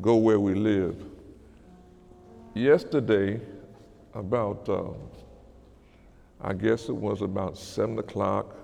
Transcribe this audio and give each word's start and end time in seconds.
go 0.00 0.16
where 0.16 0.40
we 0.40 0.54
live. 0.54 0.96
Yesterday, 2.54 3.40
about, 4.14 4.68
uh, 4.68 4.90
I 6.40 6.52
guess 6.52 6.88
it 6.88 6.96
was 6.96 7.22
about 7.22 7.58
7 7.58 7.98
o'clock, 7.98 8.54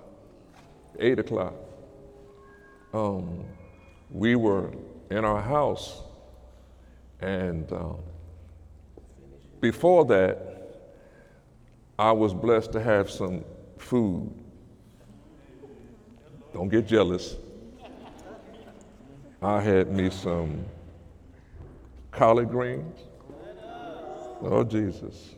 8 0.99 1.19
o'clock, 1.19 1.53
um, 2.93 3.43
we 4.09 4.35
were 4.35 4.71
in 5.09 5.25
our 5.25 5.41
house. 5.41 6.01
And 7.21 7.71
uh, 7.71 7.93
before 9.59 10.05
that, 10.05 10.51
I 11.99 12.11
was 12.11 12.33
blessed 12.33 12.71
to 12.73 12.81
have 12.81 13.09
some 13.09 13.43
food. 13.77 14.31
Don't 16.53 16.69
get 16.69 16.87
jealous. 16.87 17.35
I 19.41 19.59
had 19.59 19.91
me 19.91 20.09
some 20.09 20.65
collard 22.11 22.49
greens. 22.49 22.99
Oh, 24.41 24.63
Jesus. 24.63 25.35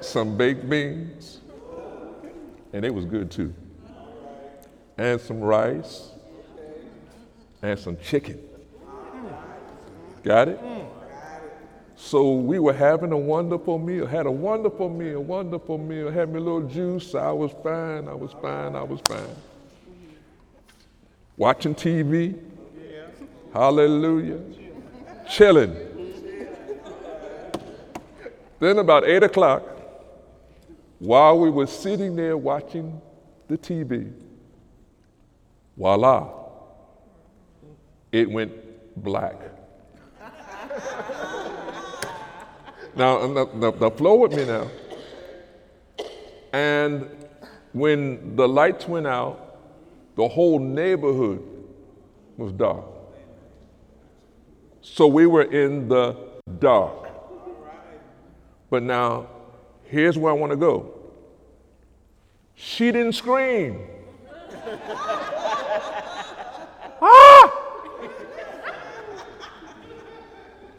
Some 0.00 0.36
baked 0.36 0.68
beans. 0.68 1.40
And 2.72 2.84
it 2.84 2.92
was 2.92 3.04
good 3.04 3.30
too. 3.30 3.54
And 4.98 5.20
some 5.20 5.40
rice. 5.40 6.10
And 7.62 7.78
some 7.78 7.96
chicken. 7.98 8.40
Got 10.22 10.48
it? 10.48 10.60
So 11.96 12.34
we 12.34 12.58
were 12.58 12.74
having 12.74 13.12
a 13.12 13.16
wonderful 13.16 13.78
meal, 13.78 14.06
had 14.06 14.26
a 14.26 14.30
wonderful 14.30 14.90
meal, 14.90 15.22
wonderful 15.22 15.78
meal, 15.78 16.10
had 16.10 16.28
me 16.28 16.38
a 16.38 16.42
little 16.42 16.68
juice. 16.68 17.14
I 17.14 17.32
was 17.32 17.52
fine, 17.62 18.06
I 18.06 18.14
was 18.14 18.32
fine, 18.32 18.76
I 18.76 18.82
was 18.82 19.00
fine. 19.08 19.34
Watching 21.36 21.74
TV. 21.74 22.38
Hallelujah. 23.52 24.40
Chilling. 25.28 25.76
Then 28.58 28.78
about 28.78 29.04
eight 29.04 29.22
o'clock, 29.22 29.62
while 30.98 31.38
we 31.38 31.50
were 31.50 31.66
sitting 31.66 32.16
there 32.16 32.36
watching 32.36 33.00
the 33.48 33.58
TV, 33.58 34.12
voila, 35.76 36.32
it 38.12 38.30
went 38.30 38.52
black. 39.02 39.36
now, 42.96 43.26
now, 43.26 43.46
now, 43.54 43.90
flow 43.90 44.14
with 44.16 44.32
me 44.32 44.46
now. 44.46 44.70
And 46.52 47.10
when 47.72 48.36
the 48.36 48.48
lights 48.48 48.88
went 48.88 49.06
out, 49.06 49.58
the 50.14 50.26
whole 50.26 50.58
neighborhood 50.58 51.42
was 52.38 52.52
dark. 52.52 52.95
So 54.92 55.06
we 55.08 55.26
were 55.26 55.42
in 55.42 55.88
the 55.88 56.16
dark. 56.58 57.10
But 58.70 58.82
now, 58.84 59.26
here's 59.84 60.16
where 60.16 60.32
I 60.32 60.36
want 60.36 60.52
to 60.52 60.56
go. 60.56 60.94
She 62.54 62.92
didn't 62.92 63.12
scream. 63.12 63.80
ah! 67.02 67.52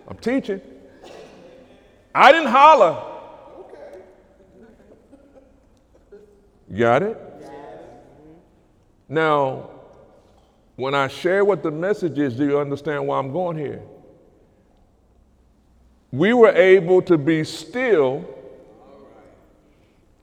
I'm 0.07 0.17
teaching. 0.17 0.61
I 2.15 2.31
didn't 2.31 2.47
holler. 2.47 3.03
Got 6.75 7.03
it? 7.03 7.17
Now, 9.09 9.69
when 10.75 10.95
I 10.95 11.07
share 11.07 11.45
what 11.45 11.61
the 11.61 11.71
message 11.71 12.17
is, 12.17 12.35
do 12.35 12.45
you 12.45 12.57
understand 12.57 13.05
why 13.05 13.19
I'm 13.19 13.31
going 13.31 13.57
here? 13.57 13.83
We 16.11 16.33
were 16.33 16.51
able 16.51 17.01
to 17.03 17.17
be 17.17 17.43
still 17.43 18.25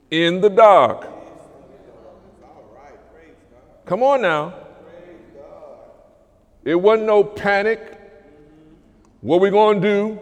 in 0.09 0.41
the 0.41 0.49
dark. 0.49 1.07
Come 3.85 4.01
on 4.01 4.21
now. 4.21 4.53
It 6.63 6.75
wasn't 6.75 7.05
no 7.05 7.23
panic. 7.23 7.99
What 9.21 9.41
we 9.41 9.51
going 9.51 9.81
to 9.81 9.87
do? 9.87 10.19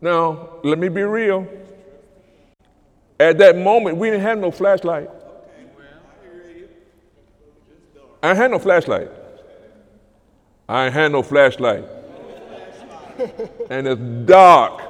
Now, 0.00 0.50
let 0.62 0.78
me 0.78 0.88
be 0.88 1.02
real. 1.02 1.48
At 3.18 3.38
that 3.38 3.56
moment, 3.56 3.96
we 3.96 4.10
didn't 4.10 4.22
have 4.22 4.38
no 4.38 4.50
flashlight. 4.50 5.10
I 8.22 8.34
had 8.34 8.50
no 8.50 8.58
flashlight. 8.58 9.10
I 10.68 10.90
had 10.90 11.12
no 11.12 11.22
flashlight. 11.22 11.84
And 13.70 13.86
it's 13.86 14.00
dark. 14.26 14.82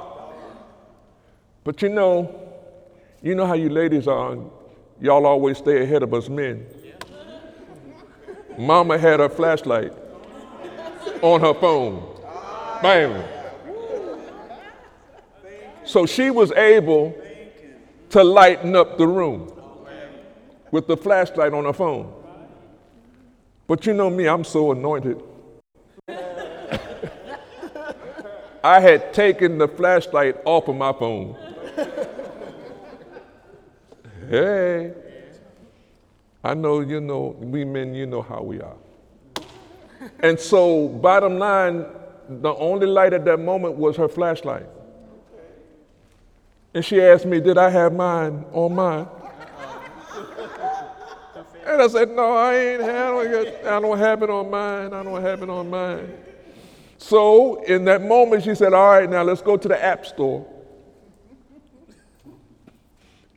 But 1.63 1.81
you 1.81 1.89
know, 1.89 2.49
you 3.21 3.35
know 3.35 3.45
how 3.45 3.55
you 3.55 3.69
ladies 3.69 4.07
are. 4.07 4.37
Y'all 5.01 5.25
always 5.25 5.57
stay 5.57 5.83
ahead 5.83 6.03
of 6.03 6.13
us 6.13 6.29
men. 6.29 6.65
Mama 8.57 8.97
had 8.97 9.19
her 9.19 9.29
flashlight 9.29 9.93
on 11.21 11.41
her 11.41 11.53
phone. 11.53 12.03
Bam. 12.81 13.23
So 15.83 16.05
she 16.05 16.31
was 16.31 16.51
able 16.51 17.15
to 18.09 18.23
lighten 18.23 18.75
up 18.75 18.97
the 18.97 19.07
room 19.07 19.51
with 20.71 20.87
the 20.87 20.97
flashlight 20.97 21.53
on 21.53 21.65
her 21.65 21.73
phone. 21.73 22.13
But 23.67 23.85
you 23.85 23.93
know 23.93 24.09
me, 24.09 24.27
I'm 24.27 24.43
so 24.43 24.71
anointed. 24.71 25.21
I 28.67 28.81
had 28.81 29.13
taken 29.13 29.57
the 29.57 29.69
flashlight 29.69 30.35
off 30.43 30.67
of 30.67 30.75
my 30.75 30.91
phone. 30.91 31.37
hey, 34.29 34.93
I 36.43 36.53
know 36.53 36.81
you 36.81 36.99
know, 36.99 37.37
we 37.39 37.63
men, 37.63 37.95
you 37.95 38.05
know 38.05 38.21
how 38.21 38.41
we 38.41 38.59
are. 38.59 38.75
And 40.19 40.37
so, 40.37 40.89
bottom 40.89 41.39
line, 41.39 41.85
the 42.27 42.53
only 42.55 42.87
light 42.87 43.13
at 43.13 43.23
that 43.23 43.39
moment 43.39 43.75
was 43.75 43.95
her 43.95 44.09
flashlight. 44.09 44.65
And 46.73 46.83
she 46.83 47.01
asked 47.01 47.25
me, 47.25 47.39
Did 47.39 47.57
I 47.57 47.69
have 47.69 47.93
mine 47.93 48.43
on 48.51 48.75
mine? 48.75 49.07
And 51.65 51.81
I 51.81 51.87
said, 51.87 52.09
No, 52.09 52.33
I 52.33 52.53
ain't 52.53 52.81
it. 52.81 53.65
I 53.65 53.79
don't 53.79 53.97
have 53.97 54.23
it 54.23 54.29
on 54.29 54.51
mine. 54.51 54.93
I 54.93 55.03
don't 55.03 55.21
have 55.21 55.41
it 55.41 55.49
on 55.49 55.69
mine. 55.69 56.26
So 56.97 57.63
in 57.63 57.85
that 57.85 58.01
moment, 58.01 58.43
she 58.43 58.55
said, 58.55 58.73
All 58.73 58.89
right, 58.89 59.09
now 59.09 59.23
let's 59.23 59.41
go 59.41 59.57
to 59.57 59.67
the 59.67 59.83
app 59.83 60.05
store. 60.05 60.45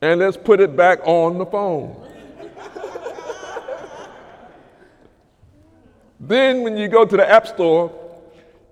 And 0.03 0.19
let's 0.19 0.37
put 0.37 0.61
it 0.61 0.75
back 0.77 1.01
on 1.05 1.37
the 1.37 1.45
phone. 1.45 2.07
then 6.19 6.63
when 6.63 6.77
you 6.77 6.89
go 6.89 7.05
to 7.05 7.17
the 7.17 7.29
app 7.29 7.47
store, 7.47 7.93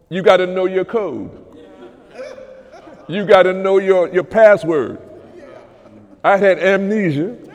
you 0.08 0.22
got 0.22 0.38
to 0.38 0.46
know 0.46 0.64
your 0.64 0.86
code. 0.86 1.44
You 3.08 3.26
got 3.26 3.42
to 3.44 3.52
know 3.52 3.78
your, 3.78 4.08
your 4.12 4.24
password. 4.24 4.98
I 6.24 6.36
had 6.38 6.58
amnesia. 6.58 7.36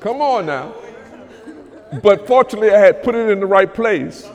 Come 0.00 0.20
on 0.20 0.46
now. 0.46 0.74
But 2.02 2.26
fortunately, 2.26 2.70
I 2.70 2.78
had 2.78 3.02
put 3.02 3.14
it 3.14 3.28
in 3.30 3.40
the 3.40 3.46
right 3.46 3.72
place 3.72 4.28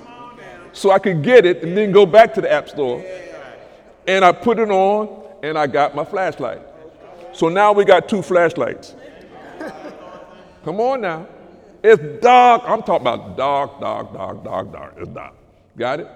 so 0.74 0.92
I 0.92 1.00
could 1.00 1.22
get 1.22 1.46
it 1.46 1.64
and 1.64 1.76
then 1.76 1.92
go 1.92 2.06
back 2.06 2.34
to 2.36 2.42
the 2.42 2.52
app 2.52 2.70
store. 2.70 3.04
And 4.08 4.24
I 4.26 4.32
put 4.32 4.60
it 4.60 4.70
on 4.70 5.24
and 5.44 5.58
I 5.58 5.68
got 5.68 5.96
my 5.96 6.06
flashlight. 6.06 6.62
So 7.34 7.50
now 7.50 7.72
we 7.72 7.86
got 7.86 8.10
two 8.10 8.22
flashlights. 8.22 8.96
Come 10.64 10.80
on 10.80 11.02
now. 11.02 11.28
It's 11.84 12.22
dark. 12.22 12.64
I'm 12.66 12.84
talking 12.84 13.08
about 13.08 13.38
dark, 13.38 13.80
dark, 13.80 14.14
dark, 14.14 14.44
dark, 14.44 14.72
dark. 14.72 14.94
It's 14.98 15.10
dark. 15.10 15.34
Got 15.78 16.02
it? 16.02 16.08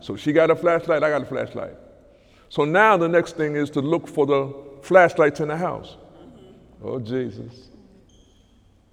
So 0.00 0.16
she 0.16 0.32
got 0.32 0.50
a 0.50 0.56
flashlight, 0.56 1.02
I 1.02 1.10
got 1.10 1.22
a 1.22 1.26
flashlight. 1.26 1.74
So 2.48 2.64
now 2.64 2.96
the 2.96 3.08
next 3.08 3.36
thing 3.36 3.56
is 3.56 3.70
to 3.70 3.80
look 3.80 4.08
for 4.08 4.26
the 4.26 4.54
flashlights 4.82 5.40
in 5.40 5.48
the 5.48 5.56
house. 5.56 5.96
Oh, 6.82 6.98
Jesus. 6.98 7.68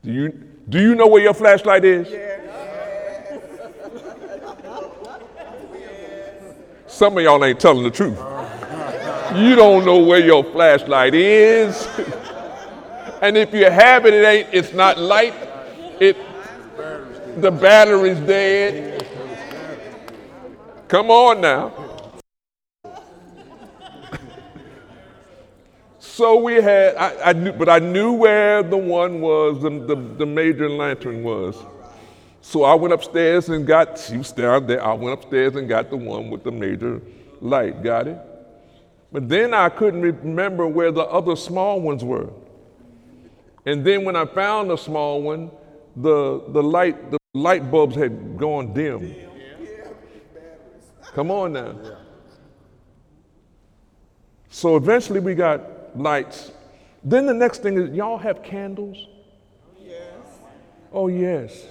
Do 0.04 0.12
you, 0.12 0.50
do 0.69 0.81
you 0.81 0.96
know 0.96 1.08
where 1.08 1.22
your 1.22 1.34
flashlight 1.34 1.86
is? 1.86 2.08
Some 6.88 7.18
of 7.18 7.24
y'all 7.24 7.44
ain't 7.46 7.60
telling 7.60 7.84
the 7.84 7.92
truth. 7.92 8.18
You 9.36 9.56
don't 9.56 9.86
know 9.86 10.00
where 10.00 10.19
your 10.19 10.44
flashlight 10.44 11.14
is. 11.14 11.88
and 13.22 13.38
if 13.38 13.54
you 13.54 13.69
have 13.69 14.06
it, 14.06 14.14
it 14.14 14.25
ain't, 14.25 14.48
it's 14.52 14.74
not 14.74 14.98
light 14.98 15.34
it, 16.00 16.18
the 17.42 17.52
battery's 17.52 18.20
dead. 18.20 19.08
Come 20.88 21.12
on 21.12 21.42
now. 21.42 21.87
So 26.18 26.38
we 26.38 26.56
had, 26.56 26.96
I, 26.96 27.30
I, 27.30 27.34
knew, 27.34 27.52
but 27.52 27.69
I 27.69 27.78
knew 27.78 28.12
where 28.12 28.64
the 28.64 28.75
one 28.75 29.22
was, 29.22 29.62
the, 29.62 29.69
the, 29.69 29.96
the 29.96 30.25
major 30.25 30.68
lantern 30.68 31.22
was. 31.22 31.56
So 32.42 32.64
I 32.64 32.74
went 32.74 32.92
upstairs 32.92 33.50
and 33.50 33.68
got, 33.68 34.00
she 34.00 34.18
was 34.18 34.31
down 34.31 34.66
there, 34.66 34.84
I 34.84 34.94
went 34.94 35.14
upstairs 35.14 35.56
and 35.56 35.69
got 35.69 35.92
the 35.92 35.98
one 35.98 36.31
with 36.31 36.44
the 36.44 36.50
major 36.50 37.04
light, 37.40 37.84
got 37.84 38.08
it? 38.08 38.18
But 39.12 39.30
then 39.30 39.54
I 39.54 39.69
couldn't 39.69 40.02
remember 40.02 40.66
where 40.66 40.92
the 40.92 41.04
other 41.04 41.36
small 41.36 41.80
ones 41.81 42.04
were. 42.04 42.31
And 43.68 43.86
then 43.86 44.04
when 44.04 44.16
I 44.16 44.25
found 44.25 44.72
the 44.72 44.78
small 44.78 45.22
one, 45.22 45.52
the, 45.96 46.44
the 46.48 46.63
light 46.63 47.12
the 47.12 47.20
light 47.36 47.70
bulbs 47.70 47.96
had 47.96 48.40
gone 48.40 48.74
dim. 48.74 49.13
Come 51.13 51.30
on 51.30 51.54
now. 51.54 51.75
So 54.50 54.78
eventually 54.78 55.20
we 55.20 55.36
got 55.36 55.76
lights. 55.98 56.52
Then 57.04 57.26
the 57.26 57.34
next 57.34 57.62
thing 57.62 57.78
is 57.78 57.96
y'all 57.96 58.18
have 58.18 58.44
candles? 58.44 59.08
Yes. 59.84 60.02
Oh 60.92 61.08
yes. 61.08 61.66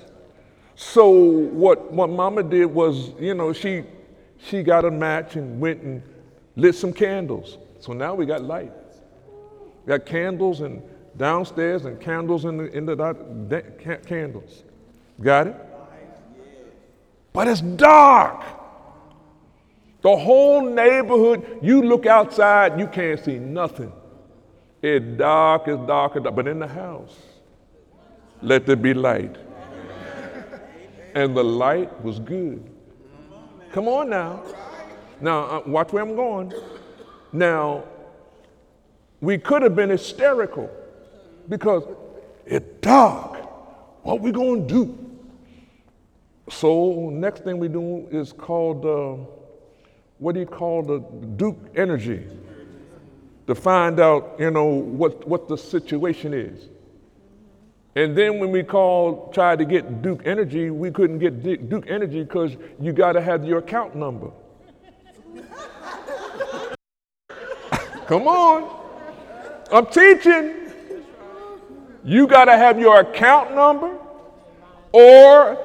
So 0.75 1.11
what 1.11 1.93
what 1.93 2.11
mama 2.11 2.43
did 2.43 2.67
was, 2.67 3.11
you 3.19 3.35
know, 3.35 3.53
she 3.53 3.85
she 4.39 4.63
got 4.63 4.85
a 4.85 4.91
match 4.91 5.37
and 5.37 5.61
went 5.61 5.83
and 5.83 6.03
lit 6.57 6.75
some 6.75 6.93
candles. 6.93 7.59
So 7.81 7.93
now 7.93 8.15
we 8.15 8.27
got 8.27 8.43
light. 8.43 8.73
We 9.85 9.91
got 9.91 10.07
candles 10.07 10.61
and 10.61 10.83
downstairs 11.17 11.85
and 11.85 12.01
candles 12.01 12.45
in 12.45 12.57
the, 12.59 12.65
in 12.77 12.87
the 12.87 14.01
candles. 14.07 14.65
Got 15.21 15.49
it? 15.49 15.57
But 17.33 17.49
it's 17.49 17.61
dark. 17.61 18.43
The 20.03 20.17
whole 20.17 20.63
neighborhood, 20.63 21.59
you 21.63 21.83
look 21.83 22.07
outside, 22.07 22.79
you 22.79 22.87
can't 22.87 23.23
see 23.23 23.39
nothing. 23.39 23.93
It's 24.89 25.05
dark, 25.19 25.67
it's 25.67 25.85
dark, 25.85 26.15
dark. 26.15 26.37
But 26.37 26.47
in 26.47 26.61
the 26.61 26.69
house, 26.69 27.17
let 28.41 28.67
there 28.67 28.77
be 28.77 28.95
light. 28.95 29.35
And 31.13 31.37
the 31.37 31.43
light 31.43 32.05
was 32.05 32.21
good. 32.21 32.63
Come 33.73 33.89
on 33.89 34.11
now. 34.11 34.45
Now, 35.21 35.41
uh, 35.41 35.63
watch 35.67 35.93
where 35.93 36.05
I'm 36.05 36.15
going. 36.15 36.53
Now, 37.33 37.83
we 39.21 39.39
could 39.39 39.63
have 39.63 39.75
been 39.75 39.91
hysterical 39.91 40.71
because 41.49 41.83
it's 42.45 42.81
dark. 42.81 43.39
What 44.05 44.21
we 44.21 44.31
gonna 44.31 44.69
do? 44.69 44.97
So 46.49 47.11
next 47.11 47.43
thing 47.43 47.59
we 47.59 47.67
do 47.67 48.07
is 48.13 48.33
called 48.33 48.87
uh, 48.87 49.17
what 50.19 50.35
do 50.35 50.41
you 50.41 50.47
call 50.47 50.85
the 50.85 51.01
Duke 51.35 51.59
Energy 51.75 52.29
to 53.47 53.55
find 53.55 54.01
out, 54.01 54.37
you 54.39 54.51
know, 54.51 54.67
what, 54.67 55.27
what 55.27 55.49
the 55.49 55.57
situation 55.57 56.35
is. 56.35 56.69
And 57.95 58.17
then 58.17 58.39
when 58.39 58.51
we 58.51 58.63
called, 58.63 59.33
tried 59.33 59.59
to 59.61 59.65
get 59.65 60.03
Duke 60.03 60.23
Energy, 60.27 60.71
we 60.71 60.91
couldn't 60.91 61.19
get 61.19 61.43
Duke 61.43 61.87
Energy 61.89 62.23
because 62.23 62.57
you 62.81 62.93
got 62.93 63.13
to 63.13 63.23
have 63.23 63.45
your 63.45 63.59
account 63.59 63.95
number. 63.95 64.31
Come 68.07 68.29
on. 68.29 68.85
I'm 69.73 69.87
teaching. 69.87 70.55
You 72.05 72.27
got 72.27 72.45
to 72.45 72.57
have 72.57 72.79
your 72.79 73.01
account 73.01 73.55
number 73.55 73.99
or 74.93 75.59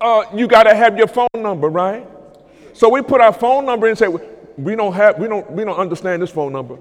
uh, 0.00 0.24
you 0.34 0.46
got 0.46 0.64
to 0.64 0.74
have 0.74 0.96
your 0.98 1.06
phone 1.06 1.28
number, 1.36 1.68
right? 1.68 2.06
So 2.74 2.88
we 2.88 3.02
put 3.02 3.20
our 3.20 3.32
phone 3.32 3.64
number 3.64 3.88
and 3.88 3.96
say, 3.96 4.06
we 4.56 4.76
don't 4.76 4.92
have, 4.92 5.18
we 5.18 5.28
don't, 5.28 5.50
we 5.50 5.64
don't 5.64 5.78
understand 5.78 6.22
this 6.22 6.30
phone 6.30 6.52
number. 6.52 6.78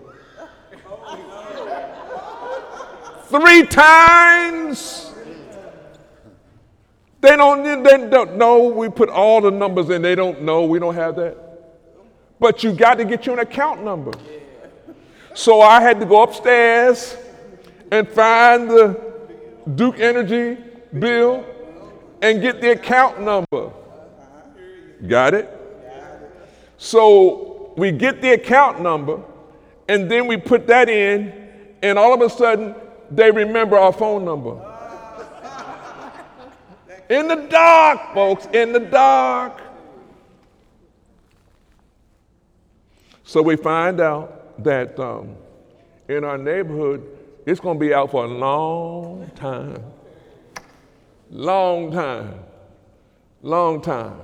Three 3.25 3.65
times. 3.65 5.13
They 7.21 7.38
don't, 7.38 7.83
they 7.83 8.09
don't 8.09 8.35
know. 8.35 8.63
We 8.63 8.89
put 8.89 9.09
all 9.09 9.41
the 9.41 9.51
numbers 9.51 9.89
in. 9.89 10.01
They 10.01 10.15
don't 10.15 10.41
know. 10.41 10.65
We 10.65 10.79
don't 10.79 10.95
have 10.95 11.15
that. 11.18 11.38
But 12.39 12.63
you 12.63 12.73
got 12.73 12.95
to 12.95 13.06
get 13.06 13.25
you 13.25 13.33
an 13.33 13.39
account 13.39 13.83
number. 13.83 14.12
So 15.33 15.62
I 15.62 15.79
had 15.79 16.00
to 16.00 16.06
go 16.06 16.23
upstairs 16.23 17.15
and 17.91 18.07
find 18.09 18.69
the 18.69 19.00
Duke 19.75 20.00
Energy 20.00 20.57
bill 20.97 21.45
and 22.21 22.41
get 22.41 22.59
the 22.59 22.71
account 22.71 23.21
number. 23.21 23.71
Got 25.07 25.35
it? 25.35 25.57
So 26.77 27.50
we 27.75 27.91
get 27.91 28.21
the 28.21 28.33
account 28.33 28.81
number 28.81 29.21
and 29.88 30.09
then 30.09 30.25
we 30.25 30.38
put 30.38 30.68
that 30.68 30.88
in, 30.88 31.50
and 31.81 32.00
all 32.00 32.13
of 32.13 32.21
a 32.21 32.29
sudden 32.29 32.73
they 33.09 33.29
remember 33.29 33.77
our 33.77 33.91
phone 33.91 34.23
number. 34.23 34.68
In 37.09 37.27
the 37.27 37.35
dark, 37.35 38.13
folks, 38.13 38.47
in 38.53 38.71
the 38.71 38.79
dark. 38.79 39.59
So 43.25 43.41
we 43.41 43.57
find 43.57 44.00
out 44.00 44.63
that 44.63 44.97
um, 44.97 45.35
in 46.07 46.23
our 46.23 46.38
neighborhood, 46.38 47.06
it's 47.45 47.59
going 47.59 47.77
to 47.77 47.85
be 47.85 47.94
out 47.94 48.12
for 48.12 48.23
a 48.23 48.27
long 48.29 49.29
time. 49.35 49.83
Long 51.29 51.91
time. 51.91 52.35
Long 53.41 53.81
time. 53.81 54.21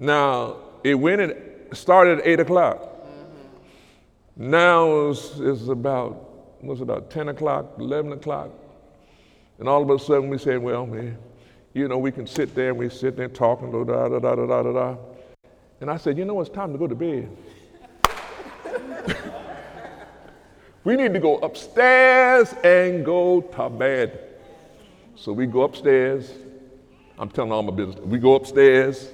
Now, 0.00 0.56
it 0.82 0.94
went 0.94 1.20
at, 1.20 1.36
started 1.72 2.20
at 2.20 2.26
8 2.26 2.40
o'clock. 2.40 2.80
Mm-hmm. 2.80 4.50
Now 4.50 5.08
it's, 5.10 5.38
it's 5.38 5.68
about, 5.68 6.62
was 6.62 6.80
about 6.80 7.10
10 7.10 7.28
o'clock, 7.28 7.66
11 7.78 8.12
o'clock. 8.12 8.50
And 9.58 9.68
all 9.68 9.82
of 9.82 9.90
a 9.90 9.98
sudden 10.02 10.28
we 10.28 10.38
said, 10.38 10.62
well, 10.62 10.86
man, 10.86 11.16
you 11.74 11.88
know, 11.88 11.98
we 11.98 12.12
can 12.12 12.26
sit 12.26 12.54
there 12.54 12.70
and 12.70 12.78
we 12.78 12.88
sit 12.88 13.16
there 13.16 13.28
talking, 13.28 13.70
da 13.70 13.84
da 13.84 14.08
da 14.08 14.18
da 14.18 14.34
da 14.34 14.62
da 14.62 14.72
da. 14.72 14.96
And 15.80 15.90
I 15.90 15.96
said, 15.96 16.18
you 16.18 16.24
know, 16.24 16.40
it's 16.40 16.50
time 16.50 16.72
to 16.72 16.78
go 16.78 16.86
to 16.86 16.94
bed. 16.94 17.36
we 20.84 20.96
need 20.96 21.12
to 21.14 21.18
go 21.18 21.38
upstairs 21.38 22.52
and 22.62 23.04
go 23.04 23.40
to 23.40 23.70
bed. 23.70 24.28
So 25.16 25.32
we 25.32 25.46
go 25.46 25.62
upstairs. 25.62 26.32
I'm 27.18 27.30
telling 27.30 27.52
all 27.52 27.62
my 27.62 27.72
business. 27.72 27.98
We 28.04 28.18
go 28.18 28.34
upstairs 28.34 29.08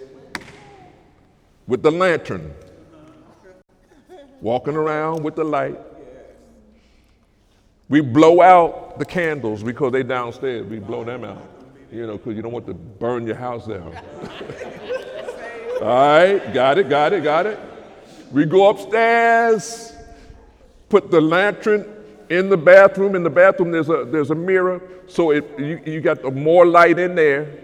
with 1.69 1.83
the 1.83 1.91
lantern, 1.91 2.53
walking 4.41 4.75
around 4.75 5.23
with 5.23 5.37
the 5.37 5.45
light. 5.45 5.79
We 7.91 8.01
blow 8.01 8.41
out 8.41 8.99
the 8.99 9.05
candles 9.05 9.63
because 9.63 9.93
they 9.93 10.03
downstairs. 10.03 10.67
We 10.67 10.79
blow 10.79 11.05
them 11.05 11.25
out, 11.25 11.47
you 11.93 12.07
know, 12.07 12.17
because 12.17 12.35
you 12.35 12.43
don't 12.43 12.53
want 12.53 12.67
to 12.67 12.75
burn 12.75 13.27
your 13.27 13.37
house 13.37 13.67
down. 13.67 13.95
All 15.81 15.87
right, 15.87 16.53
got 16.53 16.79
it, 16.79 16.89
got 16.89 17.13
it, 17.13 17.23
got 17.23 17.47
it. 17.47 17.61
We 18.33 18.47
go 18.47 18.71
upstairs, 18.71 19.93
put 20.89 21.11
the 21.11 21.21
lantern 21.21 21.87
in 22.31 22.49
the 22.49 22.57
bathroom. 22.57 23.15
In 23.15 23.23
the 23.23 23.31
bathroom, 23.31 23.71
there's 23.71 23.89
a, 23.89 24.05
there's 24.07 24.31
a 24.31 24.35
mirror, 24.35 24.83
so 25.07 25.31
it, 25.31 25.47
you, 25.59 25.81
you 25.85 26.01
got 26.01 26.23
the 26.23 26.31
more 26.31 26.67
light 26.67 26.99
in 26.99 27.15
there. 27.15 27.55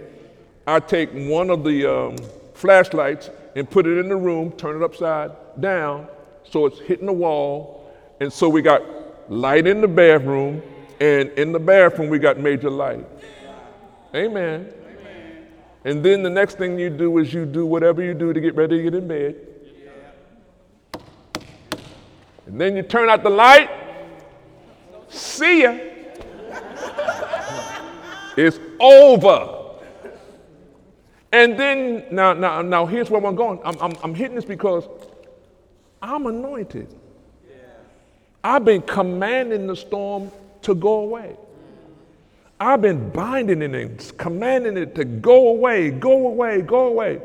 I 0.67 0.81
take 0.81 1.11
one 1.13 1.51
of 1.51 1.65
the 1.65 1.87
um, 1.87 2.17
flashlights 2.55 3.31
and 3.57 3.69
put 3.71 3.87
it 3.87 3.99
in 3.99 4.09
the 4.09 4.17
room, 4.17 4.53
turn 4.53 4.77
it 4.77 4.85
upside 4.85 5.31
down 5.61 6.09
so 6.45 6.67
it's 6.67 6.79
hitting 6.81 7.07
the 7.07 7.13
wall. 7.13 7.93
And 8.21 8.33
so 8.33 8.49
we 8.49 8.63
got 8.63 8.83
light 9.31 9.67
in 9.67 9.81
the 9.81 9.89
bathroom, 9.89 10.63
and 11.01 11.31
in 11.31 11.53
the 11.53 11.59
bathroom, 11.59 12.09
we 12.09 12.19
got 12.19 12.39
major 12.39 12.71
light. 12.71 13.05
Amen. 14.15 14.73
Amen. 14.73 15.47
And 15.85 16.05
then 16.05 16.23
the 16.23 16.31
next 16.31 16.57
thing 16.57 16.79
you 16.79 16.91
do 16.91 17.19
is 17.19 17.35
you 17.35 17.45
do 17.45 17.67
whatever 17.67 18.03
you 18.03 18.15
do 18.15 18.33
to 18.33 18.41
get 18.41 18.55
ready 18.55 18.77
to 18.79 18.83
get 18.85 18.95
in 18.95 19.09
bed. 19.09 19.37
And 22.47 22.61
then 22.61 22.77
you 22.77 22.83
turn 22.83 23.09
out 23.09 23.23
the 23.23 23.31
light. 23.31 23.71
See 25.09 25.63
ya. 25.63 25.77
it's 28.37 28.59
over. 28.79 29.64
And 31.35 31.59
then, 31.59 32.05
now, 32.13 32.33
now, 32.33 32.63
now 32.63 32.87
here's 32.87 33.11
where 33.11 33.27
I'm 33.27 33.35
going. 33.35 33.59
I'm, 33.65 33.77
I'm, 33.81 33.97
I'm 34.05 34.15
hitting 34.15 34.37
this 34.37 34.45
because 34.45 34.85
I'm 36.01 36.27
anointed. 36.27 36.87
I've 38.45 38.65
been 38.65 38.83
commanding 38.83 39.67
the 39.67 39.75
storm 39.75 40.31
to 40.63 40.77
go 40.77 41.01
away. 41.01 41.35
I've 42.61 42.81
been 42.81 43.11
binding 43.11 43.63
it 43.63 43.75
and 43.75 44.17
commanding 44.17 44.77
it 44.77 44.95
to 44.95 45.05
go 45.05 45.49
away, 45.49 45.91
go 45.91 46.29
away, 46.29 46.63
go 46.63 46.87
away. 46.87 47.21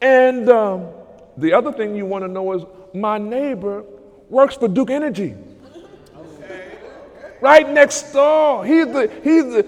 And 0.00 0.50
um, 0.50 0.88
the 1.36 1.52
other 1.52 1.70
thing 1.70 1.94
you 1.94 2.06
want 2.06 2.24
to 2.24 2.28
know 2.28 2.52
is 2.54 2.64
my 2.92 3.18
neighbor 3.18 3.84
works 4.30 4.56
for 4.56 4.66
Duke 4.66 4.90
Energy. 4.90 5.36
Okay. 6.16 6.72
Right 7.40 7.70
next 7.70 8.10
door. 8.10 8.66
He's 8.66 8.86
the, 8.86 9.08
he's 9.22 9.44
the, 9.44 9.62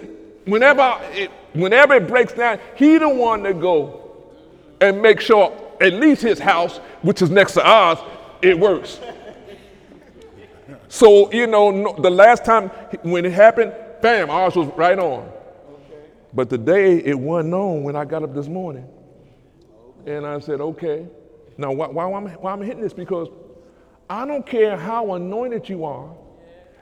whenever 0.44 0.98
it, 1.12 1.30
whenever 1.54 1.94
it 1.94 2.06
breaks 2.06 2.32
down, 2.32 2.58
he 2.76 2.98
the 2.98 3.08
one 3.08 3.42
to 3.44 3.54
go 3.54 4.00
and 4.80 5.00
make 5.00 5.20
sure 5.20 5.52
at 5.80 5.92
least 5.94 6.22
his 6.22 6.38
house, 6.38 6.78
which 7.02 7.22
is 7.22 7.30
next 7.30 7.52
to 7.52 7.66
ours, 7.66 7.98
it 8.42 8.58
works. 8.58 9.00
So, 10.88 11.32
you 11.32 11.46
know, 11.46 11.70
no, 11.70 11.94
the 11.94 12.10
last 12.10 12.44
time 12.44 12.68
when 13.02 13.24
it 13.24 13.32
happened, 13.32 13.74
bam, 14.00 14.30
ours 14.30 14.54
was 14.54 14.68
right 14.76 14.98
on. 14.98 15.30
But 16.32 16.50
today 16.50 16.98
it 16.98 17.18
wasn't 17.18 17.54
on 17.54 17.82
when 17.84 17.96
I 17.96 18.04
got 18.04 18.22
up 18.22 18.34
this 18.34 18.48
morning. 18.48 18.86
And 20.06 20.26
I 20.26 20.38
said, 20.40 20.60
okay. 20.60 21.06
Now, 21.56 21.72
why, 21.72 21.86
why, 21.86 22.10
am 22.10 22.26
I, 22.26 22.30
why 22.32 22.52
am 22.52 22.62
I 22.62 22.64
hitting 22.64 22.82
this? 22.82 22.92
Because 22.92 23.28
I 24.10 24.26
don't 24.26 24.46
care 24.46 24.76
how 24.76 25.14
anointed 25.14 25.68
you 25.68 25.84
are. 25.84 26.10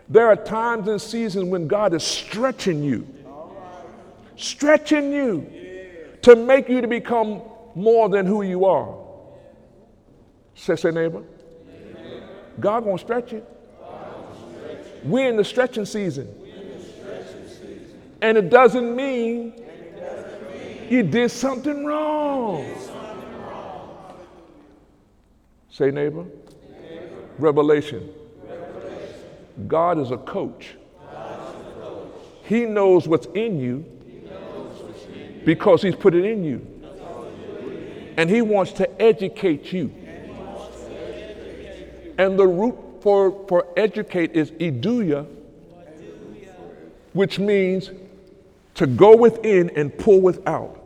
There 0.09 0.27
are 0.27 0.37
times 0.37 0.89
and 0.89 1.01
seasons 1.01 1.45
when 1.45 1.69
God 1.69 1.95
is 1.95 2.03
stretching 2.03 2.83
you, 2.83 3.07
stretching 4.37 5.13
you 5.13 5.47
to 6.23 6.37
make 6.37 6.69
you 6.69 6.81
to 6.81 6.89
become 6.89 7.43
more 7.75 8.09
than 8.09 8.27
who 8.27 8.43
you 8.43 8.65
are. 8.65 8.95
Say, 10.55 10.77
say 10.77 10.91
neighbor. 10.91 11.23
God 12.61 12.85
gonna 12.85 12.99
stretch 12.99 13.33
you. 13.33 13.45
We're 15.05 15.29
in 15.29 15.37
the 15.37 15.45
stretching 15.45 15.85
season. 15.85 16.29
And 18.21 18.39
it 18.39 18.51
doesn't 18.51 18.95
mean 18.95 19.55
you 20.89 21.03
did 21.03 21.31
something 21.31 21.85
wrong. 21.85 22.65
Say, 25.71 25.91
neighbor. 25.91 26.27
Revelation. 27.39 28.11
God 29.67 29.99
is 29.99 30.11
a 30.11 30.19
coach. 30.19 30.77
He 32.45 32.67
knows 32.67 33.09
what's 33.09 33.27
in 33.35 33.59
you 33.59 33.85
because 35.45 35.83
He's 35.83 35.97
put 35.97 36.15
it 36.15 36.25
in 36.25 36.45
you. 36.45 36.67
And 38.17 38.29
He 38.29 38.43
wants 38.43 38.73
to 38.73 39.03
educate 39.03 39.73
you. 39.73 39.93
And 42.19 42.39
the 42.39 42.47
root 42.47 42.77
for, 43.01 43.47
for 43.49 43.67
educate 43.77 44.33
is 44.33 44.51
eduia, 44.53 45.27
which 47.13 47.39
means 47.39 47.91
to 48.75 48.87
go 48.87 49.17
within 49.17 49.71
and 49.71 49.97
pull 49.97 50.21
without. 50.21 50.79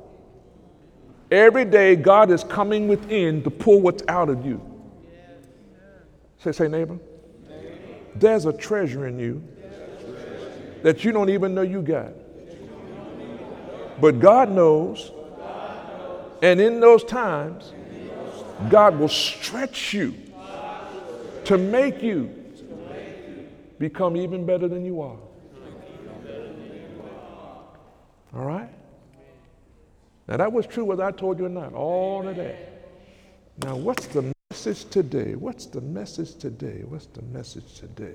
Every 1.30 1.64
day, 1.64 1.96
God 1.96 2.30
is 2.30 2.44
coming 2.44 2.88
within 2.88 3.42
to 3.42 3.50
pull 3.50 3.80
what's 3.80 4.02
out 4.08 4.28
of 4.28 4.46
you. 4.46 4.60
Say, 6.38 6.52
say, 6.52 6.68
neighbor. 6.68 6.98
There's 8.14 8.46
a 8.46 8.52
treasure 8.52 9.06
in 9.06 9.18
you 9.18 9.42
that 10.82 11.04
you 11.04 11.12
don't 11.12 11.30
even 11.30 11.54
know 11.54 11.62
you 11.62 11.82
got. 11.82 12.12
But 14.00 14.20
God 14.20 14.50
knows, 14.50 15.10
and 16.42 16.60
in 16.60 16.80
those 16.80 17.02
times, 17.04 17.72
God 18.68 18.98
will 18.98 19.08
stretch 19.08 19.94
you 19.94 20.14
to 21.44 21.56
make 21.56 22.02
you 22.02 22.30
become 23.78 24.16
even 24.16 24.44
better 24.44 24.68
than 24.68 24.84
you 24.84 25.00
are. 25.00 25.18
All 28.34 28.44
right? 28.44 28.70
Now, 30.28 30.36
that 30.38 30.52
was 30.52 30.66
true 30.66 30.84
whether 30.84 31.04
I 31.04 31.12
told 31.12 31.38
you 31.38 31.46
or 31.46 31.50
not, 31.50 31.72
all 31.72 32.26
of 32.26 32.36
that. 32.36 32.56
Now, 33.62 33.76
what's 33.76 34.06
the 34.08 34.32
message 34.50 34.90
today? 34.90 35.34
What's 35.34 35.66
the 35.66 35.80
message 35.80 36.34
today? 36.34 36.82
What's 36.86 37.06
the 37.06 37.22
message 37.22 37.78
today? 37.78 38.14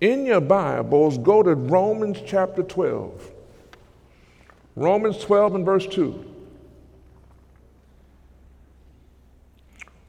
In 0.00 0.26
your 0.26 0.40
Bibles, 0.40 1.18
go 1.18 1.42
to 1.42 1.54
Romans 1.54 2.18
chapter 2.24 2.62
12. 2.62 3.32
Romans 4.80 5.18
12 5.18 5.56
and 5.56 5.66
verse 5.66 5.86
2. 5.86 6.24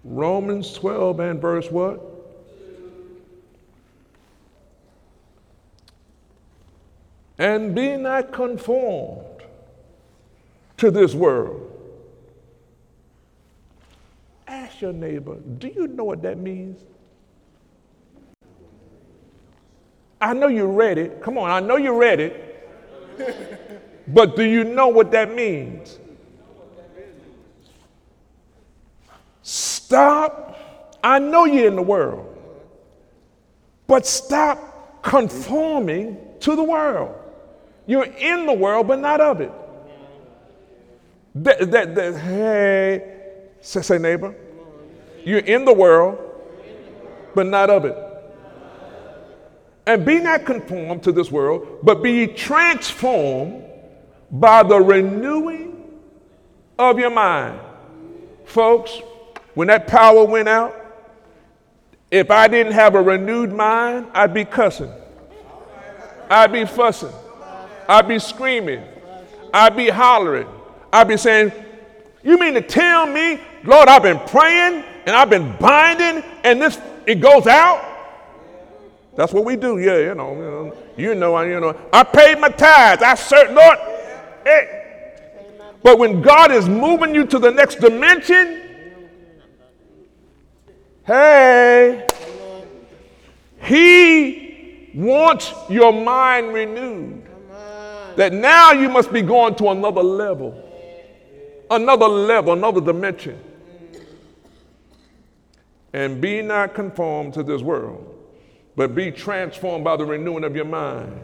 Romans 0.06 0.74
12 0.76 1.20
and 1.20 1.42
verse 1.42 1.70
what? 1.70 2.00
And 7.38 7.76
be 7.76 7.98
not 7.98 8.32
conformed 8.32 9.44
to 10.78 10.90
this 10.90 11.14
world. 11.14 11.70
Ask 14.48 14.80
your 14.80 14.94
neighbor, 14.94 15.36
do 15.36 15.68
you 15.68 15.88
know 15.88 16.06
what 16.06 16.22
that 16.22 16.38
means? 16.38 16.80
I 20.22 20.32
know 20.32 20.48
you 20.48 20.66
read 20.66 20.98
it. 20.98 21.22
Come 21.22 21.38
on, 21.38 21.52
I 21.52 21.60
know 21.60 21.76
you 21.76 21.94
read 21.94 22.22
it. 22.22 23.58
but 24.08 24.36
do 24.36 24.44
you 24.44 24.64
know 24.64 24.88
what 24.88 25.12
that 25.12 25.34
means? 25.34 26.00
Stop. 29.44 31.00
I 31.04 31.20
know 31.20 31.46
you're 31.46 31.68
in 31.68 31.76
the 31.76 31.82
world, 31.82 32.38
but 33.88 34.06
stop 34.06 35.02
conforming 35.02 36.18
to 36.42 36.56
the 36.56 36.64
world. 36.64 37.16
You're 37.88 38.06
in 38.06 38.46
the 38.46 38.54
world, 38.54 38.88
but 38.88 39.00
not 39.00 39.20
of 39.20 39.42
it. 39.42 39.52
That, 41.36 41.72
that, 41.72 41.96
that, 41.96 42.18
hey, 42.20 43.40
say, 43.62 43.82
say, 43.82 43.98
neighbor, 43.98 44.36
you're 45.24 45.40
in 45.40 45.66
the 45.66 45.74
world, 45.74 46.20
but 47.34 47.48
not 47.48 47.70
of 47.70 47.86
it. 47.86 47.98
And 49.88 50.06
be 50.06 50.20
not 50.20 50.46
conformed 50.46 51.04
to 51.04 51.12
this 51.12 51.32
world, 51.32 51.80
but 51.84 52.04
be 52.04 52.28
transformed 52.28 53.66
by 54.32 54.64
the 54.64 54.80
renewing 54.80 56.00
of 56.80 56.98
your 56.98 57.10
mind. 57.10 57.60
Folks, 58.46 59.00
when 59.54 59.68
that 59.68 59.88
power 59.88 60.24
went 60.26 60.48
out, 60.48 60.76
if 62.10 62.32
I 62.32 62.48
didn't 62.48 62.74
have 62.74 62.96
a 62.96 63.02
renewed 63.02 63.52
mind, 63.52 64.08
I'd 64.14 64.34
be 64.34 64.46
cussing. 64.46 64.92
I'd 66.30 66.52
be 66.52 66.66
fussing. 66.66 67.12
I'd 67.88 68.08
be 68.08 68.20
screaming. 68.20 68.84
I'd 69.54 69.76
be 69.76 69.90
hollering. 69.90 70.48
I'd 70.92 71.08
be 71.08 71.18
saying, 71.18 71.52
You 72.24 72.40
mean 72.40 72.54
to 72.54 72.62
tell 72.62 73.06
me, 73.06 73.40
Lord, 73.64 73.90
I've 73.90 74.04
been 74.04 74.20
praying 74.20 74.84
and 75.06 75.16
I've 75.16 75.30
been 75.30 75.56
binding 75.58 76.24
and 76.44 76.62
this, 76.62 76.80
it 77.06 77.16
goes 77.16 77.48
out? 77.48 77.88
That's 79.16 79.34
what 79.34 79.44
we 79.44 79.58
do. 79.58 79.78
Yeah, 79.78 79.98
you 79.98 80.16
know, 80.16 80.34
you 80.34 80.42
know, 80.42 80.76
you 80.98 81.16
know, 81.16 81.42
you 81.42 81.60
know. 81.60 81.78
I 81.92 82.04
paid 82.04 82.40
my 82.40 82.50
tithes. 82.50 83.04
I 83.04 83.16
served, 83.16 83.54
Lord. 83.54 83.78
Hey. 84.44 84.82
But 85.84 85.98
when 85.98 86.22
God 86.22 86.52
is 86.52 86.70
moving 86.70 87.16
you 87.16 87.26
to 87.26 87.40
the 87.40 87.52
next 87.52 87.76
dimension, 87.76 88.62
hey, 91.06 92.06
He 93.62 94.92
wants 94.94 95.54
your 95.70 95.92
mind 95.92 96.54
renewed. 96.54 97.28
That 98.16 98.34
now 98.34 98.74
you 98.74 98.90
must 98.90 99.12
be 99.12 99.22
going 99.22 99.56
to 99.56 99.70
another 99.70 100.04
level, 100.04 100.62
another 101.70 102.08
level, 102.08 102.54
another 102.54 102.82
dimension. 102.82 103.40
And 105.94 106.22
be 106.22 106.42
not 106.42 106.74
conformed 106.74 107.34
to 107.36 107.44
this 107.44 107.62
world, 107.62 108.16
but 108.76 108.94
be 108.96 109.12
transformed 109.12 109.84
by 109.84 109.96
the 109.98 110.06
renewing 110.06 110.44
of 110.44 110.56
your 110.56 110.66
mind, 110.66 111.20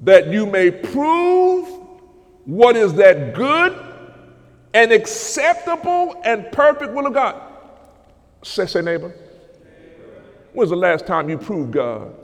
that 0.00 0.28
you 0.28 0.46
may 0.46 0.70
prove 0.70 1.85
what 2.46 2.76
is 2.76 2.94
that 2.94 3.34
good 3.34 3.86
and 4.76 4.92
acceptable 4.92 6.20
and 6.22 6.52
perfect 6.52 6.92
will 6.92 7.06
of 7.06 7.14
God. 7.14 7.40
Say, 8.42 8.66
say, 8.66 8.82
neighbor. 8.82 9.14
When's 10.52 10.68
the 10.68 10.76
last 10.76 11.06
time 11.06 11.30
you 11.30 11.38
proved 11.38 11.72
God? 11.72 12.14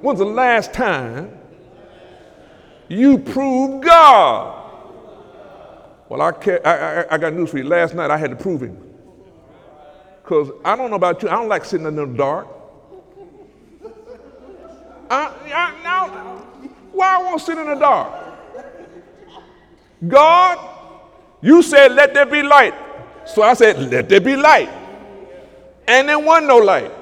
When's 0.00 0.18
the 0.18 0.24
last 0.24 0.72
time 0.72 1.38
you 2.88 3.18
proved 3.18 3.84
God? 3.84 4.58
Well, 6.08 6.20
I, 6.20 6.32
I, 6.64 7.14
I 7.14 7.18
got 7.18 7.32
news 7.32 7.50
for 7.50 7.58
you. 7.58 7.64
Last 7.64 7.94
night 7.94 8.10
I 8.10 8.18
had 8.18 8.30
to 8.30 8.36
prove 8.36 8.62
him. 8.62 8.76
Because 10.22 10.50
I 10.64 10.74
don't 10.74 10.90
know 10.90 10.96
about 10.96 11.22
you, 11.22 11.28
I 11.28 11.34
don't 11.34 11.48
like 11.48 11.64
sitting 11.64 11.86
in 11.86 11.94
the 11.94 12.06
dark. 12.06 12.48
I, 15.08 15.32
I, 15.54 15.82
now, 15.82 16.51
why 16.92 17.16
I 17.16 17.22
won't 17.22 17.40
sit 17.40 17.58
in 17.58 17.66
the 17.66 17.74
dark? 17.74 18.22
God, 20.06 20.58
you 21.40 21.62
said, 21.62 21.92
let 21.92 22.14
there 22.14 22.26
be 22.26 22.42
light. 22.42 22.74
So 23.24 23.42
I 23.42 23.54
said, 23.54 23.90
let 23.90 24.08
there 24.08 24.20
be 24.20 24.36
light. 24.36 24.70
And 25.86 26.08
there 26.08 26.18
wasn't 26.18 26.48
no 26.48 26.58
light. 26.58 26.92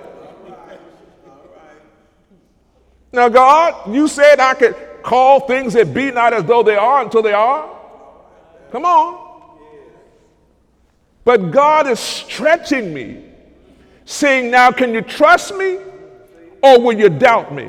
Now, 3.12 3.28
God, 3.28 3.92
you 3.92 4.06
said 4.06 4.38
I 4.38 4.54
could 4.54 4.76
call 5.02 5.40
things 5.40 5.72
that 5.72 5.92
be 5.92 6.10
not 6.10 6.32
as 6.32 6.44
though 6.44 6.62
they 6.62 6.76
are 6.76 7.02
until 7.02 7.22
they 7.22 7.32
are. 7.32 7.68
Come 8.70 8.84
on. 8.84 9.30
But 11.24 11.50
God 11.50 11.86
is 11.88 11.98
stretching 11.98 12.94
me, 12.94 13.24
saying, 14.04 14.50
Now, 14.50 14.70
can 14.70 14.94
you 14.94 15.02
trust 15.02 15.54
me 15.54 15.78
or 16.62 16.80
will 16.80 16.98
you 16.98 17.08
doubt 17.08 17.52
me? 17.54 17.68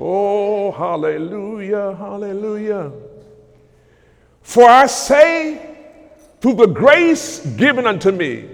Oh, 0.00 0.70
hallelujah, 0.70 1.96
hallelujah. 1.96 2.92
For 4.42 4.62
I 4.62 4.86
say, 4.86 5.76
through 6.40 6.54
the 6.54 6.66
grace 6.66 7.44
given 7.56 7.84
unto 7.84 8.12
me, 8.12 8.48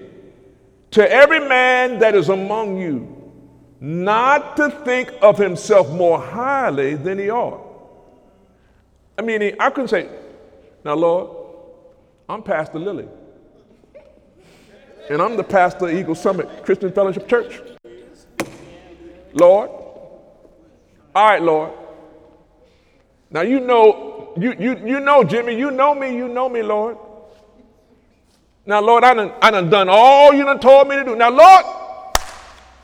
To 0.93 1.11
every 1.11 1.41
man 1.41 1.99
that 1.99 2.15
is 2.15 2.31
among 2.31 2.79
you, 2.79 3.31
not 3.79 4.57
to 4.57 4.71
think 4.71 5.13
of 5.21 5.37
himself 5.37 5.91
more 5.91 6.19
highly 6.19 6.95
than 6.95 7.19
he 7.19 7.31
ought. 7.31 7.61
I 9.19 9.23
mean, 9.23 9.55
I 9.61 9.69
couldn't 9.69 9.89
say, 9.89 10.09
now, 10.83 10.95
Lord, 10.95 11.31
I'm 12.27 12.43
Pastor 12.43 12.79
Lilly. 12.79 13.09
And 15.11 15.21
I'm 15.21 15.37
the 15.37 15.45
pastor 15.45 15.89
of 15.89 15.95
Eagle 15.95 16.15
Summit 16.15 16.65
Christian 16.65 16.91
Fellowship 16.91 17.29
Church. 17.29 17.61
Lord, 19.35 19.84
all 21.15 21.27
right, 21.29 21.43
Lord. 21.43 21.73
Now 23.31 23.43
you 23.43 23.61
know, 23.61 24.33
you, 24.37 24.55
you, 24.59 24.77
you 24.85 25.01
know, 25.01 25.25
Jimmy, 25.25 25.57
you 25.57 25.71
know 25.71 25.95
me, 25.95 26.15
you 26.15 26.29
know 26.29 26.49
me, 26.49 26.63
Lord. 26.63 26.97
Now, 28.67 28.81
Lord, 28.81 29.05
I 29.05 29.13
done, 29.15 29.33
I 29.43 29.51
done 29.51 29.69
done 29.69 29.89
all 29.91 30.33
you 30.33 30.45
done 30.45 30.59
told 30.59 30.89
me 30.89 30.97
to 30.97 31.05
do. 31.05 31.17
Now, 31.17 31.31
Lord, 31.31 31.65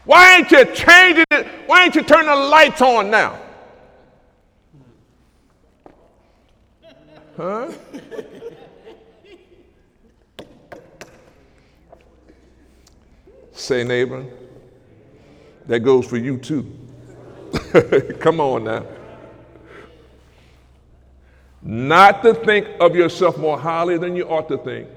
why 0.05 0.37
ain't 0.37 0.51
you 0.51 0.65
changing 0.67 1.25
it? 1.31 1.47
Why 1.67 1.85
ain't 1.85 1.95
you 1.95 2.03
turning 2.03 2.27
the 2.27 2.37
lights 2.37 2.83
on 2.83 3.11
now? 3.11 3.39
Huh? 7.37 7.73
Say, 13.53 13.85
neighbor, 13.85 14.25
that 15.67 15.81
goes 15.81 16.07
for 16.07 16.17
you 16.17 16.37
too. 16.39 16.71
Come 18.21 18.41
on 18.41 18.65
now. 18.65 18.85
Not 21.63 22.23
to 22.23 22.35
think 22.35 22.67
of 22.81 22.97
yourself 22.97 23.37
more 23.39 23.59
highly 23.59 23.99
than 23.99 24.17
you 24.17 24.25
ought 24.25 24.49
to 24.49 24.59
think, 24.59 24.89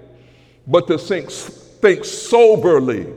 but 0.65 0.87
to 0.87 0.97
think, 0.97 1.29
think 1.29 2.05
soberly, 2.05 3.13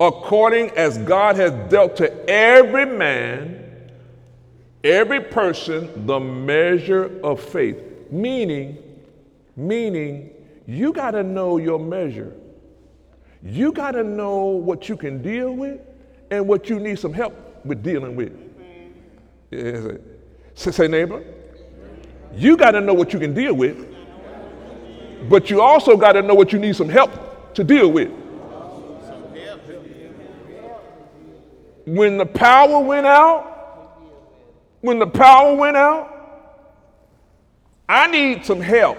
according 0.00 0.70
as 0.70 0.98
God 0.98 1.36
has 1.36 1.52
dealt 1.70 1.96
to 1.96 2.28
every 2.28 2.84
man, 2.84 3.90
every 4.82 5.20
person, 5.20 6.06
the 6.06 6.18
measure 6.18 7.20
of 7.22 7.40
faith. 7.40 7.80
Meaning, 8.10 8.78
meaning, 9.54 10.30
you 10.66 10.92
got 10.92 11.12
to 11.12 11.22
know 11.22 11.58
your 11.58 11.78
measure. 11.78 12.34
You 13.42 13.70
got 13.70 13.92
to 13.92 14.02
know 14.02 14.46
what 14.46 14.88
you 14.88 14.96
can 14.96 15.22
deal 15.22 15.52
with 15.52 15.80
and 16.32 16.48
what 16.48 16.68
you 16.68 16.80
need 16.80 16.98
some 16.98 17.12
help 17.12 17.64
with 17.64 17.82
dealing 17.82 18.16
with. 18.16 18.45
Say, 19.50 20.88
neighbor, 20.88 21.22
you 22.34 22.56
got 22.56 22.72
to 22.72 22.80
know 22.80 22.94
what 22.94 23.12
you 23.12 23.18
can 23.18 23.34
deal 23.34 23.54
with, 23.54 23.86
but 25.28 25.50
you 25.50 25.60
also 25.60 25.96
got 25.96 26.12
to 26.12 26.22
know 26.22 26.34
what 26.34 26.52
you 26.52 26.58
need 26.58 26.76
some 26.76 26.88
help 26.88 27.54
to 27.54 27.64
deal 27.64 27.88
with. 27.90 28.10
When 31.86 32.18
the 32.18 32.26
power 32.26 32.80
went 32.80 33.06
out, 33.06 33.54
when 34.80 34.98
the 34.98 35.06
power 35.06 35.54
went 35.54 35.76
out, 35.76 36.12
I 37.88 38.08
need 38.08 38.44
some 38.44 38.60
help. 38.60 38.98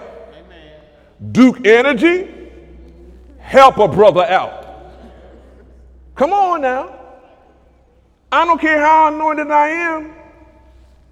Duke 1.32 1.66
Energy, 1.66 2.50
help 3.38 3.76
a 3.78 3.88
brother 3.88 4.24
out. 4.24 4.92
Come 6.14 6.32
on 6.32 6.62
now. 6.62 6.94
I 8.32 8.44
don't 8.44 8.60
care 8.60 8.80
how 8.80 9.08
anointed 9.08 9.50
I 9.50 9.68
am. 9.68 10.14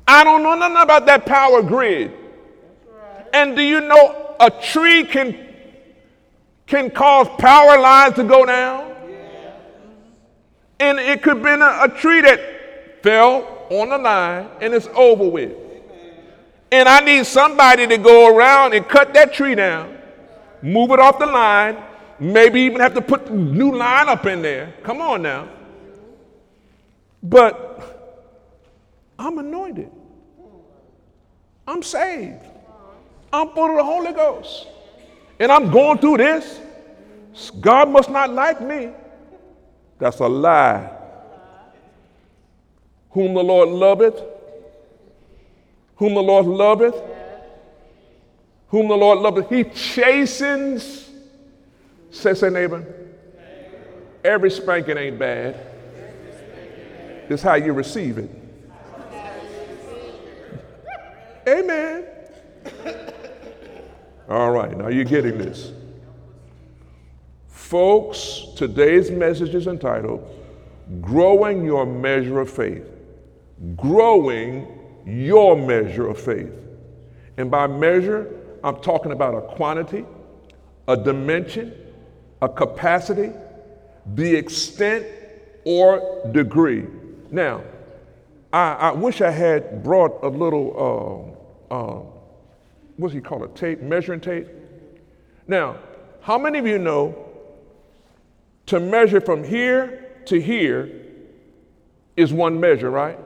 I 0.06 0.24
don't 0.24 0.42
know 0.42 0.54
nothing 0.54 0.76
about 0.76 1.06
that 1.06 1.26
power 1.26 1.62
grid. 1.62 2.12
And 3.32 3.56
do 3.56 3.62
you 3.62 3.80
know 3.80 4.34
a 4.38 4.50
tree 4.50 5.04
can 5.04 5.46
can 6.66 6.90
cause 6.90 7.28
power 7.38 7.78
lines 7.78 8.14
to 8.16 8.24
go 8.24 8.44
down? 8.44 8.92
And 10.78 10.98
it 10.98 11.22
could 11.22 11.42
be 11.42 11.48
a, 11.48 11.84
a 11.84 11.88
tree 11.88 12.20
that 12.20 13.02
fell 13.02 13.66
on 13.70 13.88
the 13.88 13.98
line 13.98 14.48
and 14.60 14.74
it's 14.74 14.88
over 14.94 15.28
with. 15.28 15.52
And 16.70 16.88
I 16.88 17.00
need 17.00 17.24
somebody 17.26 17.86
to 17.86 17.96
go 17.96 18.34
around 18.36 18.74
and 18.74 18.86
cut 18.86 19.14
that 19.14 19.32
tree 19.32 19.54
down, 19.54 19.96
move 20.62 20.90
it 20.90 20.98
off 20.98 21.18
the 21.18 21.26
line, 21.26 21.82
maybe 22.18 22.60
even 22.62 22.80
have 22.80 22.94
to 22.94 23.02
put 23.02 23.30
new 23.32 23.74
line 23.74 24.08
up 24.08 24.26
in 24.26 24.42
there. 24.42 24.74
Come 24.82 25.00
on 25.00 25.22
now. 25.22 25.48
But 27.22 27.66
I'm 29.18 29.38
anointed. 29.38 29.90
I'm 31.66 31.82
saved. 31.82 32.44
I'm 33.32 33.50
full 33.50 33.70
of 33.70 33.76
the 33.76 33.84
Holy 33.84 34.12
Ghost. 34.12 34.66
And 35.38 35.50
I'm 35.50 35.70
going 35.70 35.98
through 35.98 36.18
this. 36.18 36.60
God 37.60 37.90
must 37.90 38.10
not 38.10 38.30
like 38.30 38.60
me. 38.60 38.90
That's 39.98 40.20
a 40.20 40.26
lie. 40.26 40.92
Whom 43.10 43.34
the 43.34 43.42
Lord 43.42 43.68
loveth, 43.70 44.22
whom 45.96 46.14
the 46.14 46.22
Lord 46.22 46.46
loveth, 46.46 46.94
whom 48.68 48.88
the 48.88 48.96
Lord 48.96 49.18
loveth, 49.20 49.48
he 49.48 49.64
chastens. 49.64 51.10
Say, 52.10 52.34
say, 52.34 52.50
neighbor. 52.50 52.84
Every 54.24 54.50
spanking 54.50 54.96
ain't 54.96 55.18
bad. 55.18 55.56
It's 57.28 57.42
how 57.42 57.54
you 57.54 57.72
receive 57.72 58.18
it. 58.18 58.30
Amen. 61.48 62.04
All 64.28 64.50
right, 64.50 64.76
now 64.76 64.88
you're 64.88 65.04
getting 65.04 65.38
this. 65.38 65.72
Folks, 67.46 68.46
today's 68.56 69.10
message 69.10 69.54
is 69.54 69.66
entitled 69.66 70.28
Growing 71.00 71.64
Your 71.64 71.86
Measure 71.86 72.40
of 72.40 72.50
Faith. 72.50 72.84
Growing 73.76 74.66
your 75.06 75.56
measure 75.56 76.08
of 76.08 76.20
faith. 76.20 76.52
And 77.36 77.50
by 77.50 77.66
measure, 77.66 78.34
I'm 78.64 78.80
talking 78.80 79.12
about 79.12 79.34
a 79.34 79.40
quantity, 79.40 80.04
a 80.88 80.96
dimension, 80.96 81.72
a 82.42 82.48
capacity, 82.48 83.32
the 84.14 84.34
extent, 84.34 85.06
or 85.64 86.28
degree. 86.32 86.86
Now, 87.30 87.62
I, 88.52 88.72
I 88.72 88.92
wish 88.92 89.20
I 89.20 89.30
had 89.30 89.82
brought 89.82 90.22
a 90.22 90.28
little, 90.28 91.36
uh, 91.70 91.74
uh, 91.74 92.02
what's 92.96 93.14
he 93.14 93.20
call 93.20 93.44
it, 93.44 93.54
tape, 93.54 93.80
measuring 93.80 94.20
tape. 94.20 94.48
Now, 95.48 95.78
how 96.20 96.38
many 96.38 96.58
of 96.58 96.66
you 96.66 96.78
know 96.78 97.24
to 98.66 98.80
measure 98.80 99.20
from 99.20 99.44
here 99.44 100.10
to 100.26 100.40
here 100.40 100.90
is 102.16 102.32
one 102.32 102.58
measure, 102.58 102.90
right? 102.90 103.18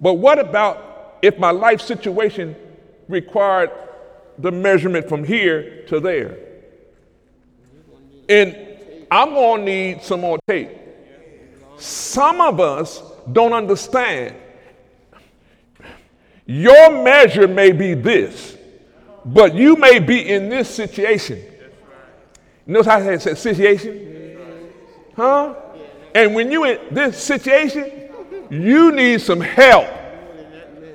But 0.00 0.14
what 0.14 0.38
about 0.38 1.18
if 1.20 1.38
my 1.38 1.50
life 1.50 1.80
situation 1.80 2.56
required 3.08 3.70
the 4.38 4.50
measurement 4.50 5.08
from 5.08 5.24
here 5.24 5.84
to 5.88 6.00
there? 6.00 6.38
And 8.28 8.56
I'm 9.10 9.30
going 9.30 9.60
to 9.60 9.64
need 9.66 10.02
some 10.02 10.20
more 10.20 10.38
tape. 10.48 10.70
Some 11.76 12.40
of 12.40 12.60
us 12.60 13.02
don't 13.32 13.52
understand. 13.52 14.36
Your 16.46 17.02
measure 17.02 17.46
may 17.46 17.72
be 17.72 17.94
this, 17.94 18.56
but 19.24 19.54
you 19.54 19.76
may 19.76 19.98
be 19.98 20.28
in 20.28 20.48
this 20.48 20.68
situation. 20.68 21.38
You 22.66 22.74
Notice 22.74 22.86
how 22.86 22.98
I 22.98 23.16
said 23.18 23.38
situation? 23.38 24.36
Huh? 25.16 25.54
And 26.14 26.34
when 26.34 26.50
you 26.50 26.64
in 26.64 26.94
this 26.94 27.22
situation, 27.22 28.08
you 28.50 28.90
need 28.90 29.20
some 29.20 29.40
help 29.40 29.86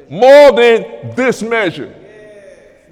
more 0.10 0.52
than 0.52 1.16
this 1.16 1.42
measure. 1.42 1.94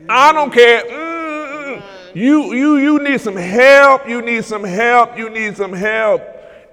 I 0.07 0.31
don't 0.31 0.51
care. 0.51 0.83
Mm-mm. 0.83 1.83
You, 2.13 2.53
you, 2.53 2.77
you 2.77 2.99
need 2.99 3.19
some 3.19 3.35
help. 3.35 4.07
You 4.07 4.21
need 4.21 4.45
some 4.45 4.63
help. 4.63 5.17
You 5.17 5.29
need 5.29 5.57
some 5.57 5.73
help. 5.73 6.21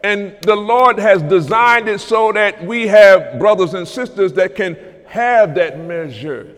And 0.03 0.37
the 0.43 0.57
Lord 0.57 0.99
has 0.99 1.23
designed 1.23 1.89
it 1.89 2.01
so 2.01 2.33
that 2.33 2.65
we 2.65 2.87
have 2.87 3.39
brothers 3.39 3.75
and 3.75 3.87
sisters 3.87 4.33
that 4.35 4.55
can 4.55 4.77
have 5.07 5.55
that 5.57 5.79
measure. 5.79 6.57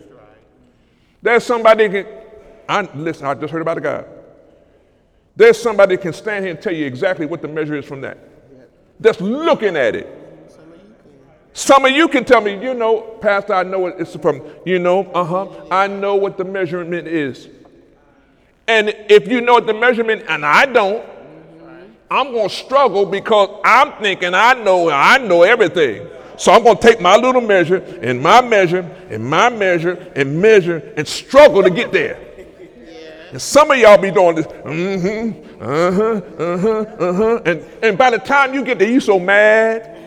There's 1.21 1.43
somebody 1.43 1.89
can, 1.89 2.07
I, 2.67 2.81
listen, 2.95 3.25
I 3.25 3.33
just 3.33 3.51
heard 3.51 3.61
about 3.61 3.77
a 3.77 3.81
guy. 3.81 4.05
There's 5.35 5.61
somebody 5.61 5.97
can 5.97 6.13
stand 6.13 6.45
here 6.45 6.53
and 6.53 6.61
tell 6.61 6.73
you 6.73 6.85
exactly 6.85 7.25
what 7.25 7.41
the 7.41 7.47
measure 7.47 7.75
is 7.75 7.85
from 7.85 8.01
that. 8.01 8.17
Just 9.01 9.21
looking 9.21 9.75
at 9.75 9.95
it. 9.95 10.19
Some 11.53 11.85
of 11.85 11.91
you 11.91 12.07
can 12.07 12.25
tell 12.25 12.41
me, 12.41 12.59
you 12.61 12.73
know, 12.73 13.01
Pastor, 13.21 13.53
I 13.53 13.63
know 13.63 13.79
what 13.79 13.99
it's 13.99 14.15
from. 14.15 14.41
You 14.65 14.79
know, 14.79 15.05
uh 15.11 15.23
huh. 15.23 15.65
I 15.69 15.87
know 15.87 16.15
what 16.15 16.37
the 16.37 16.43
measurement 16.43 17.07
is. 17.07 17.47
And 18.67 18.89
if 19.09 19.27
you 19.27 19.41
know 19.41 19.53
what 19.53 19.67
the 19.67 19.73
measurement, 19.73 20.23
and 20.27 20.45
I 20.45 20.65
don't, 20.65 21.05
I'm 22.13 22.31
going 22.31 22.47
to 22.47 22.53
struggle 22.53 23.07
because 23.07 23.59
I'm 23.65 23.93
thinking 23.93 24.35
I 24.35 24.53
know, 24.53 24.87
I 24.87 25.17
know 25.17 25.41
everything. 25.41 26.07
So 26.37 26.51
I'm 26.51 26.61
going 26.61 26.77
to 26.77 26.81
take 26.81 27.01
my 27.01 27.17
little 27.17 27.41
measure 27.41 27.77
and 27.77 28.21
my 28.21 28.39
measure 28.39 28.81
and 29.09 29.25
my 29.25 29.49
measure 29.49 30.11
and 30.15 30.39
measure 30.39 30.93
and 30.95 31.07
struggle 31.07 31.63
to 31.63 31.71
get 31.71 31.91
there. 31.91 32.19
And 33.31 33.41
some 33.41 33.71
of 33.71 33.79
y'all 33.79 33.97
be 33.97 34.11
doing 34.11 34.35
this, 34.35 34.45
mm-hmm, 34.45 35.63
uh-huh, 35.63 36.21
uh-huh, 36.37 36.85
uh-huh. 36.99 37.41
And, 37.47 37.65
and 37.81 37.97
by 37.97 38.11
the 38.11 38.19
time 38.19 38.53
you 38.53 38.63
get 38.63 38.77
there, 38.77 38.91
you 38.91 38.99
so 38.99 39.17
mad. 39.19 39.97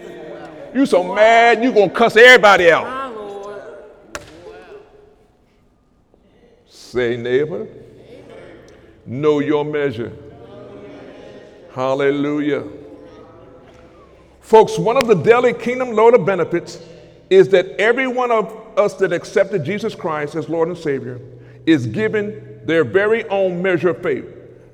You 0.72 0.86
so 0.86 1.12
mad, 1.12 1.60
you 1.60 1.72
gonna 1.72 1.90
cuss 1.90 2.16
everybody 2.16 2.70
out. 2.70 3.02
Say, 6.68 7.16
neighbor, 7.16 7.66
know 9.04 9.40
your 9.40 9.64
measure. 9.64 10.16
Hallelujah. 11.76 12.64
Folks, 14.40 14.78
one 14.78 14.96
of 14.96 15.08
the 15.08 15.14
daily 15.14 15.52
kingdom 15.52 15.92
load 15.92 16.14
of 16.14 16.24
benefits 16.24 16.80
is 17.28 17.50
that 17.50 17.66
every 17.78 18.06
one 18.06 18.30
of 18.30 18.78
us 18.78 18.94
that 18.94 19.12
accepted 19.12 19.62
Jesus 19.62 19.94
Christ 19.94 20.36
as 20.36 20.48
Lord 20.48 20.68
and 20.68 20.78
Savior 20.78 21.20
is 21.66 21.86
given 21.86 22.62
their 22.64 22.82
very 22.82 23.28
own 23.28 23.60
measure 23.60 23.90
of 23.90 24.02
faith, 24.02 24.24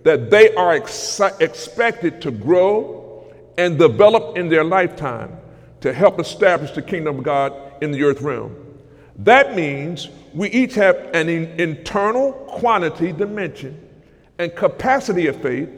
that 0.05 0.31
they 0.31 0.55
are 0.55 0.75
ex- 0.75 1.19
expected 1.41 2.23
to 2.23 2.31
grow 2.31 3.27
and 3.59 3.81
develop 3.81 4.39
in 4.39 4.49
their 4.49 4.63
lifetime 4.63 5.37
to 5.81 5.93
help 5.93 6.21
establish 6.21 6.71
the 6.71 6.83
kingdom 6.83 7.19
of 7.19 7.25
God 7.25 7.53
in 7.83 7.91
the 7.91 8.05
earth 8.05 8.23
realm. 8.23 8.55
That 9.17 9.57
means 9.57 10.09
we 10.33 10.51
each 10.51 10.77
have 10.77 11.11
an 11.15 11.29
in- 11.29 11.59
internal 11.59 12.33
quantity 12.47 13.11
dimension 13.11 13.89
and 14.39 14.55
capacity 14.55 15.27
of 15.27 15.43
faith 15.43 15.69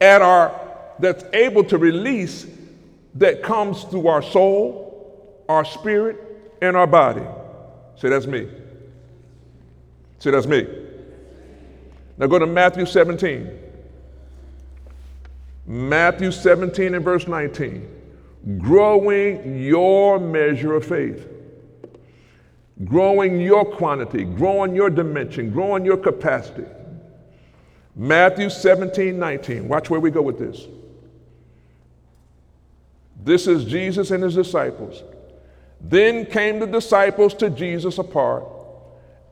at 0.00 0.22
our 0.22 0.58
that's 0.98 1.24
able 1.32 1.64
to 1.64 1.78
release 1.78 2.46
that 3.14 3.42
comes 3.42 3.84
through 3.84 4.06
our 4.06 4.22
soul, 4.22 5.44
our 5.48 5.64
spirit, 5.64 6.18
and 6.62 6.76
our 6.76 6.86
body. 6.86 7.24
Say 7.96 8.08
that's 8.08 8.26
me. 8.26 8.48
Say 10.18 10.30
that's 10.30 10.46
me. 10.46 10.66
Now 12.18 12.26
go 12.26 12.38
to 12.38 12.46
Matthew 12.46 12.86
17. 12.86 13.58
Matthew 15.66 16.30
17 16.30 16.94
and 16.94 17.04
verse 17.04 17.26
19. 17.26 18.58
Growing 18.58 19.62
your 19.62 20.18
measure 20.18 20.74
of 20.74 20.84
faith 20.84 21.26
growing 22.84 23.40
your 23.40 23.64
quantity, 23.64 24.24
growing 24.24 24.74
your 24.74 24.90
dimension, 24.90 25.50
growing 25.50 25.84
your 25.84 25.96
capacity. 25.96 26.64
Matthew 28.00 28.48
17, 28.48 29.18
19. 29.18 29.68
Watch 29.68 29.90
where 29.90 30.00
we 30.00 30.10
go 30.10 30.22
with 30.22 30.38
this. 30.38 30.66
This 33.22 33.46
is 33.46 33.66
Jesus 33.66 34.10
and 34.10 34.22
his 34.22 34.34
disciples. 34.34 35.02
Then 35.82 36.24
came 36.24 36.60
the 36.60 36.66
disciples 36.66 37.34
to 37.34 37.50
Jesus 37.50 37.98
apart 37.98 38.46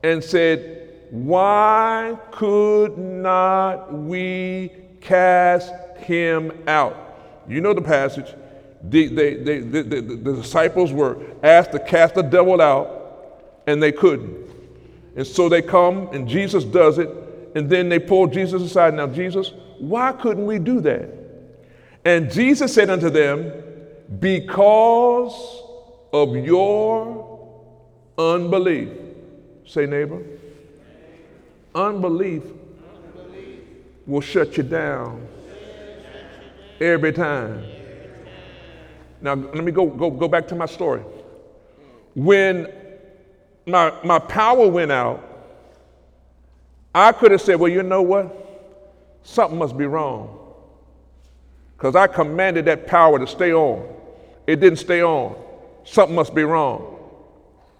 and 0.03 0.23
said, 0.23 1.07
Why 1.09 2.15
could 2.29 2.95
not 2.95 3.91
we 3.91 4.71
cast 5.01 5.73
him 5.97 6.51
out? 6.67 7.17
You 7.47 7.61
know 7.61 7.73
the 7.73 7.81
passage. 7.81 8.35
The, 8.83 9.07
they, 9.07 9.33
they, 9.33 9.59
the, 9.61 9.81
the, 9.81 10.01
the 10.01 10.33
disciples 10.35 10.93
were 10.93 11.17
asked 11.41 11.71
to 11.71 11.79
cast 11.79 12.13
the 12.13 12.21
devil 12.21 12.61
out 12.61 13.63
and 13.65 13.81
they 13.81 13.91
couldn't. 13.91 14.47
And 15.15 15.25
so 15.25 15.49
they 15.49 15.63
come 15.63 16.07
and 16.09 16.27
Jesus 16.27 16.63
does 16.63 16.99
it, 16.99 17.09
and 17.55 17.69
then 17.69 17.89
they 17.89 17.99
pulled 17.99 18.33
Jesus 18.33 18.61
aside. 18.61 18.93
Now, 18.93 19.07
Jesus, 19.07 19.53
why 19.79 20.11
couldn't 20.11 20.45
we 20.45 20.59
do 20.59 20.81
that? 20.81 21.09
And 22.05 22.31
Jesus 22.31 22.73
said 22.73 22.89
unto 22.89 23.09
them, 23.09 23.51
Because 24.19 25.63
of 26.13 26.35
your 26.35 27.39
unbelief. 28.17 28.89
Say, 29.65 29.85
neighbor. 29.85 30.21
Unbelief, 31.75 32.43
will 34.07 34.21
shut 34.21 34.57
you 34.57 34.63
down 34.63 35.27
every 36.81 37.13
time. 37.13 37.63
Now, 39.21 39.35
let 39.35 39.63
me 39.63 39.71
go, 39.71 39.85
go, 39.85 40.09
go 40.09 40.27
back 40.27 40.47
to 40.47 40.55
my 40.55 40.65
story. 40.65 41.01
When 42.15 42.71
my, 43.67 43.93
my 44.03 44.17
power 44.17 44.67
went 44.67 44.91
out, 44.91 45.23
I 46.93 47.11
could 47.11 47.31
have 47.31 47.41
said, 47.41 47.59
well, 47.59 47.71
you 47.71 47.83
know 47.83 48.01
what? 48.01 48.35
Something 49.23 49.59
must 49.59 49.77
be 49.77 49.85
wrong. 49.85 50.37
Because 51.77 51.95
I 51.95 52.07
commanded 52.07 52.65
that 52.65 52.87
power 52.87 53.19
to 53.19 53.27
stay 53.27 53.53
on. 53.53 53.87
It 54.47 54.59
didn't 54.59 54.79
stay 54.79 55.03
on. 55.03 55.35
Something 55.85 56.15
must 56.15 56.35
be 56.35 56.43
wrong. 56.43 56.97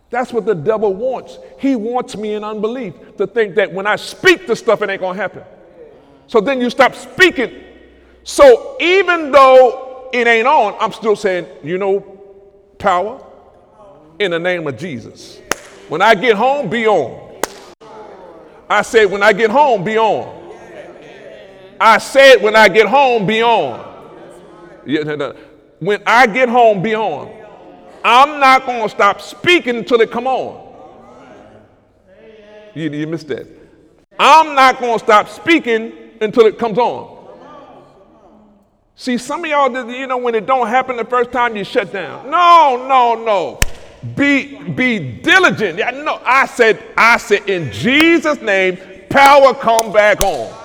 That's 0.09 0.33
what 0.33 0.45
the 0.45 0.55
devil 0.55 0.93
wants. 0.93 1.37
He 1.59 1.75
wants 1.75 2.15
me 2.17 2.33
in 2.33 2.43
unbelief 2.43 2.93
to 3.17 3.27
think 3.27 3.55
that 3.55 3.71
when 3.71 3.85
I 3.85 3.95
speak 3.95 4.47
the 4.47 4.55
stuff, 4.55 4.81
it 4.81 4.89
ain't 4.89 5.01
going 5.01 5.15
to 5.15 5.21
happen. 5.21 5.43
So 6.27 6.39
then 6.39 6.61
you 6.61 6.69
stop 6.69 6.95
speaking. 6.95 7.63
So 8.23 8.77
even 8.79 9.31
though 9.31 10.09
it 10.13 10.27
ain't 10.27 10.47
on, 10.47 10.75
I'm 10.79 10.93
still 10.93 11.15
saying, 11.15 11.47
you 11.63 11.77
know, 11.77 11.99
power 12.77 13.23
in 14.19 14.31
the 14.31 14.39
name 14.39 14.67
of 14.67 14.77
Jesus. 14.77 15.39
When 15.87 16.01
I 16.01 16.15
get 16.15 16.35
home, 16.35 16.69
be 16.69 16.87
on. 16.87 17.28
I 18.69 18.83
said, 18.83 19.05
when 19.05 19.23
I 19.23 19.33
get 19.33 19.49
home, 19.49 19.83
be 19.83 19.97
on. 19.97 20.37
I 21.81 21.97
said, 21.97 22.41
when 22.41 22.55
I 22.55 22.67
get 22.67 22.87
home, 22.87 23.25
be 23.25 23.41
on. 23.41 23.79
When 25.79 26.03
I 26.05 26.27
get 26.27 26.49
home, 26.49 26.81
be 26.81 26.93
on. 26.93 27.33
I'm 28.03 28.39
not 28.39 28.65
going 28.65 28.83
to 28.83 28.89
stop 28.89 29.21
speaking 29.21 29.77
until 29.77 30.01
it 30.01 30.11
come 30.11 30.27
on. 30.27 30.67
You, 32.75 32.89
you 32.89 33.07
missed 33.07 33.27
that. 33.29 33.47
I'm 34.19 34.55
not 34.55 34.79
going 34.79 34.99
to 34.99 35.03
stop 35.03 35.29
speaking 35.29 35.93
until 36.21 36.45
it 36.45 36.59
comes 36.59 36.77
on. 36.77 37.17
See, 38.95 39.17
some 39.17 39.45
of 39.45 39.49
y'all, 39.49 39.89
you 39.89 40.07
know, 40.07 40.17
when 40.17 40.35
it 40.35 40.45
don't 40.45 40.67
happen 40.67 40.97
the 40.97 41.05
first 41.05 41.31
time, 41.31 41.55
you 41.55 41.63
shut 41.63 41.93
down. 41.93 42.29
No, 42.29 42.85
no, 42.87 43.15
no. 43.23 43.59
Be, 44.15 44.57
be 44.71 44.99
diligent. 44.99 45.77
No, 46.03 46.21
I 46.23 46.45
said, 46.45 46.81
I 46.95 47.17
said, 47.17 47.49
in 47.49 47.71
Jesus' 47.71 48.41
name, 48.41 48.77
power 49.09 49.53
come 49.53 49.91
back 49.91 50.21
on. 50.21 50.55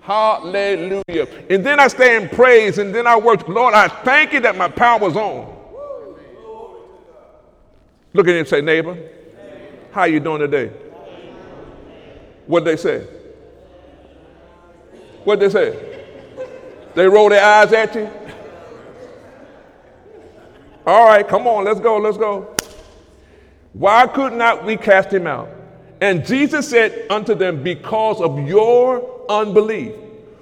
Hallelujah. 0.00 1.28
And 1.50 1.64
then 1.64 1.78
I 1.78 1.88
stay 1.88 2.16
in 2.16 2.28
praise 2.30 2.78
and 2.78 2.94
then 2.94 3.06
I 3.06 3.16
work. 3.18 3.46
Lord, 3.46 3.74
I 3.74 3.88
thank 3.88 4.32
you 4.32 4.40
that 4.40 4.56
my 4.56 4.68
power's 4.68 5.16
on. 5.16 5.56
Look 8.12 8.26
at 8.26 8.32
him 8.32 8.40
and 8.40 8.48
say, 8.48 8.60
neighbor, 8.60 8.98
how 9.92 10.04
you 10.04 10.18
doing 10.18 10.40
today? 10.40 10.68
What 12.46 12.64
they 12.64 12.76
say? 12.76 13.06
What 15.24 15.38
they 15.38 15.50
say? 15.50 16.06
They 16.94 17.06
roll 17.06 17.28
their 17.28 17.44
eyes 17.44 17.72
at 17.72 17.94
you? 17.94 18.10
All 20.90 21.04
right, 21.04 21.26
come 21.26 21.46
on, 21.46 21.64
let's 21.64 21.78
go, 21.78 21.98
let's 21.98 22.16
go. 22.16 22.52
Why 23.74 24.08
could 24.08 24.32
not 24.32 24.64
we 24.64 24.76
cast 24.76 25.12
him 25.12 25.24
out? 25.24 25.48
And 26.00 26.26
Jesus 26.26 26.68
said 26.68 27.06
unto 27.08 27.36
them, 27.36 27.62
Because 27.62 28.20
of 28.20 28.36
your 28.48 29.24
unbelief. 29.28 29.94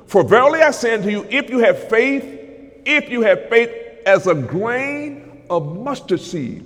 For 0.07 0.25
verily 0.25 0.63
I 0.63 0.71
say 0.71 0.95
unto 0.95 1.11
you, 1.11 1.27
if 1.29 1.51
you 1.51 1.59
have 1.59 1.91
faith, 1.91 2.25
if 2.87 3.11
you 3.11 3.21
have 3.21 3.51
faith 3.51 3.71
as 4.07 4.27
a 4.27 4.35
grain 4.35 5.43
of 5.51 5.77
mustard 5.77 6.23
seed, 6.23 6.65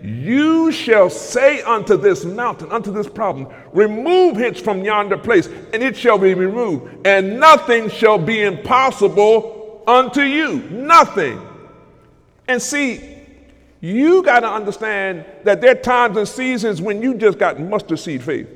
you 0.00 0.70
shall 0.70 1.10
say 1.10 1.60
unto 1.62 1.96
this 1.96 2.24
mountain, 2.24 2.70
unto 2.70 2.92
this 2.92 3.08
problem, 3.08 3.52
remove 3.72 4.36
hence 4.36 4.60
from 4.60 4.84
yonder 4.84 5.18
place, 5.18 5.48
and 5.72 5.82
it 5.82 5.96
shall 5.96 6.18
be 6.18 6.34
removed, 6.34 7.04
and 7.04 7.40
nothing 7.40 7.90
shall 7.90 8.16
be 8.16 8.42
impossible 8.42 9.82
unto 9.88 10.20
you. 10.20 10.58
Nothing. 10.70 11.44
And 12.46 12.62
see, 12.62 13.13
you 13.84 14.22
got 14.22 14.40
to 14.40 14.48
understand 14.48 15.26
that 15.42 15.60
there 15.60 15.72
are 15.72 15.74
times 15.74 16.16
and 16.16 16.26
seasons 16.26 16.80
when 16.80 17.02
you 17.02 17.16
just 17.16 17.36
got 17.36 17.60
mustard 17.60 17.98
seed 17.98 18.22
faith. 18.22 18.48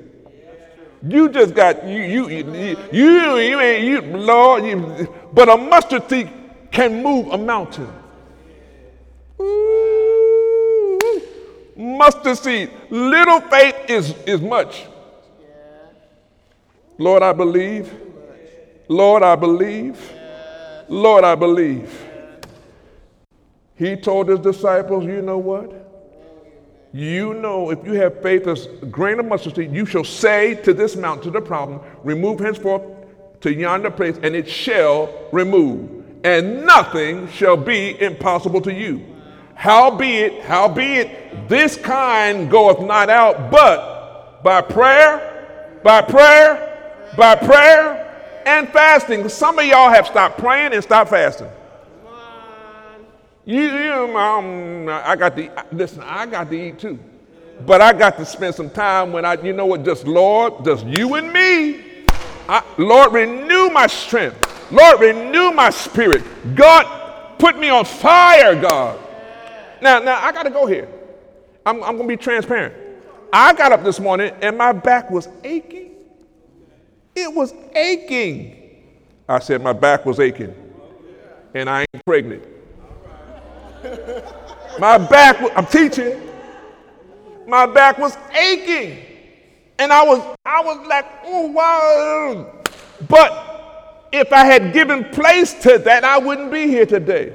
You 1.07 1.29
just 1.29 1.55
got 1.55 1.85
you 1.87 2.01
you 2.01 2.29
you 2.31 2.79
you, 2.91 3.37
you 3.37 3.61
ain't 3.61 3.85
you 3.85 4.01
Lord, 4.17 4.64
you, 4.64 5.14
but 5.35 5.51
a 5.51 5.59
mustard 5.59 6.09
seed 6.09 6.31
can 6.71 7.03
move 7.03 7.27
a 7.29 7.37
mountain. 7.37 7.93
Ooh, 9.38 10.99
mustard 11.77 12.38
seed, 12.38 12.71
little 12.88 13.43
faith 13.43 13.77
is 13.87 14.14
is 14.25 14.41
much. 14.41 14.87
Lord, 16.97 17.23
I 17.23 17.35
believe. 17.35 17.93
Lord, 18.88 19.23
I 19.23 19.37
believe. 19.37 20.11
Lord, 20.88 21.25
I 21.25 21.35
believe. 21.35 22.08
He 23.79 23.97
told 23.97 24.29
his 24.29 24.41
disciples, 24.41 25.05
You 25.05 25.23
know 25.23 25.38
what? 25.38 25.73
You 26.93 27.35
know, 27.35 27.71
if 27.71 27.85
you 27.85 27.93
have 27.95 28.23
faith 28.23 28.47
as 28.47 28.67
a 28.67 28.87
grain 28.87 29.21
of 29.21 29.27
mustard 29.27 29.57
seed, 29.57 29.73
you 29.73 29.87
shall 29.87 30.05
say 30.05 30.55
to 30.62 30.75
this 30.75 30.97
mountain, 30.97 31.25
to 31.25 31.31
the 31.31 31.41
problem, 31.41 31.81
remove 32.03 32.41
henceforth 32.41 32.83
to 33.43 33.53
yonder 33.53 33.91
place, 33.91 34.19
and 34.23 34.35
it 34.35 34.49
shall 34.49 35.11
remove, 35.31 36.05
and 36.25 36.64
nothing 36.64 37.29
shall 37.29 37.57
be 37.57 38.01
impossible 38.01 38.61
to 38.62 38.73
you. 38.73 39.05
Howbeit, 39.55 40.43
howbeit, 40.43 41.49
this 41.49 41.77
kind 41.77 42.51
goeth 42.51 42.81
not 42.81 43.11
out, 43.11 43.51
but 43.51 44.43
by 44.43 44.61
prayer, 44.61 45.81
by 45.83 46.01
prayer, 46.03 46.69
By 47.17 47.35
prayer 47.35 48.43
and 48.47 48.69
fasting. 48.69 49.29
Some 49.29 49.59
of 49.59 49.64
y'all 49.64 49.91
have 49.91 50.07
stopped 50.07 50.38
praying 50.38 50.73
and 50.73 50.83
stopped 50.83 51.11
fasting. 51.11 51.49
You, 53.49 54.15
um, 54.15 54.91
I 54.91 55.17
got 55.17 55.35
to 55.35 55.51
listen. 55.73 56.03
I 56.03 56.27
got 56.27 56.51
to 56.51 56.69
eat 56.69 56.79
too, 56.79 56.99
but 57.65 57.81
I 57.81 57.95
got 57.95 58.19
to 58.19 58.27
spend 58.27 58.55
some 58.55 58.69
time 58.69 59.11
when 59.11 59.25
I, 59.25 59.41
you 59.41 59.55
know 59.55 59.65
what? 59.65 59.87
Just 59.87 60.07
Lord, 60.07 60.67
just 60.67 60.85
you 60.85 61.15
and 61.15 61.33
me. 61.33 62.05
I, 62.47 62.63
Lord, 62.77 63.15
renew 63.15 63.71
my 63.71 63.87
strength. 63.87 64.71
Lord, 64.71 65.01
renew 65.01 65.51
my 65.53 65.71
spirit. 65.71 66.25
God, 66.55 67.39
put 67.39 67.59
me 67.59 67.71
on 67.71 67.87
fire, 67.87 68.55
God. 68.55 69.01
Now, 69.81 69.99
now 69.99 70.23
I 70.23 70.31
got 70.31 70.43
to 70.43 70.51
go 70.51 70.67
here. 70.67 70.87
I'm, 71.65 71.83
I'm 71.83 71.97
going 71.97 72.07
to 72.07 72.17
be 72.19 72.23
transparent. 72.23 72.75
I 73.33 73.55
got 73.55 73.73
up 73.73 73.83
this 73.83 73.99
morning 73.99 74.31
and 74.43 74.59
my 74.59 74.73
back 74.73 75.11
was 75.11 75.27
aching. 75.43 75.93
It 77.17 77.35
was 77.35 77.55
aching. 77.75 78.85
I 79.27 79.39
said 79.39 79.63
my 79.63 79.73
back 79.73 80.05
was 80.05 80.21
aching, 80.21 80.55
and 81.55 81.71
I 81.71 81.87
ain't 81.95 82.05
pregnant. 82.05 82.58
My 84.79 84.99
back, 84.99 85.37
I'm 85.57 85.67
teaching. 85.67 86.21
My 87.47 87.67
back 87.67 87.99
was 87.99 88.17
aching, 88.38 88.99
and 89.79 89.93
I 89.93 90.05
was, 90.05 90.37
I 90.45 90.62
was 90.62 90.87
like, 90.87 91.07
oh 91.25 91.47
wow. 91.47 92.62
But 93.09 94.09
if 94.12 94.33
I 94.33 94.45
had 94.45 94.73
given 94.73 95.05
place 95.05 95.55
to 95.62 95.79
that, 95.79 96.05
I 96.05 96.19
wouldn't 96.19 96.53
be 96.53 96.67
here 96.67 96.85
today. 96.85 97.33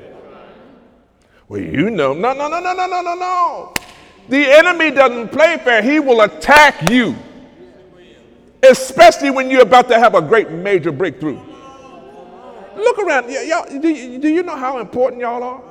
Well, 1.48 1.62
you 1.62 1.90
know, 1.90 2.14
no, 2.14 2.34
no, 2.34 2.48
no, 2.48 2.60
no, 2.60 2.74
no, 2.74 2.86
no, 2.86 3.02
no, 3.02 3.16
no. 3.16 3.74
The 4.30 4.46
enemy 4.52 4.92
doesn't 4.92 5.30
play 5.30 5.58
fair. 5.58 5.82
He 5.82 6.00
will 6.00 6.22
attack 6.22 6.90
you, 6.90 7.16
especially 8.62 9.32
when 9.32 9.50
you're 9.50 9.64
about 9.64 9.88
to 9.90 10.00
have 10.00 10.16
a 10.16 10.22
great 10.22 10.50
major 10.52 10.92
breakthrough. 10.92 11.40
Look 12.76 13.00
around. 13.00 13.30
Y'all, 13.30 13.66
do, 13.68 14.20
do 14.20 14.30
you 14.30 14.44
know 14.44 14.56
how 14.56 14.80
important 14.80 15.22
y'all 15.22 15.44
are? 15.44 15.62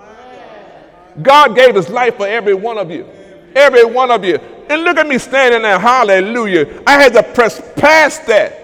God 1.20 1.54
gave 1.54 1.74
his 1.74 1.88
life 1.90 2.16
for 2.16 2.26
every 2.26 2.54
one 2.54 2.78
of 2.78 2.90
you. 2.90 3.06
Every 3.54 3.84
one 3.84 4.10
of 4.10 4.24
you. 4.24 4.36
And 4.70 4.82
look 4.82 4.96
at 4.96 5.06
me 5.06 5.18
standing 5.18 5.62
there. 5.62 5.78
Hallelujah. 5.78 6.82
I 6.86 6.92
had 6.92 7.12
to 7.12 7.22
press 7.22 7.60
past 7.76 8.26
that. 8.26 8.60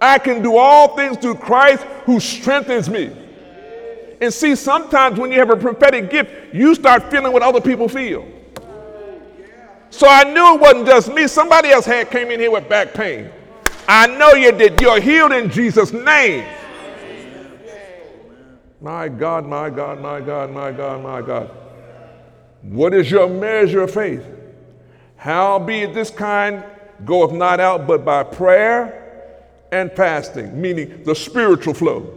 I 0.00 0.18
can 0.18 0.42
do 0.42 0.56
all 0.56 0.94
things 0.96 1.16
through 1.16 1.36
Christ 1.36 1.82
who 2.04 2.20
strengthens 2.20 2.88
me. 2.88 3.10
And 4.20 4.32
see, 4.32 4.54
sometimes 4.54 5.18
when 5.18 5.32
you 5.32 5.38
have 5.38 5.50
a 5.50 5.56
prophetic 5.56 6.10
gift, 6.10 6.54
you 6.54 6.74
start 6.74 7.10
feeling 7.10 7.32
what 7.32 7.42
other 7.42 7.60
people 7.60 7.88
feel. 7.88 8.26
So 9.90 10.06
I 10.08 10.24
knew 10.24 10.54
it 10.54 10.60
wasn't 10.60 10.86
just 10.86 11.12
me. 11.12 11.26
Somebody 11.26 11.70
else 11.70 11.86
had 11.86 12.10
came 12.10 12.30
in 12.30 12.40
here 12.40 12.50
with 12.50 12.68
back 12.68 12.92
pain. 12.94 13.30
I 13.88 14.06
know 14.06 14.34
you 14.34 14.52
did. 14.52 14.80
You're 14.80 15.00
healed 15.00 15.32
in 15.32 15.50
Jesus' 15.50 15.92
name. 15.92 16.46
My 18.80 19.08
God, 19.08 19.46
my 19.46 19.70
God, 19.70 20.00
my 20.00 20.20
God, 20.20 20.50
my 20.50 20.72
God, 20.72 21.02
my 21.02 21.22
God. 21.22 21.50
What 22.62 22.94
is 22.94 23.10
your 23.10 23.28
measure 23.28 23.82
of 23.82 23.92
faith? 23.92 24.24
How 25.16 25.58
be 25.58 25.80
it 25.80 25.94
this 25.94 26.10
kind 26.10 26.62
goeth 27.04 27.32
not 27.32 27.60
out 27.60 27.86
but 27.86 28.04
by 28.04 28.22
prayer 28.22 28.98
and 29.70 29.92
fasting, 29.92 30.60
meaning 30.60 31.02
the 31.04 31.14
spiritual 31.14 31.74
flow. 31.74 32.14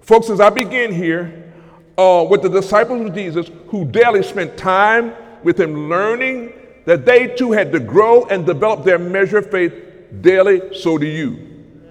Folks, 0.00 0.30
as 0.30 0.40
I 0.40 0.50
begin 0.50 0.92
here 0.92 1.52
uh, 1.96 2.26
with 2.28 2.42
the 2.42 2.48
disciples 2.48 3.06
of 3.06 3.14
Jesus 3.14 3.50
who 3.68 3.84
daily 3.84 4.22
spent 4.22 4.56
time 4.56 5.14
with 5.42 5.60
him 5.60 5.88
learning 5.88 6.52
that 6.84 7.06
they 7.06 7.28
too 7.28 7.52
had 7.52 7.72
to 7.72 7.80
grow 7.80 8.24
and 8.26 8.44
develop 8.44 8.84
their 8.84 8.98
measure 8.98 9.38
of 9.38 9.50
faith 9.50 9.72
daily, 10.20 10.74
so 10.74 10.98
do 10.98 11.06
you. 11.06 11.38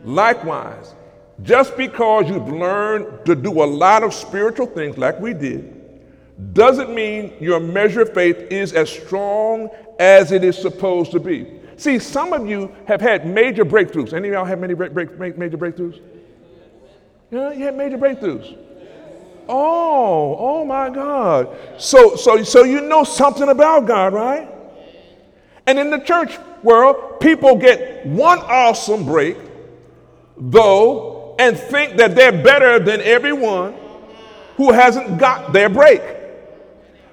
Likewise, 0.04 0.93
just 1.44 1.78
because 1.78 2.30
you've 2.30 2.50
learned 2.50 3.26
to 3.26 3.36
do 3.36 3.64
a 3.64 3.66
lot 3.66 4.04
of 4.04 4.14
spiritual 4.14 4.66
things 4.66 4.98
like 4.98 5.20
we 5.20 5.34
did, 5.34 5.84
doesn't 6.54 6.94
mean 6.94 7.34
your 7.40 7.60
measure 7.60 8.02
of 8.02 8.14
faith 8.14 8.38
is 8.52 8.74
as 8.74 8.90
strong 8.90 9.70
as 10.00 10.32
it 10.32 10.44
is 10.44 10.58
supposed 10.58 11.12
to 11.12 11.20
be. 11.20 11.60
See, 11.78 12.00
some 12.00 12.34
of 12.34 12.48
you 12.48 12.74
have 12.88 13.02
had 13.02 13.26
major 13.26 13.66
breakthroughs. 13.66 14.14
Any 14.14 14.30
of 14.30 14.34
y'all 14.34 14.46
have 14.46 14.60
many 14.60 14.74
break, 14.74 14.94
break, 14.94 15.38
major 15.38 15.58
breakthroughs? 15.58 16.02
Yeah, 17.30 17.52
you 17.52 17.66
had 17.66 17.76
major 17.76 17.98
breakthroughs. 17.98 18.58
Oh, 19.50 20.38
oh 20.40 20.66
my 20.66 20.90
God. 20.90 21.58
So, 21.78 22.16
so, 22.16 22.44
so 22.44 22.64
you 22.64 22.82
know 22.82 23.04
something 23.04 23.50
about 23.50 23.86
God, 23.86 24.14
right? 24.14 24.50
And 25.66 25.80
in 25.80 25.90
the 25.90 26.00
church 26.00 26.38
world, 26.62 27.20
people 27.20 27.56
get 27.56 28.06
one 28.06 28.40
awesome 28.40 29.06
break, 29.06 29.38
though, 30.38 31.13
and 31.44 31.58
think 31.58 31.98
that 31.98 32.16
they're 32.16 32.32
better 32.32 32.80
than 32.80 33.02
everyone 33.02 33.76
who 34.56 34.72
hasn't 34.72 35.18
got 35.18 35.52
their 35.52 35.68
break. 35.68 36.02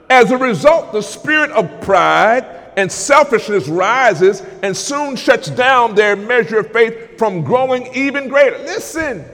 As 0.09 0.31
a 0.31 0.37
result, 0.37 0.93
the 0.93 1.03
spirit 1.03 1.51
of 1.51 1.81
pride 1.81 2.45
and 2.77 2.91
selfishness 2.91 3.67
rises 3.67 4.43
and 4.63 4.77
soon 4.77 5.17
shuts 5.17 5.51
down 5.51 5.97
their 5.97 6.15
measure 6.15 6.61
of 6.61 6.73
faith 6.73 7.19
from 7.19 7.43
growing 7.43 7.93
even 7.93 8.29
greater. 8.29 8.59
Listen, 8.59 9.25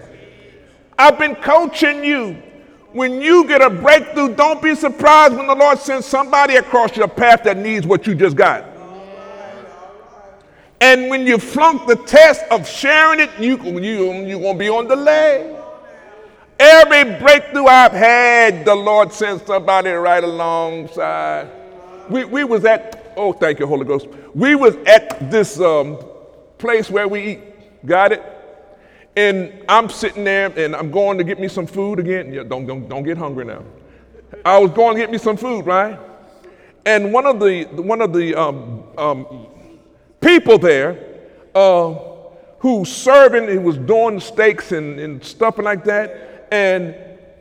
I've 0.98 1.18
been 1.18 1.34
coaching 1.36 2.02
you. 2.02 2.42
When 2.92 3.20
you 3.20 3.46
get 3.46 3.60
a 3.60 3.68
breakthrough, 3.68 4.34
don't 4.34 4.62
be 4.62 4.74
surprised 4.74 5.36
when 5.36 5.46
the 5.46 5.54
Lord 5.54 5.78
sends 5.78 6.06
somebody 6.06 6.56
across 6.56 6.96
your 6.96 7.08
path 7.08 7.42
that 7.44 7.58
needs 7.58 7.86
what 7.86 8.06
you 8.06 8.14
just 8.14 8.36
got. 8.36 8.64
And 10.80 11.08
when 11.08 11.26
you 11.26 11.38
flunk 11.38 11.86
the 11.86 11.96
test 11.96 12.42
of 12.50 12.68
sharing 12.68 13.20
it, 13.20 13.30
you, 13.38 13.56
you, 13.80 14.12
you're 14.26 14.40
going 14.40 14.54
to 14.54 14.58
be 14.58 14.68
on 14.68 14.88
delay. 14.88 15.56
Every 16.58 17.18
breakthrough 17.18 17.66
I've 17.66 17.92
had, 17.92 18.64
the 18.64 18.74
Lord 18.74 19.12
sent 19.12 19.46
somebody 19.46 19.90
right 19.90 20.22
alongside. 20.22 21.50
We, 22.08 22.24
we 22.24 22.44
was 22.44 22.64
at, 22.64 23.12
oh, 23.16 23.32
thank 23.32 23.58
you, 23.58 23.66
Holy 23.66 23.84
Ghost. 23.84 24.06
We 24.34 24.54
was 24.54 24.74
at 24.86 25.30
this 25.30 25.60
um, 25.60 25.98
place 26.58 26.90
where 26.90 27.08
we 27.08 27.32
eat. 27.32 27.40
Got 27.86 28.12
it? 28.12 28.22
And 29.16 29.64
I'm 29.68 29.88
sitting 29.88 30.24
there 30.24 30.52
and 30.58 30.76
I'm 30.76 30.90
going 30.90 31.16
to 31.18 31.24
get 31.24 31.40
me 31.40 31.48
some 31.48 31.66
food 31.66 31.98
again. 31.98 32.32
Yeah, 32.32 32.42
don't, 32.42 32.66
don't, 32.66 32.88
don't 32.88 33.02
get 33.02 33.16
hungry 33.16 33.46
now. 33.46 33.64
I 34.44 34.58
was 34.58 34.70
going 34.72 34.94
to 34.96 35.00
get 35.00 35.10
me 35.10 35.18
some 35.18 35.36
food, 35.36 35.64
right? 35.64 35.98
And 36.84 37.12
one 37.12 37.26
of 37.26 37.40
the, 37.40 37.64
one 37.64 38.00
of 38.00 38.12
the 38.12 38.34
um, 38.34 38.84
um, 38.98 39.46
people 40.20 40.58
there 40.58 40.98
uh, 41.54 41.94
who 42.58 42.84
serving, 42.84 43.48
he 43.48 43.58
was 43.58 43.78
doing 43.78 44.20
steaks 44.20 44.72
and, 44.72 44.98
and 44.98 45.22
stuff 45.22 45.58
like 45.58 45.84
that, 45.84 46.48
and 46.50 46.94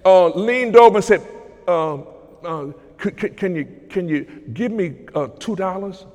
uh, 0.06 0.28
leaned 0.30 0.76
over 0.76 0.98
and 0.98 1.06
said, 1.06 1.22
uh, 1.68 1.96
uh 2.44 2.72
can, 2.98 3.56
you, 3.56 3.66
can 3.90 4.08
you 4.08 4.24
give 4.54 4.72
me 4.72 4.96
uh, 5.14 5.28
$2? 5.28 6.06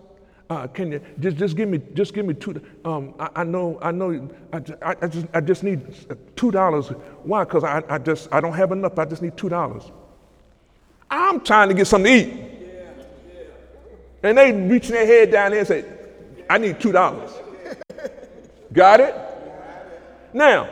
Uh, 0.51 0.66
can 0.66 0.90
you 0.90 1.01
just, 1.20 1.37
just 1.37 1.57
give 1.57 1.68
me 1.68 1.81
just 1.94 2.12
give 2.12 2.27
me 2.27 2.35
two? 2.35 2.61
Um, 2.85 3.14
I, 3.20 3.29
I, 3.37 3.44
know 3.44 3.79
I 3.81 3.92
know 3.92 4.29
I, 4.53 4.96
I, 5.01 5.07
just 5.07 5.27
I 5.33 5.40
just 5.40 5.62
need 5.62 5.81
two 6.35 6.51
dollars. 6.51 6.88
Why? 7.23 7.44
Because 7.44 7.62
I, 7.62 7.85
I 7.88 7.99
just 7.99 8.29
I 8.33 8.40
don't 8.40 8.55
have 8.55 8.73
enough. 8.73 8.99
I 8.99 9.05
just 9.05 9.23
need 9.23 9.37
two 9.37 9.49
dollars. 9.49 9.85
I'm 11.09 11.40
trying 11.40 11.68
to 11.68 11.75
get 11.75 11.87
something 11.87 12.12
to 12.12 12.18
eat, 12.20 12.44
and 14.25 14.37
they 14.37 14.53
reaching 14.53 14.90
their 14.90 15.07
head 15.07 15.31
down 15.31 15.53
there 15.53 15.61
and 15.61 15.68
say, 15.68 15.85
"I 16.50 16.58
need 16.58 16.80
two 16.80 16.92
dollars." 16.92 17.30
Got 18.72 19.00
it? 19.00 19.14
Now, 20.32 20.68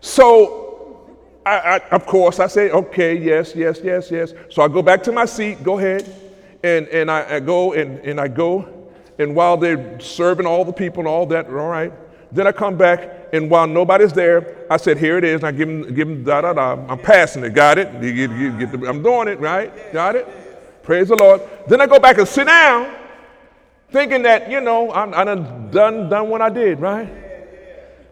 so 0.00 1.08
I, 1.46 1.58
I, 1.58 1.76
of 1.90 2.06
course 2.06 2.40
I 2.40 2.46
say, 2.46 2.70
"Okay, 2.70 3.16
yes, 3.16 3.54
yes, 3.54 3.80
yes, 3.82 4.10
yes." 4.10 4.32
So 4.50 4.62
I 4.62 4.68
go 4.68 4.82
back 4.82 5.02
to 5.04 5.12
my 5.12 5.26
seat. 5.26 5.62
Go 5.62 5.78
ahead, 5.78 6.02
and 6.62 6.88
and 6.88 7.10
I, 7.10 7.36
I 7.36 7.40
go 7.40 7.72
and 7.74 7.98
and 8.00 8.20
I 8.20 8.28
go 8.28 8.84
and 9.18 9.34
while 9.34 9.56
they're 9.56 10.00
serving 10.00 10.46
all 10.46 10.64
the 10.64 10.72
people 10.72 11.00
and 11.00 11.08
all 11.08 11.26
that, 11.26 11.46
all 11.46 11.68
right. 11.68 11.92
Then 12.32 12.48
I 12.48 12.52
come 12.52 12.76
back, 12.76 13.28
and 13.32 13.48
while 13.48 13.66
nobody's 13.66 14.12
there, 14.12 14.66
I 14.68 14.76
said, 14.76 14.98
Here 14.98 15.18
it 15.18 15.24
is. 15.24 15.36
And 15.36 15.44
I 15.44 15.52
give 15.52 15.68
them, 15.68 15.94
give 15.94 16.08
them 16.08 16.24
da 16.24 16.40
da 16.40 16.52
da. 16.52 16.72
I'm 16.88 16.98
passing 16.98 17.44
it. 17.44 17.54
Got 17.54 17.78
it? 17.78 18.02
You 18.02 18.10
you 18.10 18.58
get 18.58 18.72
the, 18.72 18.88
I'm 18.88 19.02
doing 19.02 19.28
it, 19.28 19.38
right? 19.38 19.92
Got 19.92 20.16
it? 20.16 20.26
Praise 20.82 21.08
the 21.08 21.16
Lord. 21.16 21.40
Then 21.68 21.80
I 21.80 21.86
go 21.86 22.00
back 22.00 22.18
and 22.18 22.26
sit 22.26 22.46
down, 22.46 22.92
thinking 23.94 24.22
that, 24.22 24.50
you 24.50 24.60
know, 24.60 24.92
I'm, 24.92 25.14
I 25.14 25.22
done, 25.22 25.70
done, 25.70 26.08
done 26.08 26.28
what 26.28 26.42
I 26.42 26.50
did, 26.50 26.80
right? 26.80 27.08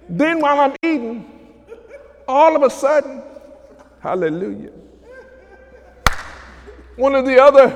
Then 0.09 0.41
while 0.41 0.61
I'm 0.61 0.77
eating, 0.85 1.29
all 2.29 2.55
of 2.55 2.63
a 2.63 2.71
sudden, 2.71 3.21
hallelujah, 4.01 4.71
one 6.95 7.17
of 7.17 7.27
the 7.27 7.43
other 7.43 7.67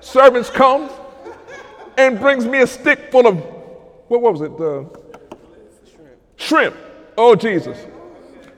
servants 0.00 0.50
comes 0.50 0.90
and 1.96 2.18
brings 2.18 2.44
me 2.44 2.60
a 2.60 2.66
stick 2.66 3.12
full 3.12 3.28
of, 3.28 3.36
what, 4.08 4.20
what 4.20 4.32
was 4.32 4.40
it? 4.40 4.50
Uh, 4.60 4.82
shrimp. 5.86 6.74
shrimp. 6.74 6.76
Oh, 7.16 7.36
Jesus. 7.36 7.78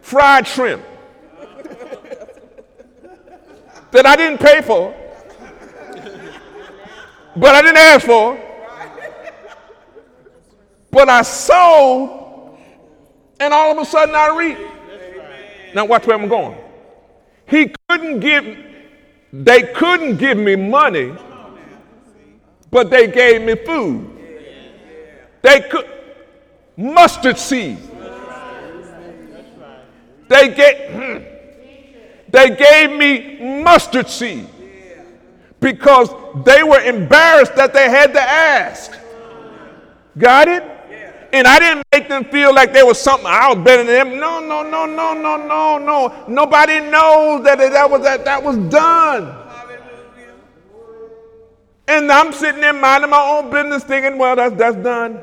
Fried 0.01 0.47
shrimp. 0.47 0.83
that 3.91 4.07
I 4.07 4.17
didn't 4.17 4.39
pay 4.39 4.63
for, 4.63 4.95
but 7.37 7.55
I 7.55 7.61
didn't 7.61 7.77
ask 7.77 8.07
for. 8.07 8.56
But 10.97 11.11
I 11.11 11.21
sowed, 11.21 12.57
and 13.39 13.53
all 13.53 13.71
of 13.71 13.77
a 13.77 13.85
sudden 13.85 14.15
I 14.15 14.35
reap. 14.35 14.57
Now 15.75 15.85
watch 15.85 16.07
where 16.07 16.19
I'm 16.19 16.27
going. 16.27 16.57
He 17.47 17.71
couldn't 17.87 18.21
give, 18.21 18.57
they 19.31 19.65
couldn't 19.75 20.17
give 20.17 20.39
me 20.39 20.57
money, 20.57 21.13
but 22.71 22.89
they 22.89 23.09
gave 23.09 23.43
me 23.43 23.57
food. 23.57 24.11
They 25.43 25.61
could 25.61 25.87
mustard 26.79 27.37
seed. 27.37 27.77
They 30.29 30.49
gave, 30.49 30.93
hmm. 30.95 31.19
they 32.31 32.57
gave 32.57 32.91
me 32.99 33.63
mustard 33.63 34.09
seed 34.09 34.49
because 35.61 36.09
they 36.47 36.63
were 36.63 36.81
embarrassed 36.81 37.55
that 37.57 37.75
they 37.75 37.91
had 37.91 38.15
to 38.15 38.23
ask. 38.23 38.93
Got 40.17 40.49
it? 40.49 40.76
And 41.37 41.47
I 41.47 41.59
didn't 41.59 41.85
make 41.93 42.09
them 42.09 42.25
feel 42.25 42.55
like 42.55 42.73
there 42.73 42.87
was 42.87 42.99
something 42.99 43.27
I 43.27 43.53
was 43.53 43.63
better 43.63 43.85
than 43.85 44.09
them. 44.09 44.19
No, 44.19 44.41
no, 44.41 44.63
no, 44.63 44.87
no, 44.87 45.13
no, 45.13 45.37
no, 45.37 45.77
no. 45.77 46.25
Nobody 46.27 46.81
knows 46.81 47.45
that 47.45 47.59
that 47.59 47.91
was 47.91 48.03
that, 48.05 48.25
that 48.25 48.43
was 48.43 48.57
done. 48.71 49.37
And 51.87 52.11
I'm 52.11 52.33
sitting 52.33 52.63
there 52.63 52.73
minding 52.73 53.11
my 53.11 53.21
own 53.21 53.51
business, 53.51 53.85
thinking, 53.85 54.17
well, 54.17 54.35
that's 54.35 54.57
that's 54.57 54.79
done. 54.79 55.21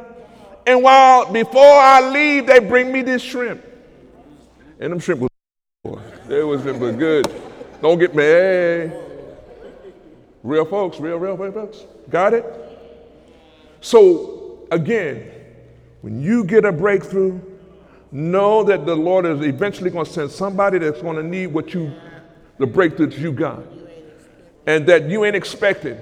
And 0.67 0.83
while 0.83 1.33
before 1.33 1.79
I 1.79 2.07
leave, 2.07 2.45
they 2.45 2.59
bring 2.59 2.91
me 2.91 3.01
this 3.01 3.23
shrimp. 3.23 3.65
And 4.79 4.91
them 4.91 4.99
shrimp 4.99 5.21
was 5.21 5.99
they 6.27 6.43
was, 6.43 6.63
it 6.63 6.77
was 6.77 6.95
good. 6.95 7.25
Don't 7.81 7.97
get 7.97 8.13
me. 8.13 8.95
Real 10.43 10.65
folks, 10.65 10.99
real, 10.99 11.17
real, 11.17 11.35
real 11.37 11.51
folks. 11.51 11.85
Got 12.07 12.35
it? 12.35 12.45
So 13.81 14.67
again, 14.69 15.42
when 16.03 16.21
you 16.21 16.43
get 16.43 16.65
a 16.65 16.71
breakthrough, 16.73 17.39
know 18.11 18.61
that 18.61 18.85
the 18.85 18.93
Lord 18.93 19.25
is 19.25 19.39
eventually 19.39 19.89
going 19.89 20.05
to 20.05 20.11
send 20.11 20.31
somebody 20.31 20.77
that's 20.77 21.01
going 21.01 21.15
to 21.15 21.23
need 21.23 21.47
what 21.47 21.73
you, 21.73 21.93
the 22.57 22.67
breakthrough 22.67 23.07
that 23.07 23.17
you 23.19 23.31
got. 23.31 23.63
And 24.67 24.85
that 24.87 25.09
you 25.09 25.23
ain't 25.23 25.37
expecting. 25.37 25.97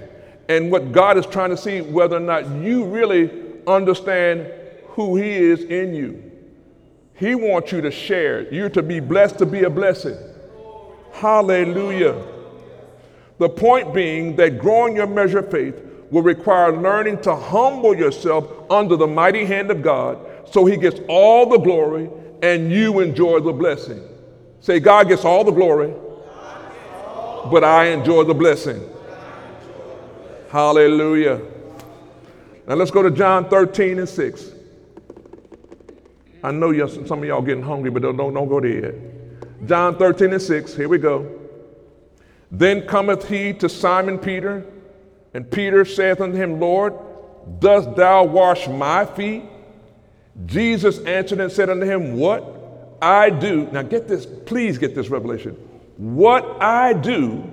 And 0.48 0.72
what 0.72 0.90
God 0.90 1.18
is 1.18 1.26
trying 1.26 1.50
to 1.50 1.56
see 1.56 1.82
whether 1.82 2.16
or 2.16 2.20
not 2.20 2.48
you 2.48 2.84
really 2.84 3.30
understand 3.64 4.52
who 4.86 5.14
He 5.14 5.30
is 5.30 5.62
in 5.62 5.94
you. 5.94 6.32
He 7.14 7.36
wants 7.36 7.70
you 7.70 7.80
to 7.82 7.92
share. 7.92 8.52
You're 8.52 8.70
to 8.70 8.82
be 8.82 8.98
blessed 8.98 9.38
to 9.38 9.46
be 9.46 9.62
a 9.62 9.70
blessing. 9.70 10.16
Hallelujah. 11.12 12.20
The 13.38 13.48
point 13.48 13.94
being 13.94 14.34
that 14.34 14.58
growing 14.58 14.96
your 14.96 15.06
measure 15.06 15.38
of 15.38 15.50
faith 15.52 15.80
will 16.12 16.22
require 16.22 16.76
learning 16.76 17.20
to 17.22 17.34
humble 17.34 17.96
yourself 17.96 18.46
under 18.70 18.96
the 18.96 19.06
mighty 19.06 19.44
hand 19.44 19.70
of 19.70 19.82
God 19.82 20.18
so 20.44 20.64
He 20.66 20.76
gets 20.76 21.00
all 21.08 21.48
the 21.48 21.58
glory 21.58 22.08
and 22.42 22.70
you 22.70 23.00
enjoy 23.00 23.40
the 23.40 23.52
blessing. 23.52 24.06
Say, 24.60 24.78
God 24.78 25.08
gets 25.08 25.24
all 25.24 25.42
the 25.42 25.50
glory, 25.50 25.92
but 27.50 27.64
I 27.64 27.86
enjoy 27.86 28.24
the 28.24 28.34
blessing. 28.34 28.88
Hallelujah. 30.50 31.40
Now 32.68 32.74
let's 32.74 32.90
go 32.90 33.02
to 33.02 33.10
John 33.10 33.48
13 33.48 33.98
and 33.98 34.08
6. 34.08 34.50
I 36.44 36.50
know 36.50 36.86
some 36.86 37.20
of 37.20 37.24
y'all 37.24 37.40
getting 37.40 37.64
hungry, 37.64 37.90
but 37.90 38.02
don't, 38.02 38.16
don't, 38.16 38.34
don't 38.34 38.48
go 38.48 38.60
there 38.60 38.84
yet. 38.84 39.66
John 39.66 39.96
13 39.96 40.34
and 40.34 40.42
6, 40.42 40.74
here 40.74 40.88
we 40.88 40.98
go. 40.98 41.40
Then 42.50 42.86
cometh 42.86 43.28
he 43.28 43.54
to 43.54 43.68
Simon 43.68 44.18
Peter, 44.18 44.66
and 45.34 45.50
Peter 45.50 45.84
saith 45.84 46.20
unto 46.20 46.36
him, 46.36 46.60
Lord, 46.60 46.94
dost 47.58 47.96
thou 47.96 48.24
wash 48.24 48.68
my 48.68 49.04
feet? 49.04 49.44
Jesus 50.46 50.98
answered 51.00 51.40
and 51.40 51.50
said 51.50 51.70
unto 51.70 51.86
him, 51.86 52.16
What 52.16 52.96
I 53.00 53.30
do, 53.30 53.68
now 53.72 53.82
get 53.82 54.08
this, 54.08 54.26
please 54.26 54.78
get 54.78 54.94
this 54.94 55.08
revelation. 55.08 55.52
What 55.96 56.62
I 56.62 56.92
do, 56.92 57.44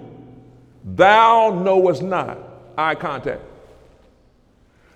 thou 0.84 1.62
knowest 1.64 2.02
not. 2.02 2.38
Eye 2.78 2.96
contact. 2.96 3.42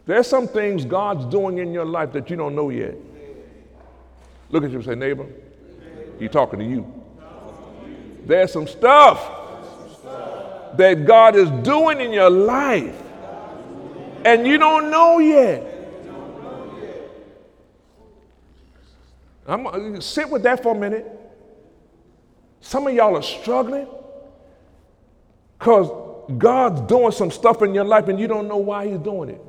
There's 0.05 0.27
some 0.27 0.47
things 0.47 0.85
God's 0.85 1.25
doing 1.25 1.57
in 1.59 1.73
your 1.73 1.85
life 1.85 2.11
that 2.13 2.29
you 2.29 2.35
don't 2.35 2.55
know 2.55 2.69
yet. 2.69 2.95
Look 4.49 4.63
at 4.63 4.69
you 4.69 4.77
and 4.77 4.85
say, 4.85 4.95
neighbor, 4.95 5.25
He's 6.19 6.29
talking 6.29 6.59
to 6.59 6.65
you. 6.65 7.01
There's 8.25 8.51
some 8.51 8.67
stuff 8.67 9.42
that 10.77 11.05
God 11.05 11.35
is 11.35 11.49
doing 11.63 12.01
in 12.01 12.11
your 12.11 12.29
life 12.29 12.95
and 14.25 14.47
you 14.47 14.57
don't 14.57 14.89
know 14.89 15.19
yet. 15.19 15.69
I'm 19.45 19.67
uh, 19.67 19.99
sit 19.99 20.29
with 20.29 20.43
that 20.43 20.63
for 20.63 20.75
a 20.75 20.79
minute. 20.79 21.05
Some 22.61 22.87
of 22.87 22.93
y'all 22.93 23.17
are 23.17 23.21
struggling 23.21 23.87
because 25.59 25.91
God's 26.37 26.81
doing 26.81 27.11
some 27.11 27.29
stuff 27.29 27.61
in 27.61 27.73
your 27.73 27.83
life 27.83 28.07
and 28.07 28.17
you 28.17 28.27
don't 28.27 28.47
know 28.47 28.57
why 28.57 28.87
He's 28.87 28.99
doing 28.99 29.29
it. 29.29 29.41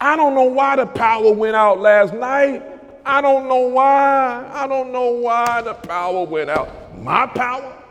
I 0.00 0.16
don't 0.16 0.34
know 0.34 0.44
why 0.44 0.76
the 0.76 0.86
power 0.86 1.32
went 1.32 1.56
out 1.56 1.80
last 1.80 2.14
night. 2.14 2.62
I 3.04 3.20
don't 3.20 3.48
know 3.48 3.68
why. 3.68 4.50
I 4.52 4.66
don't 4.66 4.92
know 4.92 5.10
why 5.10 5.60
the 5.60 5.74
power 5.74 6.24
went 6.24 6.48
out. 6.48 6.98
My 6.98 7.26
power? 7.26 7.83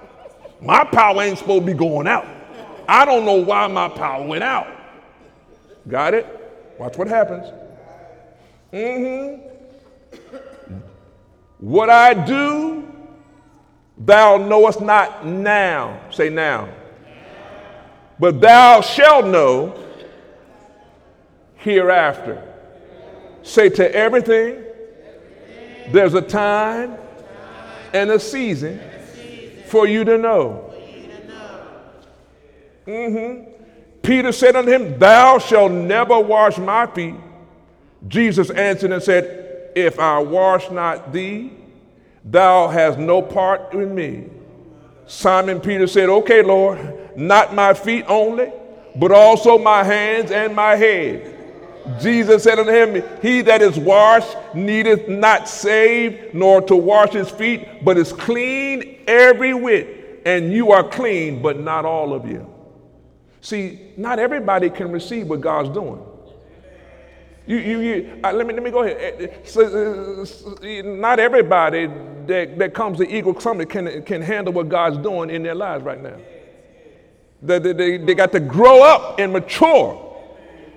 My 0.63 0.85
power 0.85 1.21
ain't 1.21 1.37
supposed 1.37 1.65
to 1.65 1.73
be 1.73 1.77
going 1.77 2.07
out. 2.07 2.25
I 2.87 3.05
don't 3.05 3.25
know 3.25 3.35
why 3.35 3.67
my 3.67 3.89
power 3.89 4.25
went 4.25 4.43
out. 4.43 4.67
Got 5.87 6.13
it? 6.13 6.25
Watch 6.79 6.97
what 6.97 7.07
happens. 7.07 7.51
Mm-hmm. 8.71 9.49
What 11.59 11.89
I 11.89 12.13
do, 12.13 12.87
thou 13.97 14.37
knowest 14.37 14.81
not 14.81 15.25
now. 15.25 15.99
Say 16.11 16.29
now. 16.29 16.69
But 18.19 18.39
thou 18.39 18.81
shalt 18.81 19.25
know 19.25 19.75
hereafter. 21.55 22.41
Say 23.43 23.69
to 23.69 23.95
everything, 23.95 24.63
there's 25.91 26.13
a 26.13 26.21
time 26.21 26.97
and 27.93 28.11
a 28.11 28.19
season 28.19 28.79
for 29.73 29.87
you 29.87 30.03
to 30.03 30.19
know. 30.19 30.71
Mm-hmm. 32.85 33.51
Peter 34.03 34.31
said 34.31 34.55
unto 34.55 34.69
him, 34.69 34.99
Thou 34.99 35.39
shalt 35.39 35.71
never 35.71 36.19
wash 36.19 36.59
my 36.59 36.85
feet. 36.85 37.15
Jesus 38.07 38.51
answered 38.51 38.91
and 38.91 39.01
said, 39.01 39.71
If 39.75 39.97
I 39.97 40.19
wash 40.19 40.69
not 40.69 41.11
thee, 41.11 41.53
thou 42.23 42.67
hast 42.67 42.99
no 42.99 43.23
part 43.23 43.73
in 43.73 43.95
me. 43.95 44.29
Simon 45.07 45.59
Peter 45.59 45.87
said, 45.87 46.07
Okay, 46.07 46.43
Lord, 46.43 47.17
not 47.17 47.55
my 47.55 47.73
feet 47.73 48.05
only, 48.07 48.51
but 48.95 49.11
also 49.11 49.57
my 49.57 49.83
hands 49.83 50.29
and 50.29 50.55
my 50.55 50.75
head. 50.75 51.32
Jesus 51.99 52.43
said 52.43 52.59
unto 52.59 52.71
him, 52.71 53.03
He 53.21 53.41
that 53.41 53.61
is 53.61 53.77
washed 53.77 54.35
needeth 54.53 55.07
not 55.09 55.49
save, 55.49 56.33
nor 56.33 56.61
to 56.63 56.75
wash 56.75 57.11
his 57.11 57.29
feet, 57.29 57.83
but 57.83 57.97
is 57.97 58.13
clean 58.13 59.03
every 59.07 59.53
whit. 59.53 60.21
And 60.25 60.53
you 60.53 60.71
are 60.71 60.87
clean, 60.87 61.41
but 61.41 61.59
not 61.59 61.85
all 61.85 62.13
of 62.13 62.27
you. 62.27 62.49
See, 63.41 63.91
not 63.97 64.19
everybody 64.19 64.69
can 64.69 64.91
receive 64.91 65.27
what 65.27 65.41
God's 65.41 65.69
doing. 65.69 66.01
You, 67.45 67.57
you, 67.57 67.79
you 67.79 68.19
uh, 68.23 68.31
let, 68.31 68.47
me, 68.47 68.53
let 68.53 68.63
me 68.63 68.71
go 68.71 68.83
ahead. 68.83 69.21
Eh, 69.21 69.27
so, 69.43 70.23
uh, 70.23 70.81
not 70.83 71.19
everybody 71.19 71.87
that, 72.27 72.57
that 72.57 72.73
comes 72.73 72.99
to 72.99 73.09
Eagle 73.09 73.37
Summit 73.37 73.69
can, 73.69 74.01
can 74.03 74.21
handle 74.21 74.53
what 74.53 74.69
God's 74.69 74.97
doing 74.97 75.29
in 75.29 75.43
their 75.43 75.55
lives 75.55 75.83
right 75.83 76.01
now. 76.01 76.15
They, 77.41 77.59
they, 77.59 77.97
they 77.97 78.15
got 78.15 78.31
to 78.31 78.39
grow 78.39 78.81
up 78.81 79.19
and 79.19 79.33
mature 79.33 80.02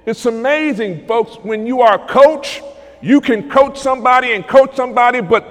it's 0.07 0.25
amazing, 0.25 1.07
folks, 1.07 1.35
when 1.43 1.67
you 1.67 1.81
are 1.83 2.03
a 2.03 2.09
coach, 2.09 2.63
you 3.03 3.21
can 3.21 3.51
coach 3.51 3.77
somebody 3.79 4.33
and 4.33 4.47
coach 4.47 4.77
somebody, 4.77 5.21
but 5.21 5.43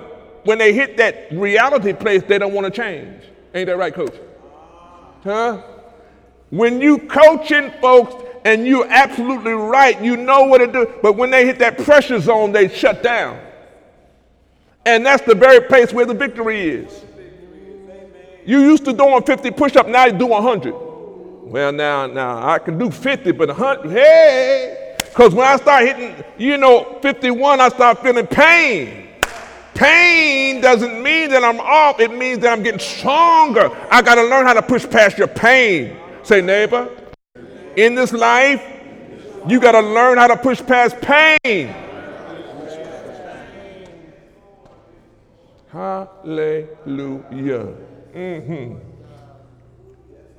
when 0.45 0.57
they 0.57 0.73
hit 0.73 0.97
that 0.97 1.31
reality 1.31 1.91
place, 1.91 2.23
they 2.23 2.37
don't 2.37 2.53
want 2.53 2.65
to 2.65 2.71
change. 2.71 3.21
Ain't 3.53 3.67
that 3.67 3.77
right, 3.77 3.93
coach? 3.93 4.15
Huh? 5.23 5.61
When 6.51 6.79
you 6.79 6.99
coaching 6.99 7.71
folks 7.81 8.15
and 8.45 8.65
you're 8.65 8.87
absolutely 8.87 9.53
right, 9.53 10.01
you 10.01 10.15
know 10.15 10.43
what 10.43 10.59
to 10.59 10.67
do, 10.67 10.93
but 11.01 11.17
when 11.17 11.31
they 11.31 11.45
hit 11.45 11.59
that 11.59 11.77
pressure 11.79 12.19
zone, 12.19 12.51
they 12.51 12.69
shut 12.69 13.03
down. 13.03 13.39
And 14.85 15.05
that's 15.05 15.25
the 15.25 15.35
very 15.35 15.61
place 15.67 15.91
where 15.91 16.05
the 16.05 16.13
victory 16.13 16.69
is. 16.69 17.03
You 18.45 18.59
used 18.59 18.85
to 18.85 18.93
doing 18.93 19.23
50 19.23 19.51
push-ups, 19.51 19.89
now 19.89 20.05
you 20.05 20.13
do 20.13 20.27
100. 20.27 20.84
Well, 21.45 21.71
now, 21.71 22.07
now 22.07 22.49
I 22.49 22.57
can 22.57 22.79
do 22.79 22.89
50, 22.89 23.31
but 23.33 23.49
100, 23.49 23.91
hey, 23.91 24.97
because 24.97 25.35
when 25.35 25.45
I 25.45 25.57
start 25.57 25.85
hitting, 25.85 26.15
you 26.39 26.57
know, 26.57 26.97
51, 27.03 27.61
I 27.61 27.69
start 27.69 28.01
feeling 28.01 28.25
pain. 28.25 29.09
Pain 29.75 30.59
doesn't 30.59 31.03
mean 31.03 31.29
that 31.29 31.43
I'm 31.43 31.59
off, 31.59 31.99
it 31.99 32.11
means 32.11 32.39
that 32.39 32.51
I'm 32.51 32.63
getting 32.63 32.79
stronger. 32.79 33.69
I 33.91 34.01
got 34.01 34.15
to 34.15 34.23
learn 34.23 34.47
how 34.47 34.53
to 34.53 34.63
push 34.63 34.89
past 34.89 35.19
your 35.19 35.27
pain. 35.27 35.95
Say, 36.23 36.41
neighbor, 36.41 36.89
in 37.75 37.93
this 37.93 38.11
life, 38.11 38.63
you 39.47 39.59
got 39.59 39.73
to 39.73 39.81
learn 39.81 40.17
how 40.17 40.25
to 40.25 40.37
push 40.37 40.65
past 40.65 40.99
pain. 40.99 41.75
Hallelujah. 45.71 47.75
Mm-hmm. 48.15 48.84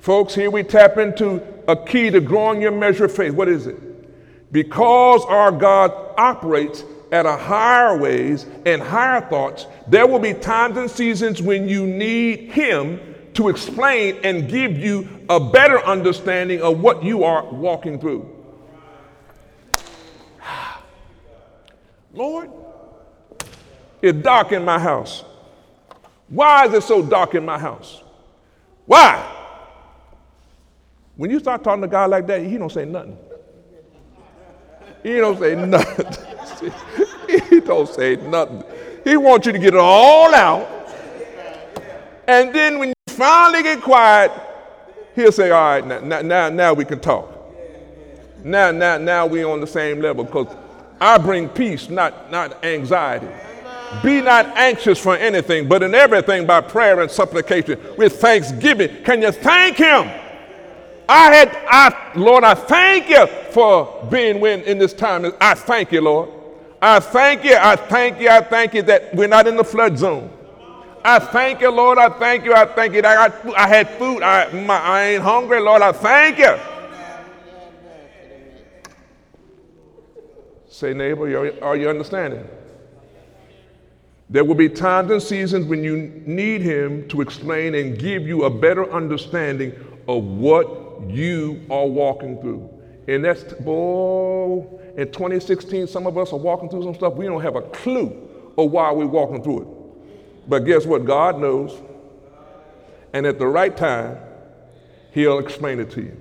Folks, 0.07 0.33
here 0.33 0.49
we 0.49 0.63
tap 0.63 0.97
into 0.97 1.43
a 1.67 1.75
key 1.75 2.09
to 2.09 2.21
growing 2.21 2.61
your 2.61 2.71
measure 2.71 3.03
of 3.03 3.13
faith. 3.13 3.33
What 3.33 3.49
is 3.49 3.67
it? 3.67 4.53
Because 4.53 5.25
our 5.25 5.51
God 5.51 5.91
operates 6.17 6.85
at 7.11 7.25
a 7.25 7.35
higher 7.35 7.97
ways 7.97 8.45
and 8.65 8.81
higher 8.81 9.19
thoughts, 9.19 9.65
there 9.85 10.07
will 10.07 10.19
be 10.19 10.33
times 10.33 10.77
and 10.77 10.89
seasons 10.89 11.41
when 11.41 11.67
you 11.67 11.85
need 11.85 12.51
Him 12.51 13.01
to 13.33 13.49
explain 13.49 14.17
and 14.23 14.47
give 14.47 14.77
you 14.77 15.25
a 15.27 15.41
better 15.41 15.85
understanding 15.85 16.61
of 16.61 16.79
what 16.79 17.03
you 17.03 17.25
are 17.25 17.43
walking 17.43 17.99
through. 17.99 18.33
Lord, 22.13 22.49
it's 24.01 24.17
dark 24.19 24.53
in 24.53 24.63
my 24.63 24.79
house. 24.79 25.25
Why 26.29 26.65
is 26.65 26.73
it 26.75 26.83
so 26.83 27.03
dark 27.03 27.35
in 27.35 27.43
my 27.43 27.59
house? 27.59 28.01
Why? 28.85 29.33
When 31.17 31.31
you 31.31 31.39
start 31.39 31.63
talking 31.63 31.81
to 31.81 31.87
God 31.87 32.11
like 32.11 32.27
that, 32.27 32.41
he 32.41 32.57
don't 32.57 32.71
say 32.71 32.85
nothing. 32.85 33.17
He 35.01 35.15
don't 35.15 35.39
say 35.39 35.55
nothing. 35.55 36.71
he 37.49 37.59
don't 37.59 37.89
say 37.89 38.15
nothing. 38.17 38.63
He 39.03 39.17
wants 39.17 39.47
you 39.47 39.53
to 39.53 39.59
get 39.59 39.73
it 39.73 39.79
all 39.79 40.33
out. 40.33 40.67
And 42.27 42.53
then 42.53 42.77
when 42.77 42.89
you 42.89 42.93
finally 43.07 43.63
get 43.63 43.81
quiet, 43.81 44.31
he'll 45.15 45.31
say, 45.31 45.49
all 45.49 45.79
right, 45.81 46.03
now, 46.03 46.21
now, 46.21 46.49
now 46.49 46.73
we 46.73 46.85
can 46.85 46.99
talk. 46.99 47.33
Now, 48.43 48.71
now, 48.71 48.97
now 48.97 49.25
we 49.25 49.43
on 49.43 49.59
the 49.59 49.67
same 49.67 49.99
level 49.99 50.23
because 50.23 50.55
I 51.01 51.17
bring 51.17 51.49
peace, 51.49 51.89
not, 51.89 52.29
not 52.31 52.63
anxiety. 52.63 53.27
Be 54.03 54.21
not 54.21 54.45
anxious 54.57 54.99
for 54.99 55.15
anything, 55.15 55.67
but 55.67 55.81
in 55.81 55.95
everything 55.95 56.45
by 56.45 56.61
prayer 56.61 56.99
and 56.99 57.09
supplication 57.09 57.79
with 57.97 58.19
thanksgiving. 58.19 59.03
Can 59.03 59.21
you 59.21 59.31
thank 59.31 59.77
him? 59.77 60.26
I 61.09 61.33
had, 61.33 61.57
I, 61.69 62.11
Lord, 62.15 62.43
I 62.43 62.53
thank 62.53 63.09
you 63.09 63.27
for 63.51 64.05
being 64.11 64.39
when 64.39 64.61
in 64.61 64.77
this 64.77 64.93
time. 64.93 65.31
I 65.39 65.53
thank 65.53 65.91
you, 65.91 66.01
Lord. 66.01 66.29
I 66.81 66.99
thank 66.99 67.43
you, 67.43 67.55
I 67.55 67.75
thank 67.75 68.19
you, 68.19 68.29
I 68.29 68.41
thank 68.41 68.73
you 68.73 68.81
that 68.83 69.15
we're 69.15 69.27
not 69.27 69.47
in 69.47 69.55
the 69.55 69.63
flood 69.63 69.97
zone. 69.97 70.31
I 71.07 71.19
thank 71.19 71.61
you, 71.61 71.71
Lord. 71.71 71.97
I 71.97 72.09
thank 72.09 72.43
you. 72.43 72.53
I 72.53 72.65
thank 72.65 72.93
you. 72.93 72.99
I, 72.99 73.29
got, 73.29 73.55
I 73.55 73.65
had 73.65 73.89
food. 73.91 74.21
I, 74.21 74.51
my, 74.51 74.77
I 74.77 75.03
ain't 75.03 75.23
hungry, 75.23 75.61
Lord. 75.61 75.81
I 75.81 75.93
thank 75.93 76.37
you. 76.37 76.57
Say, 80.67 80.93
neighbor, 80.93 81.63
are 81.63 81.77
you 81.77 81.89
understanding? 81.89 82.45
There 84.29 84.43
will 84.43 84.55
be 84.55 84.67
times 84.67 85.09
and 85.11 85.23
seasons 85.23 85.65
when 85.65 85.81
you 85.81 86.21
need 86.25 86.61
Him 86.61 87.07
to 87.07 87.21
explain 87.21 87.75
and 87.75 87.97
give 87.97 88.27
you 88.27 88.43
a 88.43 88.49
better 88.49 88.91
understanding 88.91 89.73
of 90.09 90.25
what 90.25 90.86
you 91.07 91.65
are 91.69 91.85
walking 91.85 92.39
through. 92.41 92.69
And 93.07 93.23
that's, 93.23 93.43
boy, 93.43 94.65
in 94.97 95.11
2016, 95.11 95.87
some 95.87 96.07
of 96.07 96.17
us 96.17 96.33
are 96.33 96.39
walking 96.39 96.69
through 96.69 96.83
some 96.83 96.95
stuff 96.95 97.13
we 97.13 97.25
don't 97.25 97.41
have 97.41 97.55
a 97.55 97.61
clue 97.61 98.27
of 98.57 98.71
why 98.71 98.91
we're 98.91 99.05
walking 99.05 99.43
through 99.43 99.61
it. 99.61 100.49
But 100.49 100.59
guess 100.59 100.85
what? 100.85 101.05
God 101.05 101.39
knows. 101.39 101.79
And 103.13 103.25
at 103.25 103.39
the 103.39 103.47
right 103.47 103.75
time, 103.75 104.17
He'll 105.11 105.39
explain 105.39 105.79
it 105.79 105.89
to 105.91 106.01
you. 106.01 106.17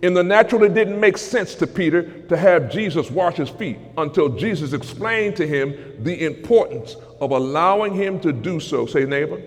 In 0.00 0.14
the 0.14 0.22
natural, 0.22 0.62
it 0.62 0.74
didn't 0.74 1.00
make 1.00 1.18
sense 1.18 1.56
to 1.56 1.66
Peter 1.66 2.02
to 2.28 2.36
have 2.36 2.70
Jesus 2.70 3.10
wash 3.10 3.36
his 3.36 3.48
feet 3.48 3.78
until 3.96 4.28
Jesus 4.28 4.72
explained 4.72 5.34
to 5.36 5.46
him 5.46 6.02
the 6.04 6.24
importance 6.24 6.96
of 7.20 7.32
allowing 7.32 7.94
him 7.94 8.20
to 8.20 8.32
do 8.32 8.60
so. 8.60 8.86
Say, 8.86 9.04
neighbor, 9.04 9.42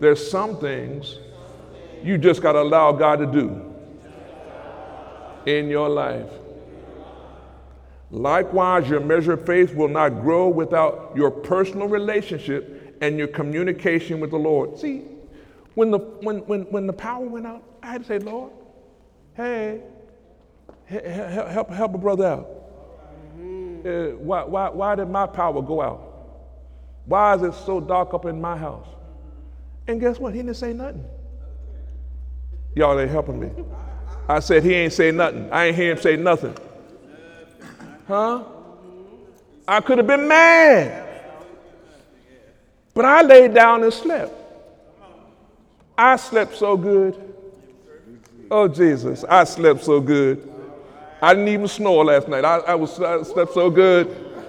there's 0.00 0.30
some 0.30 0.58
things 0.58 1.18
you 2.04 2.18
just 2.18 2.42
got 2.42 2.52
to 2.52 2.60
allow 2.60 2.92
God 2.92 3.16
to 3.20 3.26
do 3.26 3.72
in 5.46 5.68
your 5.68 5.88
life. 5.88 6.30
Likewise, 8.10 8.88
your 8.88 9.00
measure 9.00 9.32
of 9.32 9.46
faith 9.46 9.74
will 9.74 9.88
not 9.88 10.20
grow 10.20 10.48
without 10.48 11.12
your 11.16 11.30
personal 11.30 11.88
relationship 11.88 12.98
and 13.00 13.18
your 13.18 13.28
communication 13.28 14.20
with 14.20 14.30
the 14.30 14.38
Lord. 14.38 14.78
See, 14.78 15.02
when 15.74 15.90
the, 15.90 15.98
when, 15.98 16.38
when, 16.40 16.62
when 16.70 16.86
the 16.86 16.92
power 16.92 17.24
went 17.24 17.46
out, 17.46 17.62
I 17.82 17.86
had 17.86 18.02
to 18.02 18.06
say, 18.06 18.18
Lord, 18.18 18.52
hey, 19.34 19.80
help, 20.86 21.70
help 21.70 21.94
a 21.94 21.98
brother 21.98 22.26
out. 22.26 22.48
Uh, 23.84 24.16
why, 24.18 24.44
why, 24.44 24.68
why 24.68 24.94
did 24.94 25.08
my 25.08 25.26
power 25.26 25.62
go 25.62 25.80
out? 25.80 26.08
Why 27.06 27.34
is 27.34 27.42
it 27.42 27.54
so 27.54 27.80
dark 27.80 28.14
up 28.14 28.26
in 28.26 28.40
my 28.40 28.56
house? 28.56 28.86
And 29.88 30.00
guess 30.00 30.18
what? 30.18 30.34
He 30.34 30.42
didn't 30.42 30.56
say 30.56 30.72
nothing. 30.72 31.04
Y'all 32.74 32.98
ain't 32.98 33.10
helping 33.10 33.38
me. 33.40 33.50
I 34.28 34.40
said 34.40 34.62
he 34.64 34.74
ain't 34.74 34.92
say 34.92 35.10
nothing. 35.10 35.50
I 35.52 35.66
ain't 35.66 35.76
hear 35.76 35.92
him 35.92 35.98
say 35.98 36.16
nothing. 36.16 36.56
Huh? 38.08 38.44
I 39.66 39.80
could 39.80 39.98
have 39.98 40.06
been 40.06 40.26
mad. 40.26 41.08
But 42.94 43.04
I 43.04 43.22
laid 43.22 43.54
down 43.54 43.82
and 43.82 43.92
slept. 43.92 44.34
I 45.96 46.16
slept 46.16 46.56
so 46.56 46.76
good. 46.76 47.34
Oh, 48.50 48.68
Jesus, 48.68 49.24
I 49.24 49.44
slept 49.44 49.82
so 49.84 50.00
good. 50.00 50.48
I 51.20 51.34
didn't 51.34 51.48
even 51.48 51.68
snore 51.68 52.04
last 52.04 52.28
night. 52.28 52.44
I, 52.44 52.58
I 52.58 52.74
was 52.74 52.98
I 53.00 53.22
slept 53.22 53.54
so 53.54 53.70
good. 53.70 54.08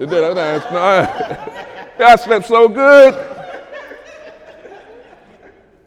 I 2.00 2.16
slept 2.16 2.46
so 2.46 2.68
good. 2.68 3.30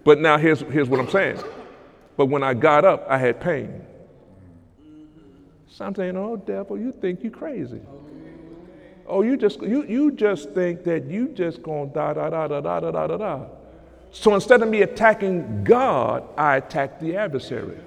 But 0.03 0.19
now 0.19 0.37
here's, 0.37 0.61
here's 0.61 0.87
what 0.87 0.99
I'm 0.99 1.09
saying. 1.09 1.43
But 2.17 2.25
when 2.25 2.43
I 2.43 2.55
got 2.55 2.83
up, 2.83 3.05
I 3.07 3.17
had 3.17 3.39
pain. 3.39 3.85
So 5.69 5.85
I'm 5.85 5.95
saying, 5.95 6.17
oh, 6.17 6.35
devil, 6.35 6.77
you 6.77 6.91
think 6.91 7.23
you 7.23 7.29
crazy. 7.29 7.81
Oh, 9.07 9.21
you 9.21 9.37
just 9.37 9.61
you 9.61 9.83
you 9.85 10.11
just 10.11 10.49
think 10.49 10.83
that 10.83 11.05
you 11.05 11.29
just 11.29 11.63
going 11.63 11.91
da 11.93 12.13
da 12.13 12.29
da 12.29 12.47
da 12.47 12.59
da 12.59 12.79
da 12.79 13.07
da 13.07 13.17
da. 13.17 13.45
So 14.11 14.35
instead 14.35 14.61
of 14.61 14.69
me 14.69 14.81
attacking 14.81 15.63
God, 15.63 16.27
I 16.37 16.57
attack 16.57 16.99
the 16.99 17.15
adversary. 17.15 17.77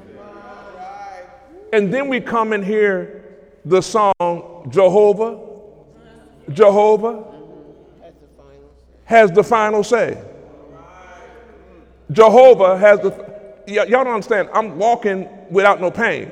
And 1.73 1.93
then 1.93 2.09
we 2.09 2.21
come 2.21 2.53
and 2.53 2.65
hear 2.65 3.25
the 3.65 3.83
song 3.83 4.67
Jehovah. 4.71 5.41
Jehovah 6.53 7.25
has 9.05 9.31
the 9.33 9.45
final 9.45 9.85
say. 9.85 10.23
Jehovah 12.13 12.79
has 12.79 13.01
the 13.01 13.30
y'all 13.71 14.05
don't 14.05 14.15
understand. 14.15 14.49
I'm 14.53 14.79
walking 14.79 15.29
without 15.51 15.81
no 15.81 15.91
pain. 15.91 16.31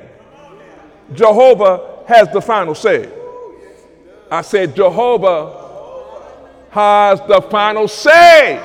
Jehovah 1.13 2.03
has 2.07 2.29
the 2.29 2.41
final 2.41 2.75
say. 2.75 3.11
I 4.31 4.41
said 4.41 4.75
Jehovah 4.75 5.67
has 6.69 7.19
the 7.27 7.41
final 7.49 7.87
say. 7.87 8.61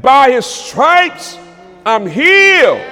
By 0.00 0.32
his 0.32 0.46
stripes 0.46 1.38
I'm 1.84 2.06
healed. 2.06 2.82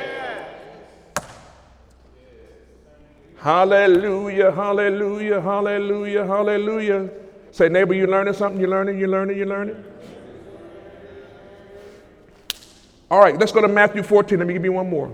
Hallelujah, 3.36 4.50
hallelujah, 4.52 5.40
hallelujah, 5.40 6.24
hallelujah. 6.24 7.10
Say, 7.50 7.68
neighbor, 7.68 7.92
you 7.92 8.06
learning 8.06 8.32
something? 8.34 8.58
You 8.60 8.68
learning, 8.68 8.98
you 8.98 9.06
learning, 9.06 9.36
you 9.36 9.44
learning? 9.44 9.84
All 13.10 13.20
right, 13.20 13.38
let's 13.38 13.52
go 13.52 13.60
to 13.60 13.68
Matthew 13.68 14.02
14. 14.02 14.38
Let 14.38 14.48
me 14.48 14.54
give 14.54 14.64
you 14.64 14.72
one 14.72 14.88
more. 14.88 15.12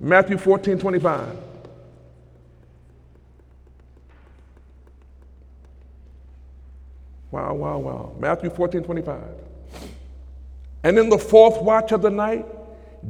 Matthew 0.00 0.38
14, 0.38 0.78
25. 0.78 1.36
Wow, 7.30 7.54
wow, 7.54 7.78
wow. 7.78 8.12
Matthew 8.18 8.50
14, 8.50 8.82
25. 8.82 9.20
And 10.84 10.98
in 10.98 11.08
the 11.08 11.18
fourth 11.18 11.62
watch 11.62 11.92
of 11.92 12.02
the 12.02 12.10
night, 12.10 12.44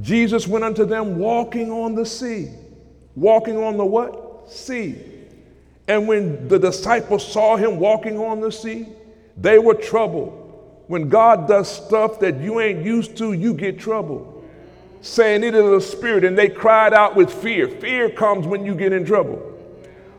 Jesus 0.01 0.47
went 0.47 0.65
unto 0.65 0.85
them 0.85 1.19
walking 1.19 1.71
on 1.71 1.95
the 1.95 2.07
sea. 2.07 2.51
Walking 3.17 3.57
on 3.57 3.77
the 3.77 3.85
what? 3.85 4.33
sea. 4.49 4.97
And 5.89 6.07
when 6.07 6.49
the 6.49 6.59
disciples 6.59 7.27
saw 7.31 7.57
him 7.57 7.79
walking 7.79 8.19
on 8.19 8.41
the 8.41 8.53
sea, 8.53 8.89
they 9.37 9.59
were 9.59 9.75
troubled. 9.75 10.39
When 10.93 11.09
God 11.09 11.49
does 11.49 11.75
stuff 11.75 12.21
that 12.21 12.39
you 12.43 12.61
ain't 12.61 12.85
used 12.85 13.17
to, 13.17 13.33
you 13.33 13.55
get 13.55 13.79
trouble. 13.79 14.45
Saying 15.01 15.43
it 15.43 15.55
is 15.55 15.65
a 15.65 15.81
spirit, 15.81 16.23
and 16.23 16.37
they 16.37 16.51
cried 16.51 16.93
out 16.93 17.17
with 17.17 17.33
fear. 17.33 17.67
Fear 17.67 18.11
comes 18.11 18.47
when 18.47 18.67
you 18.67 18.75
get 18.75 18.93
in 18.93 19.07
trouble. 19.07 19.59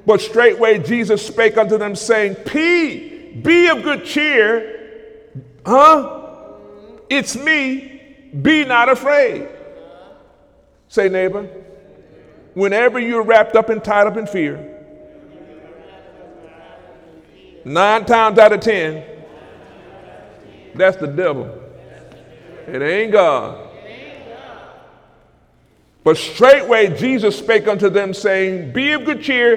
But 0.08 0.20
straightway 0.20 0.80
Jesus 0.80 1.24
spake 1.24 1.60
unto 1.60 1.78
them, 1.78 1.96
saying, 1.96 2.34
P, 2.38 3.34
be 3.34 3.68
of 3.68 3.84
good 3.84 4.04
cheer. 4.04 5.30
Huh? 5.64 6.24
It's 7.08 7.36
me. 7.36 8.32
Be 8.42 8.66
not 8.66 8.90
afraid. 8.90 9.50
Say, 10.88 11.08
neighbor, 11.08 11.48
whenever 12.56 12.98
you're 12.98 13.22
wrapped 13.22 13.56
up 13.56 13.70
and 13.70 13.84
tied 13.84 14.08
up 14.08 14.18
in 14.18 14.26
fear, 14.26 14.76
nine 17.64 18.06
times 18.06 18.40
out 18.40 18.54
of 18.54 18.62
ten, 18.62 19.13
That's 20.76 20.98
the 20.98 21.08
devil. 21.08 21.60
It 22.68 22.82
ain't 22.82 23.12
God. 23.12 23.70
But 26.04 26.18
straightway 26.18 26.98
Jesus 26.98 27.38
spake 27.38 27.68
unto 27.68 27.90
them, 27.90 28.14
saying, 28.14 28.74
Be 28.74 28.92
of 28.92 29.06
good 29.06 29.22
cheer, 29.22 29.54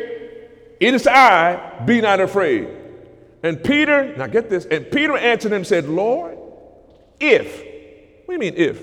it 0.78 0.94
is 0.94 1.06
I, 1.06 1.82
be 1.84 2.00
not 2.00 2.20
afraid. 2.20 2.68
And 3.42 3.62
Peter, 3.62 4.16
now 4.16 4.26
get 4.26 4.48
this, 4.48 4.64
and 4.66 4.90
Peter 4.90 5.16
answered 5.16 5.52
him 5.52 5.64
said, 5.64 5.88
Lord, 5.88 6.36
if, 7.18 7.62
what 8.26 8.26
do 8.26 8.32
you 8.32 8.38
mean 8.38 8.54
if? 8.56 8.80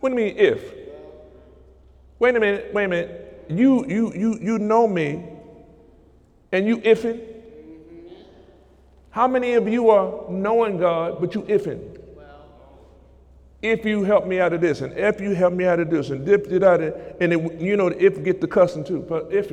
What 0.00 0.10
do 0.10 0.14
you 0.14 0.26
mean 0.26 0.36
if? 0.36 0.74
Wait 2.18 2.36
a 2.36 2.40
minute, 2.40 2.72
wait 2.72 2.84
a 2.84 2.88
minute. 2.88 3.46
You 3.48 3.86
you 3.86 4.12
you 4.12 4.38
you 4.40 4.58
know 4.58 4.86
me 4.86 5.24
and 6.52 6.66
you 6.66 6.78
ifing? 6.78 7.20
How 9.18 9.26
many 9.26 9.54
of 9.54 9.66
you 9.68 9.90
are 9.90 10.30
knowing 10.30 10.78
God, 10.78 11.20
but 11.20 11.34
you 11.34 11.42
ifing? 11.42 11.98
if 13.60 13.84
you 13.84 14.04
help 14.04 14.28
me 14.28 14.38
out 14.38 14.52
of 14.52 14.60
this, 14.60 14.80
and 14.80 14.96
if 14.96 15.20
you 15.20 15.34
help 15.34 15.52
me 15.54 15.64
out 15.64 15.80
of 15.80 15.90
this, 15.90 16.10
and 16.10 16.24
dip 16.24 16.46
it 16.46 16.62
out 16.62 16.80
of, 16.80 16.94
and 17.20 17.32
it, 17.32 17.60
you 17.60 17.76
know, 17.76 17.88
if 17.88 18.22
get 18.22 18.40
the 18.40 18.46
cussing 18.46 18.84
too, 18.84 19.04
but 19.08 19.26
if 19.32 19.50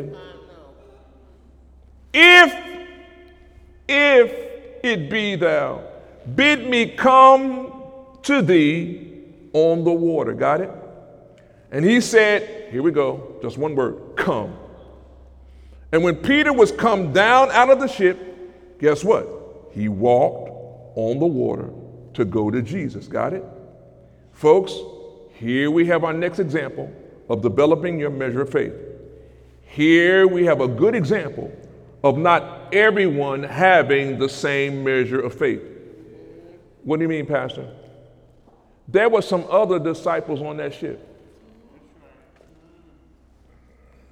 if 2.13 2.53
if 3.87 4.31
it 4.83 5.09
be 5.09 5.35
thou, 5.35 5.83
bid 6.35 6.69
me 6.69 6.85
come 6.85 7.73
to 8.21 8.43
thee 8.43 9.23
on 9.53 9.83
the 9.83 9.91
water. 9.91 10.33
Got 10.33 10.61
it? 10.61 10.69
And 11.71 11.83
he 11.83 12.01
said, 12.01 12.71
Here 12.71 12.83
we 12.83 12.91
go, 12.91 13.37
just 13.41 13.57
one 13.57 13.73
word, 13.73 14.15
come. 14.15 14.55
And 15.91 16.03
when 16.03 16.17
Peter 16.17 16.53
was 16.53 16.71
come 16.71 17.11
down 17.13 17.49
out 17.49 17.71
of 17.71 17.79
the 17.79 17.87
ship, 17.87 18.77
guess 18.79 19.03
what? 19.03 19.35
He 19.75 19.89
walked 19.89 20.49
on 20.95 21.19
the 21.19 21.25
water 21.25 21.69
to 22.13 22.23
go 22.23 22.49
to 22.49 22.61
Jesus. 22.61 23.07
Got 23.07 23.33
it? 23.33 23.43
Folks, 24.31 24.73
here 25.33 25.69
we 25.69 25.85
have 25.87 26.05
our 26.05 26.13
next 26.13 26.39
example 26.39 26.91
of 27.27 27.41
developing 27.41 27.99
your 27.99 28.09
measure 28.09 28.41
of 28.41 28.49
faith. 28.49 28.73
Here 29.63 30.27
we 30.27 30.45
have 30.45 30.61
a 30.61 30.67
good 30.67 30.95
example 30.95 31.51
of 32.03 32.17
not 32.17 32.73
everyone 32.73 33.43
having 33.43 34.17
the 34.17 34.29
same 34.29 34.83
measure 34.83 35.19
of 35.19 35.33
faith. 35.33 35.61
What 36.83 36.97
do 36.97 37.03
you 37.03 37.09
mean, 37.09 37.25
Pastor? 37.25 37.69
There 38.87 39.09
were 39.09 39.21
some 39.21 39.45
other 39.49 39.77
disciples 39.77 40.41
on 40.41 40.55
that 40.57 40.73
ship. 40.73 41.05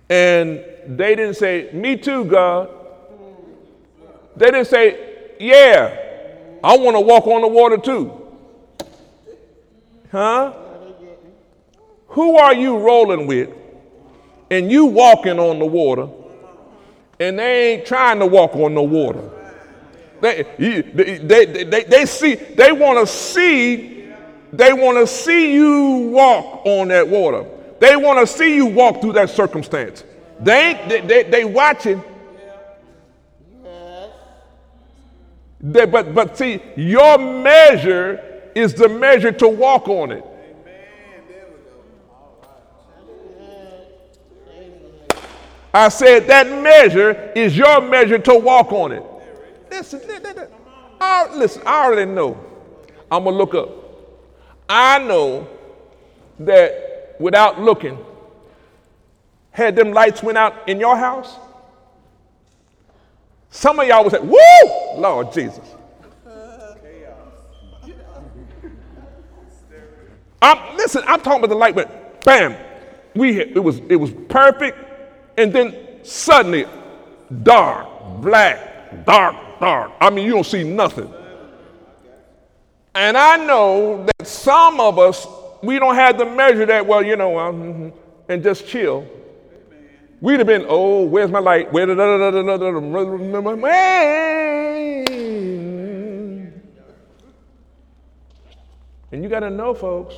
And 0.10 0.62
they 0.88 1.16
didn't 1.16 1.36
say, 1.36 1.70
Me 1.72 1.96
too, 1.96 2.26
God. 2.26 2.70
They 4.36 4.48
didn't 4.48 4.68
say, 4.68 5.13
Yeah, 5.44 5.98
I 6.64 6.78
want 6.78 6.96
to 6.96 7.02
walk 7.02 7.28
on 7.28 7.42
the 7.42 7.50
water 7.50 7.76
too. 7.76 8.14
Huh? 10.10 10.54
Who 12.08 12.38
are 12.38 12.54
you 12.54 12.78
rolling 12.78 13.28
with? 13.28 13.50
And 14.50 14.72
you 14.72 14.86
walking 14.86 15.40
on 15.40 15.60
the 15.60 15.66
water, 15.66 16.08
and 17.20 17.38
they 17.38 17.74
ain't 17.74 17.86
trying 17.86 18.20
to 18.20 18.26
walk 18.26 18.56
on 18.56 18.74
the 18.74 18.82
water. 18.82 19.30
They, 20.22 20.44
they, 20.58 21.18
they, 21.18 21.64
they, 21.66 21.84
they 21.84 22.06
see, 22.06 22.36
they 22.36 22.72
want 22.72 23.06
to 23.06 23.14
see, 23.14 24.14
they 24.54 24.72
want 24.72 24.98
to 24.98 25.06
see 25.06 25.56
you 25.56 26.10
walk 26.14 26.66
on 26.66 26.88
that 26.88 27.06
water. 27.06 27.46
They 27.82 27.98
want 27.98 28.26
to 28.26 28.34
see 28.34 28.56
you 28.56 28.68
walk 28.68 29.02
through 29.02 29.14
that 29.14 29.30
circumstance. 29.30 30.06
They 30.40 30.82
they, 30.88 31.02
they, 31.02 31.24
they 31.24 31.44
watching. 31.44 32.02
They, 35.64 35.86
but, 35.86 36.14
but 36.14 36.38
see, 36.38 36.62
your 36.76 37.18
measure 37.18 38.42
is 38.54 38.74
the 38.74 38.90
measure 38.90 39.32
to 39.32 39.48
walk 39.48 39.88
on 39.88 40.12
it. 40.12 40.26
I 45.74 45.90
said 45.90 46.28
that 46.28 46.48
measure 46.62 47.32
is 47.34 47.58
your 47.58 47.82
measure 47.82 48.20
to 48.20 48.36
walk 48.36 48.72
on 48.74 48.92
it. 48.92 49.04
Listen, 49.72 50.02
I, 51.02 51.36
listen, 51.36 51.64
I 51.66 51.86
already 51.86 52.12
know. 52.12 52.38
I'm 53.10 53.24
going 53.24 53.34
to 53.34 53.38
look 53.38 53.56
up. 53.56 53.70
I 54.70 55.00
know 55.00 55.48
that 56.40 57.16
without 57.20 57.60
looking, 57.60 57.98
had 59.52 59.76
them 59.76 59.94
lights 59.94 60.22
went 60.22 60.38
out 60.38 60.68
in 60.68 60.80
your 60.80 60.98
house, 60.98 61.38
some 63.54 63.80
of 63.80 63.88
y'all 63.88 64.04
would 64.04 64.12
say, 64.12 64.20
Woo! 64.20 65.00
Lord 65.00 65.32
Jesus. 65.32 65.64
I'm, 70.42 70.76
listen, 70.76 71.04
I'm 71.06 71.22
talking 71.22 71.40
about 71.40 71.50
the 71.50 71.56
light 71.56 71.76
went 71.76 71.90
bam. 72.26 72.58
We 73.16 73.34
hit, 73.34 73.56
it 73.56 73.60
was 73.60 73.78
it 73.90 73.96
was 73.96 74.12
perfect, 74.28 74.78
and 75.38 75.54
then 75.54 76.04
suddenly 76.04 76.66
dark, 77.44 77.88
black, 78.22 79.06
dark, 79.06 79.36
dark. 79.60 79.92
I 80.02 80.10
mean, 80.10 80.26
you 80.26 80.34
don't 80.34 80.46
see 80.46 80.64
nothing. 80.64 81.14
And 82.96 83.16
I 83.16 83.38
know 83.38 84.04
that 84.04 84.28
some 84.28 84.80
of 84.80 84.98
us 84.98 85.28
we 85.62 85.78
don't 85.78 85.96
have 85.96 86.18
to 86.18 86.26
measure 86.26 86.66
that. 86.66 86.88
Well, 86.88 87.04
you 87.06 87.16
know, 87.16 87.38
um, 87.38 87.94
and 88.28 88.42
just 88.42 88.68
chill. 88.68 89.08
We'd 90.24 90.40
have 90.40 90.48
been, 90.48 90.66
oh, 90.70 91.04
where's 91.04 91.30
my 91.30 91.40
light? 91.40 91.74
Where 91.74 91.86
the 91.86 91.92
and 99.12 99.22
you 99.22 99.28
got 99.28 99.42
to 99.42 99.50
know, 99.50 99.74
folks, 99.74 100.16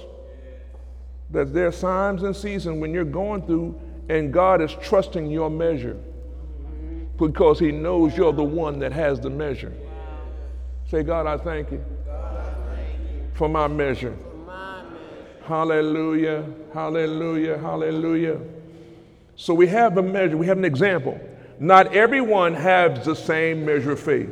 that 1.32 1.56
there 1.56 1.66
are 1.66 1.72
times 1.72 2.22
and 2.22 2.36
seasons 2.36 2.80
when 2.80 2.94
you're 2.94 3.04
going 3.04 3.48
through 3.48 3.82
and 4.08 4.32
God 4.32 4.62
is 4.62 4.76
trusting 4.80 5.32
your 5.32 5.50
measure 5.50 5.98
because 7.18 7.58
He 7.58 7.72
knows 7.72 8.16
you're 8.16 8.32
the 8.32 8.44
one 8.44 8.78
that 8.78 8.92
has 8.92 9.20
the 9.20 9.32
measure. 9.32 9.74
Say, 10.86 11.02
God, 11.02 11.26
I 11.26 11.36
thank 11.36 11.72
you, 11.72 11.84
for 13.34 13.50
my 13.50 13.68
measure. 13.68 14.16
Hallelujah, 15.46 16.46
hallelujah, 16.76 17.58
hallelujah. 17.58 18.40
So 19.36 19.54
we 19.54 19.68
have 19.68 19.98
a 19.98 20.02
measure, 20.02 20.38
we 20.38 20.48
have 20.48 20.58
an 20.58 20.66
example. 20.66 21.20
Not 21.60 21.94
everyone 21.96 22.54
has 22.54 23.06
the 23.06 23.16
same 23.16 23.66
measure 23.66 23.92
of 23.92 24.00
faith. 24.00 24.30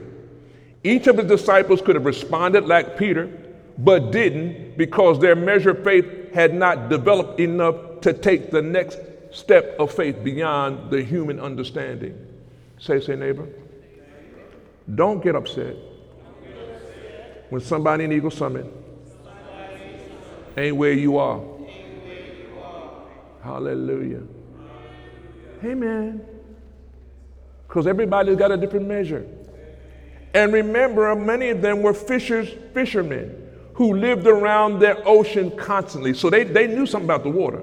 Each 0.84 1.08
of 1.08 1.16
the 1.16 1.24
disciples 1.24 1.82
could 1.82 1.96
have 1.96 2.06
responded 2.06 2.66
like 2.66 2.98
Peter, 2.98 3.30
but 3.78 4.12
didn't 4.12 4.78
because 4.78 5.20
their 5.20 5.36
measure 5.36 5.72
of 5.72 5.84
faith 5.84 6.34
had 6.34 6.54
not 6.54 6.90
developed 6.90 7.40
enough 7.40 8.02
to 8.02 8.14
take 8.14 8.52
the 8.52 8.62
next 8.62 9.00
step 9.32 9.76
of 9.80 9.92
faith 9.92 10.24
beyond 10.24 10.92
the 10.92 11.02
human 11.02 11.40
understanding. 11.40 12.16
Say, 12.80 13.00
say, 13.00 13.16
neighbor. 13.16 13.48
Don't 14.94 15.24
get 15.24 15.36
upset 15.36 15.76
when 17.50 17.62
somebody 17.62 18.04
in 18.04 18.12
Eagle 18.12 18.32
Summit 18.32 18.66
ain't 20.58 20.76
where 20.76 20.92
you 20.92 21.18
are. 21.18 21.42
Hallelujah. 23.42 24.24
Amen. 25.64 26.26
Because 27.68 27.88
everybody's 27.88 28.38
got 28.38 28.52
a 28.52 28.58
different 28.58 28.88
measure. 28.88 29.26
And 30.34 30.52
remember, 30.52 31.16
many 31.16 31.50
of 31.50 31.62
them 31.62 31.82
were 31.82 31.94
fishers, 31.94 32.50
fishermen 32.74 33.44
who 33.74 33.96
lived 33.96 34.28
around 34.28 34.80
their 34.80 35.06
ocean 35.08 35.52
constantly. 35.52 36.14
So 36.14 36.30
they, 36.30 36.44
they 36.44 36.68
knew 36.68 36.86
something 36.86 37.08
about 37.08 37.24
the 37.24 37.30
water. 37.30 37.62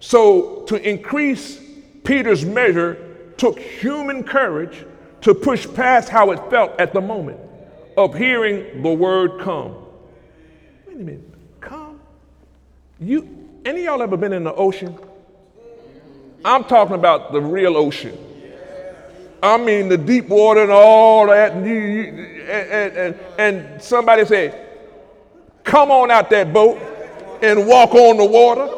So 0.00 0.62
to 0.68 0.88
increase 0.88 1.60
Peter's 2.04 2.44
measure 2.44 3.32
took 3.36 3.58
human 3.58 4.24
courage 4.24 4.84
to 5.20 5.34
push 5.34 5.66
past 5.74 6.08
how 6.08 6.30
it 6.30 6.50
felt 6.50 6.78
at 6.80 6.92
the 6.92 7.00
moment 7.00 7.38
of 7.96 8.14
hearing 8.14 8.82
the 8.82 8.92
word 8.92 9.40
come. 9.40 9.74
Wait 10.86 10.96
a 10.96 10.98
minute, 10.98 11.60
come? 11.60 12.00
You 13.00 13.28
any 13.64 13.80
of 13.80 13.84
y'all 13.84 14.02
ever 14.02 14.16
been 14.16 14.32
in 14.32 14.44
the 14.44 14.54
ocean? 14.54 14.96
I'm 16.44 16.64
talking 16.64 16.94
about 16.94 17.32
the 17.32 17.40
real 17.40 17.76
ocean. 17.76 18.16
I 19.42 19.56
mean 19.56 19.88
the 19.88 19.98
deep 19.98 20.28
water 20.28 20.62
and 20.62 20.72
all 20.72 21.26
that, 21.28 21.52
and, 21.52 21.66
you, 21.66 21.74
you, 21.74 22.10
and, 22.50 22.96
and, 22.96 23.20
and 23.38 23.82
somebody 23.82 24.24
say, 24.24 24.66
come 25.62 25.90
on 25.90 26.10
out 26.10 26.30
that 26.30 26.52
boat 26.52 26.78
and 27.42 27.66
walk 27.66 27.94
on 27.94 28.16
the 28.16 28.24
water. 28.24 28.68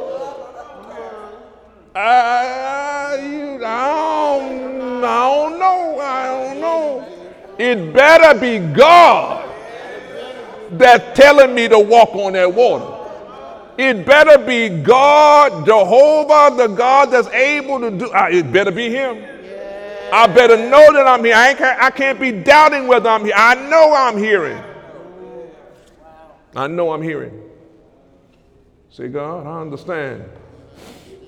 I, 1.94 3.18
you, 3.22 3.64
I, 3.64 4.38
don't, 4.38 5.04
I 5.04 5.28
don't 5.28 5.58
know. 5.58 5.98
I 6.00 6.26
don't 6.26 6.61
know. 6.61 7.06
It 7.58 7.92
better 7.92 8.38
be 8.38 8.58
God 8.74 9.48
that's 10.72 11.18
telling 11.18 11.54
me 11.54 11.68
to 11.68 11.78
walk 11.78 12.14
on 12.14 12.34
that 12.34 12.52
water. 12.52 12.99
It 13.81 14.05
better 14.05 14.37
be 14.37 14.68
God, 14.68 15.64
Jehovah, 15.64 16.55
the 16.55 16.66
God 16.66 17.11
that's 17.11 17.28
able 17.28 17.81
to 17.81 17.91
do. 17.91 18.12
Uh, 18.12 18.28
it 18.31 18.53
better 18.53 18.70
be 18.70 18.91
Him. 18.91 19.24
I 20.12 20.26
better 20.26 20.59
know 20.59 20.93
that 20.93 21.07
I'm 21.07 21.24
here. 21.24 21.35
I, 21.35 21.55
can't, 21.55 21.83
I 21.83 21.89
can't 21.89 22.20
be 22.20 22.31
doubting 22.31 22.87
whether 22.87 23.09
I'm 23.09 23.24
here. 23.24 23.33
I 23.35 23.55
know 23.55 23.95
I'm 23.95 24.18
hearing. 24.18 24.62
I 26.55 26.66
know 26.66 26.93
I'm 26.93 27.01
hearing. 27.01 27.43
Say, 28.91 29.09
God, 29.09 29.47
I 29.47 29.62
understand. 29.62 30.24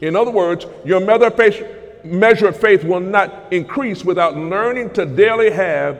In 0.02 0.14
other 0.14 0.30
words, 0.30 0.66
your 0.84 1.00
measure 1.00 2.48
of 2.48 2.60
faith 2.60 2.84
will 2.84 3.00
not 3.00 3.50
increase 3.50 4.04
without 4.04 4.36
learning 4.36 4.90
to 4.90 5.06
daily 5.06 5.50
have 5.52 5.98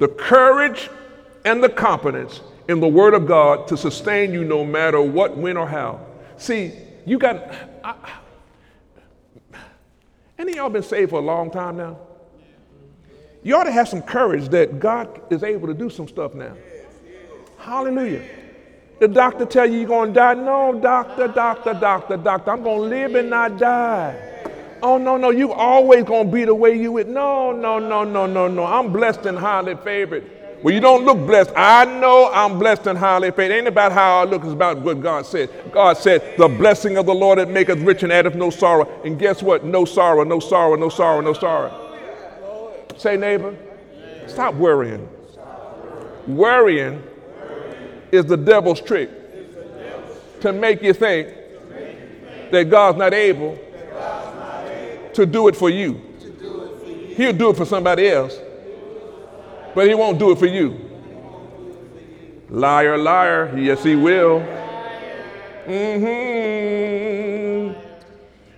the 0.00 0.08
courage 0.08 0.90
and 1.44 1.62
the 1.62 1.68
confidence 1.68 2.40
in 2.68 2.80
the 2.80 2.88
Word 2.88 3.14
of 3.14 3.26
God 3.26 3.66
to 3.68 3.76
sustain 3.76 4.32
you 4.32 4.44
no 4.44 4.64
matter 4.64 5.00
what, 5.00 5.36
when, 5.36 5.56
or 5.56 5.66
how. 5.66 6.00
See, 6.36 6.72
you 7.04 7.18
got. 7.18 7.52
I, 7.82 7.94
any 10.38 10.56
y'all 10.56 10.70
been 10.70 10.82
saved 10.82 11.10
for 11.10 11.20
a 11.20 11.24
long 11.24 11.50
time 11.50 11.76
now? 11.76 11.98
You 13.42 13.56
ought 13.56 13.64
to 13.64 13.72
have 13.72 13.88
some 13.88 14.02
courage 14.02 14.48
that 14.50 14.78
God 14.78 15.20
is 15.32 15.42
able 15.42 15.66
to 15.68 15.74
do 15.74 15.90
some 15.90 16.06
stuff 16.06 16.34
now. 16.34 16.54
Hallelujah. 17.58 18.24
The 19.00 19.08
doctor 19.08 19.44
tell 19.46 19.68
you 19.68 19.78
you're 19.80 19.88
going 19.88 20.10
to 20.10 20.14
die. 20.14 20.34
No, 20.34 20.78
doctor, 20.80 21.26
doctor, 21.26 21.74
doctor, 21.74 22.16
doctor. 22.16 22.50
I'm 22.52 22.62
going 22.62 22.82
to 22.82 22.96
live 22.96 23.14
and 23.16 23.30
not 23.30 23.58
die. 23.58 24.16
Oh, 24.82 24.98
no, 24.98 25.16
no, 25.16 25.30
you 25.30 25.52
always 25.52 26.04
going 26.04 26.26
to 26.26 26.32
be 26.32 26.44
the 26.44 26.54
way 26.54 26.76
you 26.76 26.92
would. 26.92 27.08
No, 27.08 27.52
no, 27.52 27.78
no, 27.78 28.04
no, 28.04 28.26
no, 28.26 28.48
no. 28.48 28.64
I'm 28.64 28.92
blessed 28.92 29.26
and 29.26 29.38
highly 29.38 29.76
favored. 29.76 30.28
Well, 30.62 30.72
you 30.72 30.80
don't 30.80 31.04
look 31.04 31.18
blessed. 31.18 31.50
I 31.56 31.84
know 31.84 32.30
I'm 32.32 32.58
blessed 32.58 32.86
and 32.86 32.96
highly 32.96 33.30
favored. 33.32 33.52
It 33.52 33.58
ain't 33.58 33.68
about 33.68 33.90
how 33.90 34.20
I 34.20 34.24
look, 34.24 34.44
it's 34.44 34.52
about 34.52 34.78
what 34.78 35.00
God 35.02 35.26
said. 35.26 35.50
God 35.72 35.96
said, 35.96 36.36
The 36.38 36.46
blessing 36.46 36.96
of 36.96 37.06
the 37.06 37.14
Lord 37.14 37.38
that 37.38 37.48
maketh 37.48 37.80
rich 37.80 38.04
and 38.04 38.12
addeth 38.12 38.36
no 38.36 38.50
sorrow. 38.50 38.88
And 39.04 39.18
guess 39.18 39.42
what? 39.42 39.64
No 39.64 39.84
sorrow, 39.84 40.22
no 40.22 40.38
sorrow, 40.38 40.76
no 40.76 40.88
sorrow, 40.88 41.20
no 41.20 41.32
sorrow. 41.32 41.78
Say, 42.96 43.16
neighbor, 43.16 43.56
stop 44.28 44.54
worrying. 44.54 45.08
Worrying 46.28 47.02
is 48.12 48.26
the 48.26 48.36
devil's 48.36 48.80
trick 48.80 49.10
to 50.40 50.52
make 50.52 50.82
you 50.82 50.92
think 50.92 51.28
that 52.52 52.70
God's 52.70 52.98
not 52.98 53.14
able 53.14 53.58
to 55.14 55.26
do 55.26 55.48
it 55.48 55.56
for 55.56 55.70
you. 55.70 56.00
He'll 57.16 57.32
do 57.32 57.50
it 57.50 57.56
for 57.56 57.64
somebody 57.64 58.08
else, 58.08 58.38
but 59.74 59.88
he 59.88 59.94
won't 59.94 60.18
do 60.18 60.30
it 60.32 60.38
for 60.38 60.46
you. 60.46 60.88
Liar, 62.48 62.98
liar, 62.98 63.56
yes, 63.58 63.82
he 63.82 63.96
will. 63.96 64.40
Mm-hmm. 65.66 67.12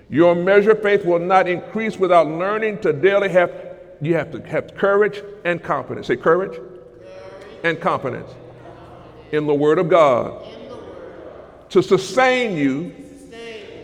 Your 0.09 0.35
measure 0.35 0.73
of 0.73 0.83
faith 0.83 1.05
will 1.05 1.19
not 1.19 1.49
increase 1.49 1.97
without 1.97 2.27
learning 2.27 2.79
to 2.81 2.93
daily 2.93 3.29
have, 3.29 3.53
you 4.01 4.15
have 4.15 4.33
to 4.33 4.41
have 4.49 4.75
courage 4.75 5.23
and 5.45 5.63
confidence. 5.63 6.09
Say 6.09 6.17
courage 6.17 6.61
and 7.63 7.81
confidence 7.81 8.31
in 9.33 9.47
the 9.47 9.55
Word 9.55 9.79
of 9.79 9.89
God 9.89 10.45
to 11.71 11.83
sustain 11.83 12.57
you 12.57 12.95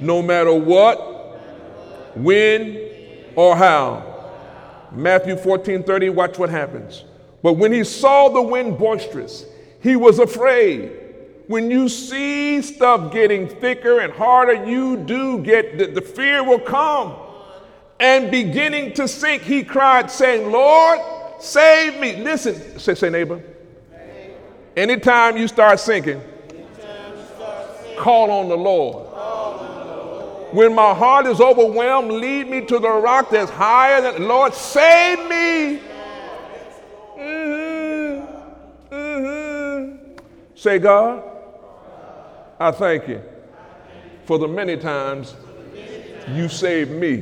no 0.00 0.22
matter 0.22 0.54
what, 0.54 0.96
when, 2.16 2.78
or 3.36 3.56
how. 3.56 4.06
Matthew 4.92 5.36
14 5.36 5.82
30, 5.82 6.08
watch 6.10 6.38
what 6.38 6.50
happens. 6.50 7.04
But 7.42 7.54
when 7.54 7.72
he 7.72 7.84
saw 7.84 8.28
the 8.28 8.42
wind 8.42 8.78
boisterous, 8.78 9.44
he 9.80 9.96
was 9.96 10.18
afraid. 10.18 10.92
When 11.46 11.70
you 11.70 11.88
see 11.88 12.62
stuff 12.62 13.12
getting 13.12 13.48
thicker 13.48 14.00
and 14.00 14.12
harder, 14.12 14.64
you 14.66 14.96
do 14.96 15.42
get 15.42 15.78
the, 15.78 15.86
the 15.86 16.00
fear 16.00 16.44
will 16.44 16.60
come. 16.60 17.14
And 17.98 18.30
beginning 18.30 18.94
to 18.94 19.08
sink, 19.08 19.42
he 19.42 19.62
cried, 19.62 20.10
saying, 20.10 20.50
Lord, 20.50 21.00
save 21.38 22.00
me. 22.00 22.16
Listen, 22.16 22.78
say, 22.78 22.94
say 22.94 23.10
neighbor, 23.10 23.42
Anytime 24.76 25.36
you 25.36 25.48
start 25.48 25.80
sinking, 25.80 26.22
call 27.98 28.30
on 28.30 28.48
the 28.48 28.56
Lord. 28.56 29.08
When 30.52 30.74
my 30.74 30.94
heart 30.94 31.26
is 31.26 31.40
overwhelmed, 31.40 32.10
lead 32.10 32.48
me 32.48 32.64
to 32.66 32.78
the 32.78 32.90
rock 32.90 33.30
that's 33.30 33.50
higher 33.50 34.00
than 34.00 34.26
Lord, 34.26 34.54
save 34.54 35.18
me. 35.28 35.80
Mm-hmm. 37.16 38.94
Mm-hmm. 38.94 40.16
Say, 40.60 40.78
God, 40.78 41.22
I 42.58 42.70
thank 42.70 43.08
you 43.08 43.22
for 44.26 44.38
the 44.38 44.46
many 44.46 44.76
times 44.76 45.34
you 46.34 46.50
saved 46.50 46.90
me 46.90 47.20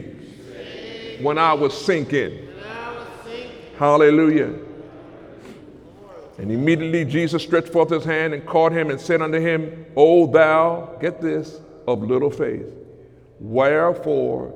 when 1.21 1.39
I 1.39 1.53
was 1.53 1.73
sinking. 1.87 2.49
Hallelujah. 3.77 4.53
And 6.39 6.51
immediately 6.51 7.05
Jesus 7.05 7.41
stretched 7.45 7.69
forth 7.69 7.91
his 7.91 8.05
hand 8.05 8.35
and 8.35 8.45
caught 8.45 8.73
him 8.73 8.91
and 8.91 9.01
said 9.01 9.23
unto 9.23 9.39
him, 9.39 9.87
O 9.95 10.27
thou, 10.27 10.97
get 11.01 11.21
this, 11.21 11.61
of 11.87 12.03
little 12.03 12.33
faith, 12.33 12.75
wherefore 13.39 14.53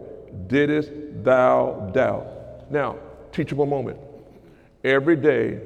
didst 0.49 0.91
thou 1.22 1.89
doubt? 1.95 2.68
Now, 2.68 2.97
teachable 3.30 3.66
moment. 3.66 4.01
Every 4.83 5.14
day 5.14 5.61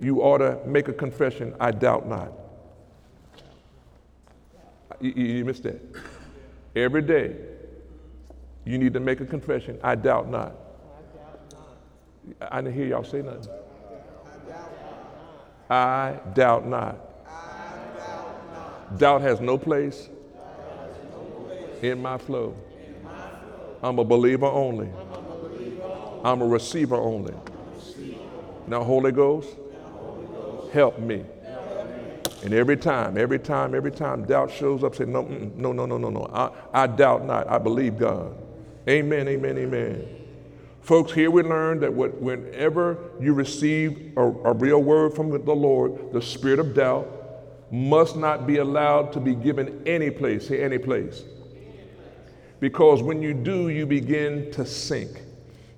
you 0.00 0.22
ought 0.22 0.38
to 0.38 0.58
make 0.64 0.88
a 0.88 0.94
confession, 0.94 1.54
I 1.60 1.70
doubt 1.72 2.08
not. 2.08 2.32
You, 5.00 5.10
you 5.10 5.44
missed 5.44 5.62
that. 5.64 5.80
Every 6.74 7.02
day 7.02 7.36
you 8.64 8.78
need 8.78 8.92
to 8.94 9.00
make 9.00 9.20
a 9.20 9.26
confession, 9.26 9.78
I 9.82 9.94
doubt 9.94 10.30
not. 10.30 10.54
I 10.54 11.16
doubt 11.16 11.52
not. 12.40 12.52
I 12.52 12.60
didn't 12.60 12.74
hear 12.74 12.86
y'all 12.86 13.04
say 13.04 13.22
nothing. 13.22 13.48
I 15.68 16.18
doubt 16.34 16.66
not. 16.66 16.98
I 17.26 17.72
doubt 17.96 18.52
not. 18.52 18.98
doubt 18.98 19.20
has 19.22 19.40
no 19.40 19.58
place 19.58 20.08
in 21.82 22.00
my 22.00 22.18
flow. 22.18 22.56
I'm 23.82 23.98
a 23.98 24.04
believer 24.04 24.46
only. 24.46 24.88
I'm 26.24 26.42
a 26.42 26.46
receiver 26.46 26.96
only. 26.96 27.34
Now, 28.66 28.82
Holy 28.82 29.12
Ghost, 29.12 29.48
help 30.72 30.98
me. 30.98 31.24
And 32.42 32.52
every 32.52 32.76
time, 32.76 33.16
every 33.16 33.38
time, 33.38 33.74
every 33.74 33.90
time 33.90 34.24
doubt 34.24 34.50
shows 34.50 34.84
up, 34.84 34.94
say, 34.94 35.04
no, 35.04 35.24
mm, 35.24 35.50
mm, 35.50 35.56
no, 35.56 35.72
no, 35.72 35.86
no, 35.86 35.96
no, 35.96 36.10
no. 36.10 36.28
I, 36.32 36.50
I 36.82 36.86
doubt 36.86 37.24
not. 37.24 37.48
I 37.48 37.58
believe 37.58 37.98
God. 37.98 38.36
Amen, 38.88 39.26
amen, 39.26 39.58
amen. 39.58 40.06
Folks, 40.80 41.12
here 41.12 41.32
we 41.32 41.42
learn 41.42 41.80
that 41.80 41.92
whenever 41.92 42.98
you 43.18 43.32
receive 43.32 44.12
a, 44.16 44.20
a, 44.20 44.52
real 44.52 44.80
word 44.80 45.14
from 45.14 45.30
the 45.30 45.52
Lord, 45.52 46.12
the 46.12 46.22
spirit 46.22 46.60
of 46.60 46.74
doubt 46.74 47.10
must 47.72 48.16
not 48.16 48.46
be 48.46 48.58
allowed 48.58 49.12
to 49.14 49.20
be 49.20 49.34
given 49.34 49.82
any 49.84 50.10
place. 50.10 50.46
Say 50.46 50.62
any 50.62 50.78
place. 50.78 51.24
Because 52.60 53.02
when 53.02 53.20
you 53.20 53.34
do, 53.34 53.68
you 53.68 53.84
begin 53.84 54.52
to 54.52 54.64
sink. 54.64 55.22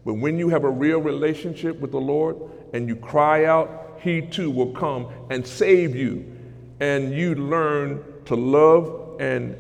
But 0.04 0.14
when 0.14 0.38
you 0.38 0.50
have 0.50 0.64
a 0.64 0.70
real 0.70 0.98
relationship 0.98 1.80
with 1.80 1.90
the 1.90 2.00
Lord 2.00 2.36
and 2.74 2.86
you 2.86 2.94
cry 2.94 3.46
out, 3.46 3.98
He 4.02 4.20
too 4.20 4.50
will 4.50 4.72
come 4.72 5.09
and 5.30 5.46
save 5.46 5.96
you. 5.96 6.38
And 6.81 7.12
you 7.12 7.35
learn 7.35 8.05
to 8.26 8.35
love 8.35 9.20
and 9.20 9.57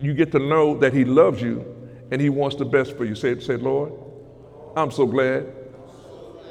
you 0.00 0.14
get 0.14 0.30
to 0.32 0.38
know 0.38 0.76
that 0.78 0.92
He 0.92 1.04
loves 1.04 1.42
you 1.42 1.64
and 2.10 2.20
He 2.20 2.28
wants 2.28 2.56
the 2.56 2.64
best 2.64 2.96
for 2.96 3.04
you. 3.04 3.14
Say, 3.14 3.38
say 3.40 3.56
Lord, 3.56 3.92
I'm 4.76 4.90
so 4.90 5.06
glad 5.06 5.52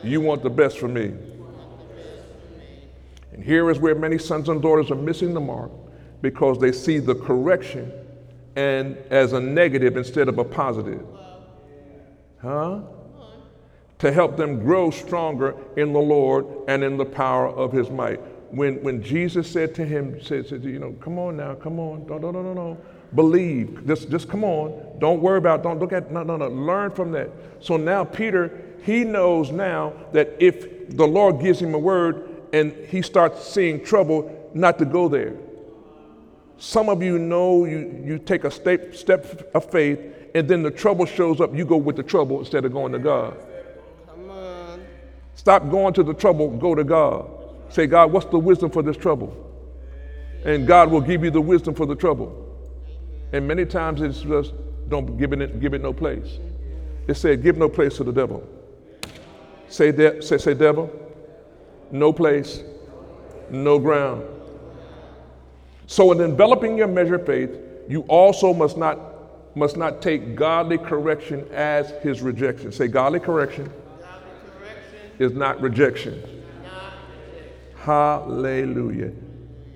you 0.03 0.21
want 0.21 0.43
the 0.43 0.49
best 0.49 0.79
for 0.79 0.87
me. 0.87 1.13
And 3.33 3.43
here 3.43 3.69
is 3.69 3.79
where 3.79 3.95
many 3.95 4.17
sons 4.17 4.49
and 4.49 4.61
daughters 4.61 4.91
are 4.91 4.95
missing 4.95 5.33
the 5.33 5.39
mark 5.39 5.71
because 6.21 6.59
they 6.59 6.71
see 6.71 6.99
the 6.99 7.15
correction 7.15 7.91
and 8.55 8.97
as 9.09 9.33
a 9.33 9.39
negative 9.39 9.97
instead 9.97 10.27
of 10.27 10.37
a 10.37 10.43
positive. 10.43 11.05
Huh? 12.41 12.81
To 13.99 14.11
help 14.11 14.35
them 14.35 14.59
grow 14.59 14.89
stronger 14.91 15.55
in 15.77 15.93
the 15.93 15.99
Lord 15.99 16.45
and 16.67 16.83
in 16.83 16.97
the 16.97 17.05
power 17.05 17.47
of 17.47 17.71
his 17.71 17.89
might. 17.89 18.19
When, 18.51 18.81
when 18.83 19.01
Jesus 19.01 19.49
said 19.49 19.73
to 19.75 19.85
him, 19.85 20.21
said, 20.21 20.47
said, 20.47 20.63
you 20.63 20.79
know, 20.79 20.91
come 21.01 21.17
on 21.17 21.37
now, 21.37 21.55
come 21.55 21.79
on, 21.79 22.05
no, 22.07 22.17
no, 22.17 22.31
no, 22.31 22.41
no, 22.41 22.53
no 22.53 22.77
believe. 23.15 23.85
Just, 23.87 24.09
just 24.09 24.29
come 24.29 24.43
on. 24.43 24.99
Don't 24.99 25.21
worry 25.21 25.37
about, 25.37 25.63
don't 25.63 25.79
look 25.79 25.93
at, 25.93 26.11
no, 26.11 26.23
no, 26.23 26.37
no. 26.37 26.47
Learn 26.47 26.91
from 26.91 27.11
that. 27.11 27.29
So 27.59 27.77
now 27.77 28.03
Peter, 28.03 28.61
he 28.83 29.03
knows 29.03 29.51
now 29.51 29.93
that 30.13 30.35
if 30.39 30.95
the 30.95 31.07
Lord 31.07 31.41
gives 31.41 31.61
him 31.61 31.73
a 31.73 31.79
word 31.79 32.29
and 32.53 32.73
he 32.87 33.01
starts 33.01 33.47
seeing 33.47 33.83
trouble, 33.83 34.49
not 34.53 34.77
to 34.79 34.85
go 34.85 35.07
there. 35.07 35.35
Some 36.57 36.89
of 36.89 37.01
you 37.01 37.17
know 37.17 37.65
you, 37.65 38.03
you 38.03 38.19
take 38.19 38.43
a 38.43 38.51
step, 38.51 38.93
step 38.95 39.51
of 39.55 39.69
faith 39.71 39.99
and 40.35 40.47
then 40.47 40.63
the 40.63 40.71
trouble 40.71 41.05
shows 41.05 41.41
up, 41.41 41.55
you 41.55 41.65
go 41.65 41.77
with 41.77 41.95
the 41.95 42.03
trouble 42.03 42.39
instead 42.39 42.65
of 42.65 42.71
going 42.71 42.91
to 42.93 42.99
God. 42.99 43.37
Come 44.07 44.29
on. 44.29 44.85
Stop 45.35 45.69
going 45.69 45.93
to 45.95 46.03
the 46.03 46.13
trouble, 46.13 46.49
go 46.49 46.75
to 46.75 46.83
God. 46.83 47.40
Say, 47.71 47.87
God, 47.87 48.11
what's 48.11 48.25
the 48.25 48.39
wisdom 48.39 48.69
for 48.69 48.83
this 48.83 48.97
trouble? 48.97 49.35
And 50.43 50.67
God 50.67 50.91
will 50.91 51.01
give 51.01 51.23
you 51.23 51.31
the 51.31 51.41
wisdom 51.41 51.73
for 51.73 51.85
the 51.85 51.95
trouble. 51.95 52.37
And 53.31 53.47
many 53.47 53.65
times 53.65 54.01
it's 54.01 54.21
just 54.21 54.53
don't 54.89 55.17
give 55.17 55.31
it, 55.31 55.59
give 55.61 55.73
it 55.73 55.81
no 55.81 55.93
place. 55.93 56.39
It 57.07 57.15
said, 57.15 57.41
give 57.41 57.57
no 57.57 57.69
place 57.69 57.97
to 57.97 58.03
the 58.03 58.11
devil. 58.11 58.47
Say, 59.69 59.91
de- 59.91 60.21
say, 60.21 60.37
say, 60.37 60.53
devil, 60.53 60.91
no 61.91 62.11
place, 62.11 62.61
no 63.49 63.79
ground. 63.79 64.23
So 65.87 66.11
in 66.11 66.19
enveloping 66.19 66.77
your 66.77 66.87
measure 66.87 67.15
of 67.15 67.25
faith, 67.25 67.57
you 67.87 68.01
also 68.03 68.53
must 68.53 68.77
not 68.77 68.99
must 69.53 69.75
not 69.75 70.01
take 70.01 70.35
godly 70.35 70.77
correction 70.77 71.45
as 71.51 71.91
his 72.01 72.21
rejection. 72.21 72.71
Say 72.71 72.87
godly 72.87 73.19
correction, 73.19 73.65
godly 73.65 74.29
correction 74.57 75.11
is 75.19 75.33
not 75.33 75.59
rejection. 75.59 76.40
Hallelujah. 77.81 79.11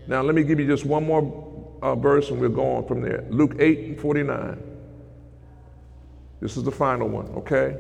Now 0.08 0.22
let 0.22 0.36
me 0.36 0.44
give 0.44 0.60
you 0.60 0.68
just 0.68 0.86
one 0.86 1.06
more 1.06 1.78
uh, 1.82 1.96
verse 1.96 2.30
and 2.30 2.40
we'll 2.40 2.50
go 2.50 2.76
on 2.76 2.88
from 2.88 3.02
there. 3.02 3.26
Luke 3.30 3.56
8 3.60 3.80
and 3.80 4.00
49. 4.00 4.64
This 6.40 6.58
is 6.58 6.64
the 6.64 6.72
final 6.72 7.08
one, 7.08 7.26
okay? 7.38 7.76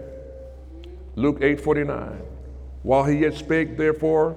Luke 1.16 1.38
8 1.42 1.62
49. 1.62 2.22
While 2.82 3.04
he 3.04 3.20
yet 3.20 3.36
spake, 3.36 3.78
therefore, 3.78 4.36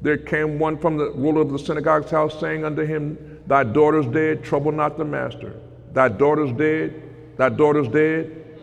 there 0.00 0.16
came 0.16 0.58
one 0.58 0.78
from 0.78 0.96
the 0.96 1.10
ruler 1.10 1.42
of 1.42 1.50
the 1.50 1.58
synagogue's 1.58 2.10
house, 2.10 2.38
saying 2.40 2.64
unto 2.64 2.84
him, 2.84 3.40
Thy 3.46 3.64
daughter's 3.64 4.06
dead, 4.06 4.42
trouble 4.42 4.72
not 4.72 4.96
the 4.96 5.04
master. 5.04 5.54
Thy 5.92 6.08
daughter's 6.08 6.52
dead, 6.52 7.02
thy 7.36 7.50
daughter's 7.50 7.88
dead, 7.88 8.58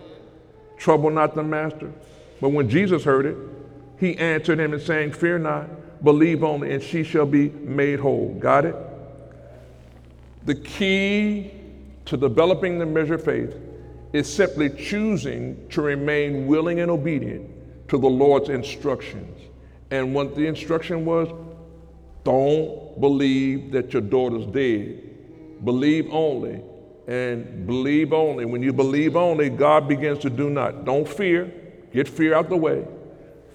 trouble 0.78 1.12
not 1.12 1.36
the 1.36 1.44
master. 1.44 1.92
But 2.42 2.50
when 2.50 2.70
Jesus 2.70 3.04
heard 3.04 3.26
it, 3.26 3.38
he 4.00 4.18
answered 4.18 4.60
him 4.60 4.74
and 4.74 4.82
saying, 4.82 5.14
Fear 5.14 5.40
not, 5.40 5.70
believe 6.04 6.44
only, 6.44 6.74
and 6.74 6.82
she 6.82 7.04
shall 7.04 7.26
be 7.26 7.50
made 7.50 8.00
whole. 8.00 8.34
Got 8.40 8.66
it? 8.66 8.76
The 10.46 10.56
key 10.56 11.52
to 12.06 12.18
developing 12.18 12.80
the 12.80 12.86
measure 12.86 13.16
of 13.16 13.24
faith 13.24 13.56
is 14.14 14.32
simply 14.32 14.70
choosing 14.70 15.68
to 15.70 15.82
remain 15.82 16.48
willing 16.48 16.80
and 16.80 16.90
obedient 16.90 17.50
to 17.90 17.98
the 17.98 18.08
Lord's 18.08 18.50
instructions. 18.50 19.42
And 19.92 20.14
what 20.14 20.36
the 20.36 20.46
instruction 20.46 21.06
was, 21.06 21.30
don't 22.24 23.00
believe 23.00 23.72
that 23.72 23.94
your 23.94 24.02
daughter's 24.02 24.46
dead. 24.48 25.04
Believe 25.64 26.10
only. 26.12 26.62
And 27.08 27.66
believe 27.66 28.12
only. 28.12 28.46
When 28.46 28.62
you 28.62 28.74
believe 28.74 29.16
only, 29.16 29.50
God 29.50 29.88
begins 29.88 30.20
to 30.20 30.30
do 30.30 30.50
not. 30.50 30.84
Don't 30.86 31.08
fear. 31.08 31.52
Get 31.94 32.08
fear 32.08 32.34
out 32.34 32.50
the 32.50 32.58
way. 32.58 32.86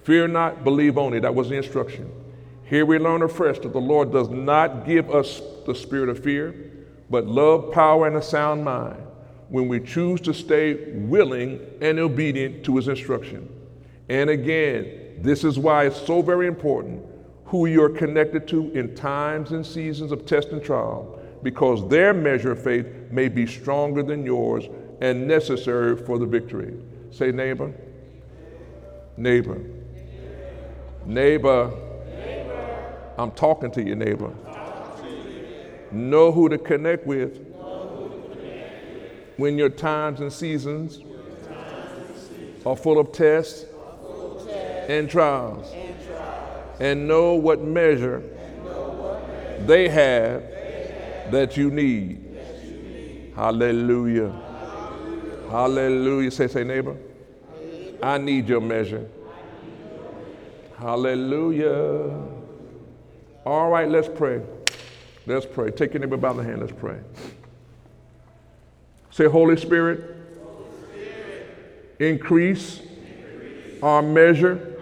Fear 0.03 0.29
not, 0.29 0.63
believe 0.63 0.97
only. 0.97 1.19
That 1.19 1.33
was 1.33 1.49
the 1.49 1.55
instruction. 1.55 2.11
Here 2.73 2.87
we 2.87 2.97
learn 2.97 3.21
afresh 3.21 3.59
that 3.59 3.71
the 3.71 3.79
Lord 3.79 4.11
does 4.11 4.29
not 4.29 4.83
give 4.83 5.11
us 5.11 5.43
the 5.67 5.75
spirit 5.75 6.09
of 6.09 6.23
fear, 6.23 6.55
but 7.07 7.27
love, 7.27 7.71
power, 7.71 8.07
and 8.07 8.15
a 8.15 8.21
sound 8.23 8.65
mind 8.65 8.97
when 9.49 9.67
we 9.67 9.79
choose 9.79 10.19
to 10.21 10.33
stay 10.33 10.91
willing 10.95 11.59
and 11.81 11.99
obedient 11.99 12.65
to 12.65 12.77
his 12.77 12.87
instruction. 12.87 13.47
And 14.09 14.31
again, 14.31 15.19
this 15.19 15.43
is 15.43 15.59
why 15.59 15.85
it's 15.85 16.01
so 16.01 16.23
very 16.23 16.47
important 16.47 17.05
who 17.45 17.67
you're 17.67 17.89
connected 17.89 18.47
to 18.47 18.71
in 18.71 18.95
times 18.95 19.51
and 19.51 19.63
seasons 19.63 20.11
of 20.11 20.25
test 20.25 20.47
and 20.47 20.63
trial, 20.63 21.19
because 21.43 21.87
their 21.89 22.11
measure 22.11 22.53
of 22.53 22.63
faith 22.63 22.87
may 23.11 23.29
be 23.29 23.45
stronger 23.45 24.01
than 24.01 24.25
yours 24.25 24.63
and 24.99 25.27
necessary 25.27 25.95
for 25.95 26.17
the 26.17 26.25
victory. 26.25 26.73
Say, 27.11 27.31
neighbor. 27.31 27.71
Neighbor. 29.15 29.61
Neighbor. 31.05 31.82
I'm 33.17 33.31
talking 33.31 33.71
to 33.71 33.83
you, 33.83 33.95
neighbor. 33.95 34.33
Know 35.91 36.31
who 36.31 36.49
to 36.49 36.57
connect 36.57 37.05
with 37.05 37.39
when 39.37 39.57
your 39.57 39.69
times 39.69 40.19
and 40.19 40.31
seasons 40.31 40.99
are 42.65 42.75
full 42.75 42.99
of 42.99 43.11
tests 43.11 43.65
and 44.87 45.09
trials, 45.09 45.73
and 46.79 47.07
know 47.07 47.35
what 47.35 47.61
measure 47.61 48.23
they 49.59 49.87
have 49.89 50.41
that 51.31 51.55
you 51.55 51.69
need. 51.71 52.19
Hallelujah. 53.35 54.31
Hallelujah. 55.49 56.31
Say, 56.31 56.47
say, 56.47 56.63
neighbor, 56.63 56.97
I 58.01 58.17
need 58.17 58.49
your 58.49 58.61
measure. 58.61 59.07
Hallelujah. 60.77 62.32
All 63.45 63.69
right, 63.69 63.89
let's 63.89 64.07
pray. 64.07 64.41
Let's 65.25 65.45
pray. 65.45 65.71
Take 65.71 65.93
neighbor 65.95 66.17
by 66.17 66.33
the 66.33 66.43
hand. 66.43 66.61
Let's 66.61 66.73
pray. 66.73 66.99
Say, 69.11 69.25
Holy 69.25 69.57
Spirit, 69.57 70.15
increase 71.99 72.81
our 73.81 74.01
measure 74.01 74.81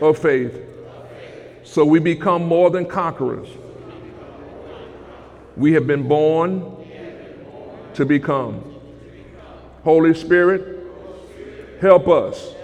of 0.00 0.18
faith 0.18 0.60
so 1.64 1.84
we 1.84 1.98
become 1.98 2.44
more 2.44 2.70
than 2.70 2.86
conquerors. 2.86 3.48
We 5.56 5.72
have 5.72 5.86
been 5.86 6.06
born 6.06 6.76
to 7.94 8.04
become. 8.06 8.76
Holy 9.82 10.14
Spirit, 10.14 10.86
help 11.80 12.06
us 12.06 12.54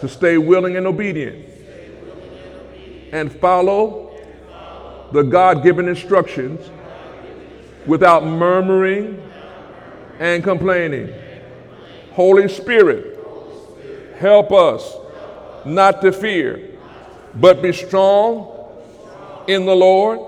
to 0.00 0.08
stay 0.08 0.36
willing 0.36 0.76
and 0.76 0.86
obedient 0.86 1.48
and 3.12 3.30
follow 3.30 4.03
the 5.14 5.22
God 5.22 5.62
given 5.62 5.86
instructions 5.86 6.68
without 7.86 8.26
murmuring 8.26 9.22
and 10.18 10.42
complaining. 10.42 11.14
Holy 12.14 12.48
Spirit, 12.48 13.16
help 14.18 14.50
us 14.50 14.96
not 15.64 16.02
to 16.02 16.10
fear, 16.10 16.68
but 17.36 17.62
be 17.62 17.72
strong 17.72 18.50
in 19.46 19.66
the 19.66 19.76
Lord 19.76 20.18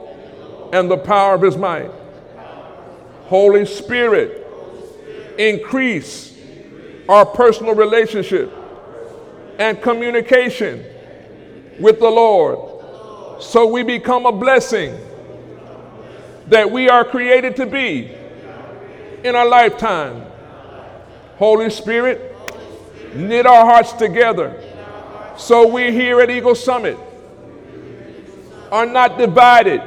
and 0.72 0.88
the 0.88 0.98
power 0.98 1.34
of 1.34 1.42
his 1.42 1.56
might. 1.56 1.90
Holy 3.24 3.66
Spirit, 3.66 4.46
increase 5.36 6.38
our 7.08 7.26
personal 7.26 7.74
relationship 7.74 8.52
and 9.58 9.82
communication 9.82 10.84
with 11.80 11.98
the 11.98 12.08
Lord 12.08 12.75
so 13.40 13.66
we 13.66 13.82
become 13.82 14.26
a 14.26 14.32
blessing 14.32 14.98
that 16.48 16.70
we 16.70 16.88
are 16.88 17.04
created 17.04 17.56
to 17.56 17.66
be 17.66 18.10
in 19.24 19.34
our 19.34 19.46
lifetime. 19.46 20.24
Holy 21.38 21.70
Spirit, 21.70 22.34
knit 23.14 23.46
our 23.46 23.64
hearts 23.64 23.92
together 23.92 24.62
so 25.36 25.68
we 25.68 25.92
here 25.92 26.20
at 26.20 26.30
Eagle 26.30 26.54
Summit 26.54 26.98
are 28.72 28.86
not 28.86 29.18
divided, 29.18 29.80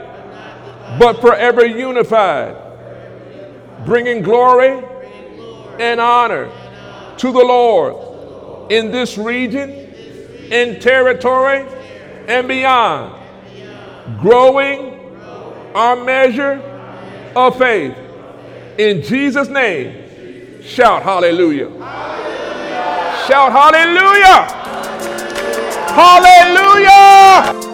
but 0.99 1.19
forever 1.21 1.65
unified, 1.65 2.55
bringing 3.85 4.21
glory 4.21 4.83
and 5.79 5.99
honor 5.99 6.51
to 7.17 7.31
the 7.31 7.43
Lord 7.43 8.71
in 8.71 8.91
this 8.91 9.17
region, 9.17 9.71
in 10.51 10.79
territory, 10.79 11.65
and 12.27 12.47
beyond, 12.47 13.18
growing 14.19 14.99
our 15.75 15.95
measure 15.95 16.61
of 17.35 17.57
faith 17.57 17.95
in 18.79 19.01
Jesus' 19.01 19.49
name, 19.49 20.61
shout 20.63 21.03
hallelujah. 21.03 21.69
Shout 23.27 23.51
hallelujah. 23.51 24.47
Hallelujah. 25.91 27.68